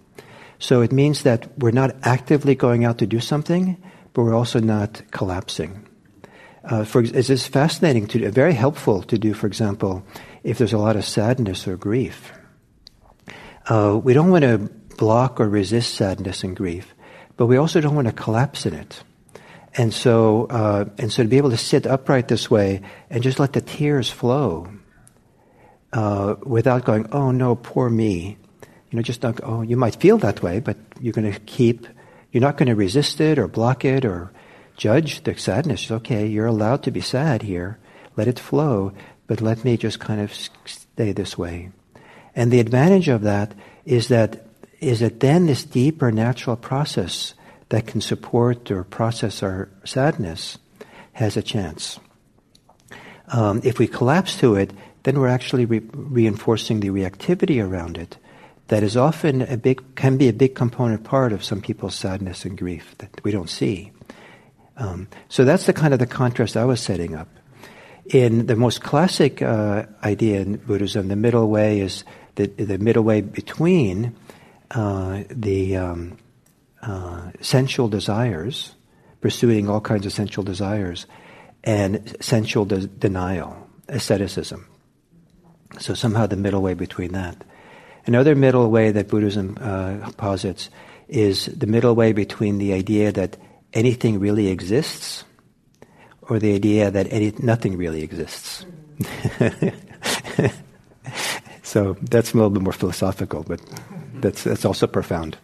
So 0.59 0.81
it 0.81 0.91
means 0.91 1.23
that 1.23 1.57
we're 1.57 1.71
not 1.71 1.95
actively 2.03 2.55
going 2.55 2.85
out 2.85 2.99
to 2.99 3.07
do 3.07 3.19
something, 3.19 3.81
but 4.13 4.23
we're 4.23 4.35
also 4.35 4.59
not 4.59 5.01
collapsing. 5.11 5.87
Uh, 6.63 6.85
for, 6.85 7.01
it's, 7.01 7.29
it's 7.29 7.47
fascinating 7.47 8.07
to 8.07 8.19
do, 8.19 8.31
very 8.31 8.53
helpful 8.53 9.03
to 9.03 9.17
do. 9.17 9.33
For 9.33 9.47
example, 9.47 10.05
if 10.43 10.57
there's 10.57 10.73
a 10.73 10.77
lot 10.77 10.95
of 10.95 11.03
sadness 11.03 11.67
or 11.67 11.75
grief, 11.75 12.31
uh, 13.67 13.99
we 14.01 14.13
don't 14.13 14.29
want 14.29 14.43
to 14.43 14.57
block 14.97 15.39
or 15.39 15.49
resist 15.49 15.95
sadness 15.95 16.43
and 16.43 16.55
grief, 16.55 16.93
but 17.35 17.47
we 17.47 17.57
also 17.57 17.81
don't 17.81 17.95
want 17.95 18.07
to 18.07 18.13
collapse 18.13 18.65
in 18.65 18.73
it. 18.73 19.03
And 19.75 19.93
so, 19.93 20.45
uh, 20.45 20.85
and 20.99 21.11
so 21.11 21.23
to 21.23 21.29
be 21.29 21.37
able 21.37 21.49
to 21.49 21.57
sit 21.57 21.87
upright 21.87 22.27
this 22.27 22.49
way 22.49 22.81
and 23.09 23.23
just 23.23 23.39
let 23.39 23.53
the 23.53 23.61
tears 23.61 24.09
flow 24.09 24.69
uh, 25.93 26.35
without 26.43 26.85
going, 26.85 27.07
oh 27.11 27.31
no, 27.31 27.55
poor 27.55 27.89
me. 27.89 28.37
You 28.89 28.97
know, 28.97 29.01
just 29.01 29.23
not, 29.23 29.39
oh, 29.43 29.61
you 29.61 29.77
might 29.77 29.95
feel 29.95 30.17
that 30.19 30.43
way, 30.43 30.59
but 30.59 30.77
you're 30.99 31.13
going 31.13 31.31
to 31.31 31.39
keep, 31.41 31.87
you're 32.31 32.41
not 32.41 32.57
going 32.57 32.67
to 32.67 32.75
resist 32.75 33.21
it 33.21 33.39
or 33.39 33.47
block 33.47 33.85
it 33.85 34.05
or 34.05 34.31
judge 34.75 35.23
the 35.23 35.37
sadness. 35.37 35.89
Okay, 35.89 36.27
you're 36.27 36.47
allowed 36.47 36.83
to 36.83 36.91
be 36.91 37.01
sad 37.01 37.43
here. 37.43 37.79
Let 38.17 38.27
it 38.27 38.39
flow, 38.39 38.93
but 39.27 39.41
let 39.41 39.63
me 39.63 39.77
just 39.77 39.99
kind 39.99 40.21
of 40.21 40.33
stay 40.33 41.11
this 41.11 41.37
way. 41.37 41.71
And 42.35 42.51
the 42.51 42.59
advantage 42.59 43.07
of 43.07 43.21
that 43.21 43.53
is 43.85 44.07
that 44.07 44.45
is 44.79 44.99
that 44.99 45.21
then 45.21 45.45
this 45.45 45.63
deeper 45.63 46.11
natural 46.11 46.57
process 46.57 47.35
that 47.69 47.87
can 47.87 48.01
support 48.01 48.69
or 48.69 48.83
process 48.83 49.41
our 49.41 49.69
sadness 49.85 50.57
has 51.13 51.37
a 51.37 51.41
chance. 51.41 51.99
Um, 53.29 53.61
if 53.63 53.79
we 53.79 53.87
collapse 53.87 54.37
to 54.39 54.55
it, 54.55 54.73
then 55.03 55.19
we're 55.19 55.27
actually 55.27 55.65
re- 55.65 55.81
reinforcing 55.93 56.79
the 56.79 56.89
reactivity 56.89 57.63
around 57.63 57.97
it. 57.97 58.17
That 58.67 58.83
is 58.83 58.95
often 58.95 59.41
a 59.41 59.57
big, 59.57 59.95
can 59.95 60.17
be 60.17 60.29
a 60.29 60.33
big 60.33 60.55
component 60.55 61.03
part 61.03 61.33
of 61.33 61.43
some 61.43 61.61
people's 61.61 61.95
sadness 61.95 62.45
and 62.45 62.57
grief 62.57 62.95
that 62.99 63.23
we 63.23 63.31
don't 63.31 63.49
see. 63.49 63.91
Um, 64.77 65.07
so 65.29 65.43
that's 65.43 65.65
the 65.65 65.73
kind 65.73 65.93
of 65.93 65.99
the 65.99 66.07
contrast 66.07 66.57
I 66.57 66.65
was 66.65 66.81
setting 66.81 67.15
up. 67.15 67.27
In 68.05 68.47
the 68.47 68.55
most 68.55 68.81
classic 68.81 69.41
uh, 69.41 69.85
idea 70.03 70.41
in 70.41 70.57
Buddhism, 70.57 71.07
the 71.07 71.15
middle 71.15 71.49
way 71.49 71.79
is 71.81 72.03
the, 72.35 72.47
the 72.47 72.77
middle 72.77 73.03
way 73.03 73.21
between 73.21 74.15
uh, 74.71 75.23
the 75.29 75.77
um, 75.77 76.17
uh, 76.81 77.31
sensual 77.41 77.87
desires, 77.87 78.75
pursuing 79.21 79.69
all 79.69 79.79
kinds 79.79 80.05
of 80.05 80.11
sensual 80.11 80.43
desires, 80.43 81.05
and 81.63 82.15
sensual 82.19 82.65
de- 82.65 82.87
denial, 82.87 83.69
asceticism. 83.87 84.67
So 85.79 85.93
somehow 85.93 86.27
the 86.27 86.35
middle 86.35 86.61
way 86.61 86.73
between 86.73 87.13
that. 87.13 87.43
Another 88.05 88.35
middle 88.35 88.69
way 88.69 88.91
that 88.91 89.07
Buddhism 89.07 89.57
uh, 89.61 90.11
posits 90.17 90.69
is 91.07 91.45
the 91.45 91.67
middle 91.67 91.95
way 91.95 92.11
between 92.13 92.57
the 92.57 92.73
idea 92.73 93.11
that 93.11 93.37
anything 93.73 94.19
really 94.19 94.47
exists 94.47 95.23
or 96.23 96.39
the 96.39 96.53
idea 96.53 96.91
that 96.91 97.07
any, 97.11 97.33
nothing 97.39 97.77
really 97.77 98.01
exists. 98.03 98.65
so 101.63 101.95
that's 102.01 102.33
a 102.33 102.37
little 102.37 102.49
bit 102.49 102.61
more 102.61 102.73
philosophical, 102.73 103.43
but 103.43 103.61
that's, 104.15 104.43
that's 104.43 104.65
also 104.65 104.87
profound. 104.87 105.37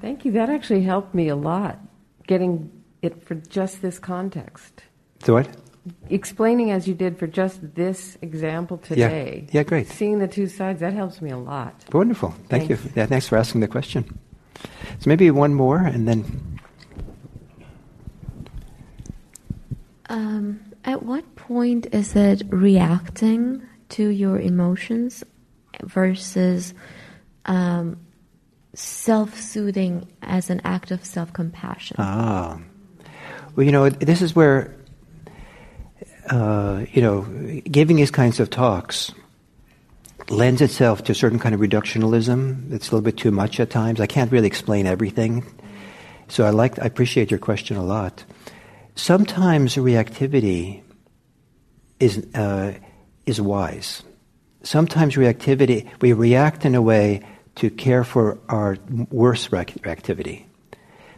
Thank 0.00 0.24
you. 0.24 0.32
That 0.32 0.50
actually 0.50 0.82
helped 0.82 1.14
me 1.14 1.28
a 1.28 1.36
lot, 1.36 1.78
getting 2.26 2.70
it 3.02 3.22
for 3.24 3.34
just 3.34 3.82
this 3.82 3.98
context. 3.98 4.82
So 5.24 5.34
what? 5.34 5.48
Explaining 6.08 6.70
as 6.70 6.88
you 6.88 6.94
did 6.94 7.18
for 7.18 7.26
just 7.26 7.74
this 7.74 8.18
example 8.22 8.78
today. 8.78 9.44
Yeah, 9.46 9.60
yeah 9.60 9.62
great. 9.62 9.88
Seeing 9.88 10.18
the 10.18 10.28
two 10.28 10.48
sides, 10.48 10.80
that 10.80 10.92
helps 10.92 11.22
me 11.22 11.30
a 11.30 11.38
lot. 11.38 11.74
Wonderful. 11.92 12.30
Thank 12.48 12.68
Thanks. 12.68 12.84
you. 12.84 12.92
Yeah, 12.96 13.06
thanks 13.06 13.28
for 13.28 13.36
asking 13.36 13.60
the 13.60 13.68
question. 13.68 14.18
So 14.98 15.06
maybe 15.06 15.30
one 15.30 15.54
more 15.54 15.78
and 15.78 16.08
then. 16.08 16.58
Um, 20.08 20.60
at 20.84 21.02
what 21.02 21.36
point 21.36 21.88
is 21.92 22.14
it 22.16 22.42
reacting 22.48 23.62
to 23.90 24.08
your 24.08 24.38
emotions 24.38 25.24
versus 25.84 26.74
um, 27.44 27.98
self-soothing 28.74 30.06
as 30.22 30.50
an 30.50 30.60
act 30.64 30.90
of 30.90 31.04
self-compassion. 31.04 31.96
Ah, 31.98 32.58
well, 33.54 33.64
you 33.64 33.72
know, 33.72 33.88
this 33.88 34.22
is 34.22 34.36
where 34.36 34.74
uh, 36.30 36.84
you 36.92 37.02
know, 37.02 37.22
giving 37.70 37.96
these 37.96 38.10
kinds 38.10 38.40
of 38.40 38.50
talks 38.50 39.12
lends 40.28 40.60
itself 40.60 41.04
to 41.04 41.12
a 41.12 41.14
certain 41.14 41.38
kind 41.38 41.54
of 41.54 41.60
reductionism. 41.60 42.72
It's 42.72 42.88
a 42.88 42.90
little 42.90 43.04
bit 43.04 43.16
too 43.16 43.30
much 43.30 43.60
at 43.60 43.70
times. 43.70 44.00
I 44.00 44.06
can't 44.06 44.32
really 44.32 44.46
explain 44.46 44.86
everything, 44.86 45.44
so 46.28 46.44
I 46.44 46.50
like, 46.50 46.78
I 46.78 46.86
appreciate 46.86 47.30
your 47.30 47.38
question 47.38 47.76
a 47.76 47.84
lot. 47.84 48.24
sometimes 48.96 49.76
reactivity 49.76 50.82
is, 52.00 52.26
uh, 52.34 52.72
is 53.26 53.40
wise. 53.40 54.02
Sometimes 54.62 55.14
reactivity, 55.14 55.88
we 56.00 56.12
react 56.12 56.64
in 56.64 56.74
a 56.74 56.82
way 56.82 57.20
to 57.56 57.70
care 57.70 58.02
for 58.04 58.38
our 58.48 58.76
worst 59.10 59.50
reactivity. 59.50 60.44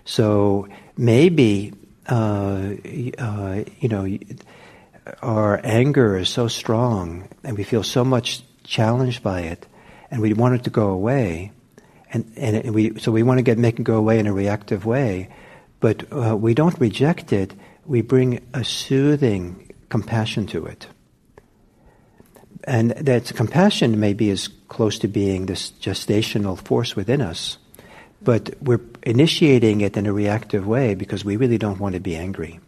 So 0.05 0.69
maybe, 0.97 1.73
uh, 2.09 2.75
uh, 3.19 3.65
you 3.81 3.89
know, 3.89 4.05
our 5.23 5.61
anger 5.65 6.17
is 6.17 6.29
so 6.29 6.49
strong 6.49 7.29
and 7.45 7.57
we 7.57 7.65
feel 7.65 7.83
so 7.83 8.05
much 8.05 8.43
challenged 8.65 9.23
by 9.23 9.43
it 9.43 9.67
and 10.11 10.21
we 10.21 10.33
want 10.33 10.55
it 10.55 10.65
to 10.65 10.71
go 10.71 10.91
away. 10.91 11.53
And, 12.13 12.33
and 12.37 12.75
we, 12.75 12.99
so 12.99 13.13
we 13.13 13.23
want 13.23 13.39
to 13.39 13.43
get, 13.43 13.59
make 13.59 13.79
it 13.79 13.85
go 13.85 13.97
away 13.97 14.19
in 14.19 14.27
a 14.27 14.33
reactive 14.33 14.87
way, 14.87 15.29
but 15.81 16.11
uh, 16.13 16.37
we 16.37 16.55
don't 16.55 16.79
reject 16.81 17.33
it. 17.33 17.53
We 17.85 18.03
bring 18.03 18.41
a 18.55 18.65
soothing 18.65 19.73
compassion 19.89 20.47
to 20.49 20.67
it. 20.67 20.87
And 22.65 22.91
that 22.91 23.35
compassion 23.35 23.99
may 24.01 24.13
be 24.13 24.31
as 24.31 24.49
close 24.69 24.99
to 25.01 25.09
being 25.09 25.47
this 25.47 25.71
gestational 25.71 26.59
force 26.59 26.95
within 26.95 27.21
us, 27.21 27.57
but 28.21 28.61
we're 28.61 28.81
initiating 29.03 29.81
it 29.81 29.97
in 29.97 30.07
a 30.07 30.13
reactive 30.13 30.67
way 30.67 30.95
because 30.95 31.25
we 31.25 31.37
really 31.37 31.59
don't 31.59 31.79
want 31.79 31.95
to 31.95 32.01
be 32.01 32.17
angry. 32.17 32.61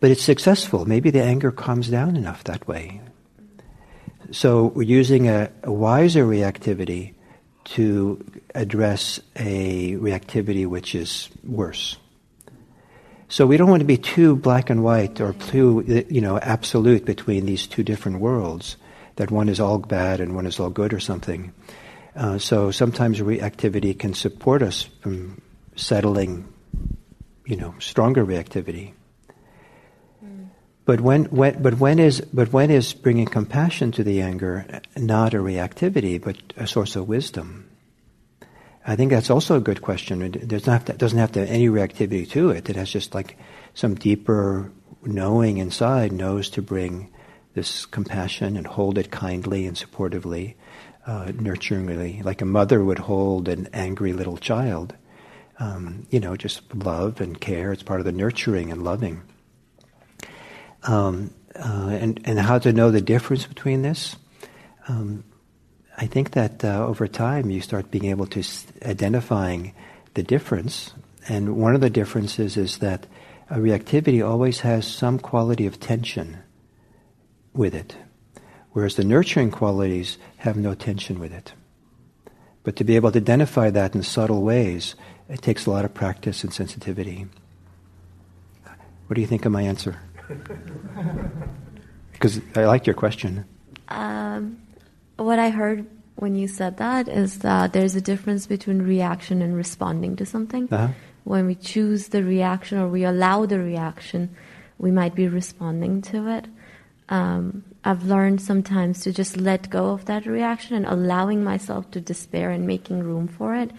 But 0.00 0.10
it's 0.10 0.22
successful. 0.22 0.84
Maybe 0.84 1.10
the 1.10 1.22
anger 1.22 1.50
calms 1.50 1.88
down 1.88 2.16
enough 2.16 2.44
that 2.44 2.68
way. 2.68 3.00
So 4.30 4.66
we're 4.66 4.82
using 4.82 5.28
a, 5.28 5.50
a 5.62 5.72
wiser 5.72 6.24
reactivity 6.24 7.14
to 7.64 8.24
address 8.54 9.20
a 9.36 9.94
reactivity 9.96 10.66
which 10.66 10.94
is 10.94 11.28
worse. 11.44 11.96
So 13.28 13.46
we 13.46 13.58
don't 13.58 13.68
want 13.68 13.80
to 13.80 13.86
be 13.86 13.98
too 13.98 14.36
black 14.36 14.70
and 14.70 14.82
white 14.82 15.20
or 15.20 15.34
too, 15.34 16.06
you 16.08 16.20
know, 16.20 16.38
absolute 16.38 17.04
between 17.04 17.44
these 17.44 17.66
two 17.66 17.82
different 17.82 18.20
worlds, 18.20 18.76
that 19.16 19.30
one 19.30 19.50
is 19.50 19.60
all 19.60 19.78
bad 19.78 20.20
and 20.20 20.34
one 20.34 20.46
is 20.46 20.58
all 20.58 20.70
good 20.70 20.94
or 20.94 21.00
something. 21.00 21.52
Uh, 22.16 22.38
so 22.38 22.70
sometimes 22.70 23.20
reactivity 23.20 23.98
can 23.98 24.14
support 24.14 24.62
us 24.62 24.88
from 25.02 25.40
settling, 25.76 26.50
you 27.44 27.56
know, 27.56 27.74
stronger 27.80 28.24
reactivity. 28.24 28.92
But 30.88 31.02
when, 31.02 31.24
when, 31.24 31.62
but 31.62 31.78
when 31.78 31.98
is, 31.98 32.22
but 32.32 32.50
when 32.50 32.70
is 32.70 32.94
bringing 32.94 33.26
compassion 33.26 33.92
to 33.92 34.02
the 34.02 34.22
anger 34.22 34.80
not 34.96 35.34
a 35.34 35.36
reactivity, 35.36 36.18
but 36.18 36.38
a 36.56 36.66
source 36.66 36.96
of 36.96 37.06
wisdom? 37.06 37.68
I 38.86 38.96
think 38.96 39.10
that's 39.10 39.28
also 39.28 39.58
a 39.58 39.60
good 39.60 39.82
question. 39.82 40.22
It 40.22 40.48
doesn't 40.48 40.72
have 40.72 40.86
to, 40.86 40.94
doesn't 40.94 41.18
have 41.18 41.32
to 41.32 41.40
have 41.40 41.50
any 41.50 41.68
reactivity 41.68 42.26
to 42.30 42.48
it. 42.48 42.70
It 42.70 42.76
has 42.76 42.88
just 42.88 43.14
like 43.14 43.36
some 43.74 43.96
deeper 43.96 44.72
knowing 45.02 45.58
inside 45.58 46.10
knows 46.10 46.48
to 46.52 46.62
bring 46.62 47.12
this 47.52 47.84
compassion 47.84 48.56
and 48.56 48.66
hold 48.66 48.96
it 48.96 49.10
kindly 49.10 49.66
and 49.66 49.76
supportively, 49.76 50.54
uh, 51.06 51.26
nurturingly, 51.26 52.24
like 52.24 52.40
a 52.40 52.46
mother 52.46 52.82
would 52.82 53.00
hold 53.00 53.48
an 53.48 53.68
angry 53.74 54.14
little 54.14 54.38
child. 54.38 54.94
Um, 55.58 56.06
you 56.08 56.18
know, 56.18 56.34
just 56.34 56.74
love 56.74 57.20
and 57.20 57.38
care. 57.38 57.72
It's 57.72 57.82
part 57.82 58.00
of 58.00 58.06
the 58.06 58.12
nurturing 58.12 58.72
and 58.72 58.82
loving 58.82 59.20
um, 60.84 61.32
uh, 61.56 61.88
and 62.00 62.20
and 62.24 62.38
how 62.38 62.58
to 62.58 62.72
know 62.72 62.90
the 62.90 63.00
difference 63.00 63.46
between 63.46 63.82
this. 63.82 64.16
Um, 64.86 65.24
I 65.96 66.06
think 66.06 66.32
that 66.32 66.64
uh, 66.64 66.86
over 66.86 67.08
time 67.08 67.50
you 67.50 67.60
start 67.60 67.90
being 67.90 68.06
able 68.06 68.26
to 68.26 68.40
s- 68.40 68.66
identifying 68.84 69.74
the 70.14 70.22
difference, 70.22 70.92
and 71.28 71.56
one 71.56 71.74
of 71.74 71.80
the 71.80 71.90
differences 71.90 72.56
is 72.56 72.78
that 72.78 73.06
a 73.50 73.56
reactivity 73.56 74.26
always 74.26 74.60
has 74.60 74.86
some 74.86 75.18
quality 75.18 75.66
of 75.66 75.80
tension 75.80 76.38
with 77.52 77.74
it, 77.74 77.96
whereas 78.72 78.94
the 78.94 79.04
nurturing 79.04 79.50
qualities 79.50 80.18
have 80.38 80.56
no 80.56 80.74
tension 80.74 81.18
with 81.18 81.32
it. 81.32 81.52
But 82.62 82.76
to 82.76 82.84
be 82.84 82.96
able 82.96 83.10
to 83.12 83.18
identify 83.18 83.70
that 83.70 83.94
in 83.94 84.02
subtle 84.02 84.42
ways, 84.42 84.94
it 85.28 85.42
takes 85.42 85.66
a 85.66 85.70
lot 85.70 85.84
of 85.84 85.94
practice 85.94 86.44
and 86.44 86.52
sensitivity. 86.52 87.26
What 89.06 89.14
do 89.14 89.20
you 89.20 89.26
think 89.26 89.46
of 89.46 89.52
my 89.52 89.62
answer? 89.62 89.98
Because 92.12 92.40
I 92.56 92.64
like 92.64 92.84
your 92.84 92.94
question. 92.94 93.44
Um, 93.86 94.60
what 95.18 95.38
I 95.38 95.50
heard 95.50 95.86
when 96.16 96.34
you 96.34 96.48
said 96.48 96.78
that 96.78 97.06
is 97.06 97.38
that 97.40 97.72
there's 97.72 97.94
a 97.94 98.00
difference 98.00 98.46
between 98.46 98.82
reaction 98.82 99.40
and 99.40 99.54
responding 99.54 100.16
to 100.16 100.26
something. 100.26 100.68
Uh-huh. 100.72 100.92
When 101.22 101.46
we 101.46 101.54
choose 101.54 102.08
the 102.08 102.24
reaction 102.24 102.78
or 102.78 102.88
we 102.88 103.04
allow 103.04 103.46
the 103.46 103.60
reaction, 103.60 104.34
we 104.78 104.90
might 104.90 105.14
be 105.14 105.28
responding 105.28 106.02
to 106.02 106.28
it. 106.28 106.46
Um, 107.08 107.62
I've 107.84 108.04
learned 108.04 108.40
sometimes 108.40 109.02
to 109.02 109.12
just 109.12 109.36
let 109.36 109.70
go 109.70 109.90
of 109.90 110.06
that 110.06 110.26
reaction 110.26 110.74
and 110.74 110.86
allowing 110.86 111.44
myself 111.44 111.88
to 111.92 112.00
despair 112.00 112.50
and 112.50 112.66
making 112.66 113.04
room 113.04 113.28
for 113.28 113.54
it. 113.54 113.70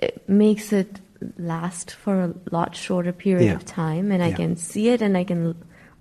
It 0.00 0.28
makes 0.28 0.72
it 0.72 1.00
last 1.38 1.90
for 1.92 2.20
a 2.24 2.34
lot 2.50 2.74
shorter 2.76 3.12
period 3.12 3.46
Yeah. 3.46 3.54
of 3.54 3.64
time, 3.64 4.10
and 4.12 4.22
I 4.22 4.32
can 4.32 4.56
see 4.56 4.88
it, 4.88 5.02
and 5.02 5.16
I 5.16 5.24
can 5.24 5.54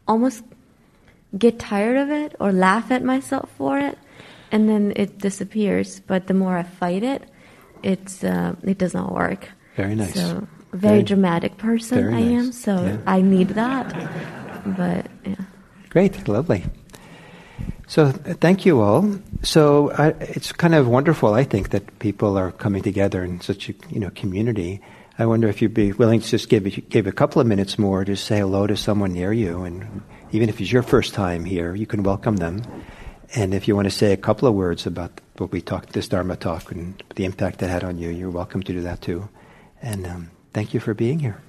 almost 0.07 0.43
get 1.37 1.59
tired 1.59 1.97
of 1.97 2.09
it 2.09 2.35
or 2.39 2.51
laugh 2.51 2.91
at 2.91 3.03
myself 3.03 3.49
for 3.57 3.77
it, 3.79 3.97
and 4.51 4.67
then 4.69 4.93
it 4.95 5.17
disappears. 5.19 5.99
But 6.07 6.27
the 6.27 6.33
more 6.33 6.57
I 6.57 6.63
fight 6.63 7.03
it, 7.03 7.23
it's 7.83 8.23
uh, 8.23 8.55
it 8.63 8.77
does 8.77 8.93
not 8.93 9.13
work. 9.13 9.49
Very 9.75 9.95
nice. 9.95 10.13
So 10.13 10.47
very, 10.71 10.95
Very- 10.99 11.03
dramatic 11.03 11.57
person 11.57 11.97
very 12.03 12.15
I 12.15 12.19
am, 12.19 12.51
so 12.51 12.75
Yeah. 12.85 12.97
I 13.07 13.21
need 13.21 13.49
that. 13.49 13.93
But 14.77 15.07
yeah. 15.25 15.35
Great, 15.89 16.27
lovely. 16.27 16.63
So 17.87 18.11
th- 18.11 18.37
thank 18.37 18.65
you 18.65 18.81
all. 18.81 19.19
So 19.43 19.91
I, 19.91 20.07
it's 20.19 20.51
kind 20.51 20.73
of 20.73 20.87
wonderful, 20.87 21.33
I 21.33 21.43
think, 21.43 21.69
that 21.69 21.99
people 21.99 22.37
are 22.37 22.51
coming 22.51 22.81
together 22.81 23.23
in 23.23 23.41
such 23.41 23.69
a 23.69 23.73
you 23.89 23.99
know 23.99 24.09
community. 24.15 24.81
I 25.17 25.25
wonder 25.25 25.47
if 25.47 25.61
you'd 25.61 25.73
be 25.73 25.93
willing 25.93 26.19
to 26.19 26.27
just 26.27 26.49
give 26.49 26.65
give 26.89 27.07
a 27.07 27.11
couple 27.13 27.39
of 27.39 27.47
minutes 27.47 27.79
more 27.79 28.03
to 28.03 28.17
say 28.17 28.39
hello 28.39 28.67
to 28.67 28.75
someone 28.75 29.13
near 29.13 29.31
you, 29.31 29.63
and 29.63 30.01
even 30.33 30.49
if 30.49 30.59
it's 30.59 30.71
your 30.71 30.83
first 30.83 31.13
time 31.13 31.45
here, 31.45 31.73
you 31.73 31.87
can 31.87 32.03
welcome 32.03 32.35
them. 32.35 32.61
And 33.33 33.53
if 33.53 33.65
you 33.65 33.77
want 33.77 33.85
to 33.85 33.91
say 33.91 34.11
a 34.11 34.17
couple 34.17 34.45
of 34.45 34.55
words 34.55 34.85
about 34.85 35.21
what 35.37 35.53
we 35.53 35.61
talked, 35.61 35.93
this 35.93 36.09
Dharma 36.09 36.35
talk, 36.35 36.69
and 36.69 37.01
the 37.15 37.23
impact 37.23 37.63
it 37.63 37.69
had 37.69 37.85
on 37.85 37.97
you, 37.97 38.09
you're 38.09 38.29
welcome 38.29 38.61
to 38.63 38.73
do 38.73 38.81
that 38.81 39.01
too. 39.01 39.29
And 39.81 40.05
um, 40.05 40.31
thank 40.53 40.73
you 40.73 40.81
for 40.81 40.93
being 40.93 41.19
here. 41.19 41.44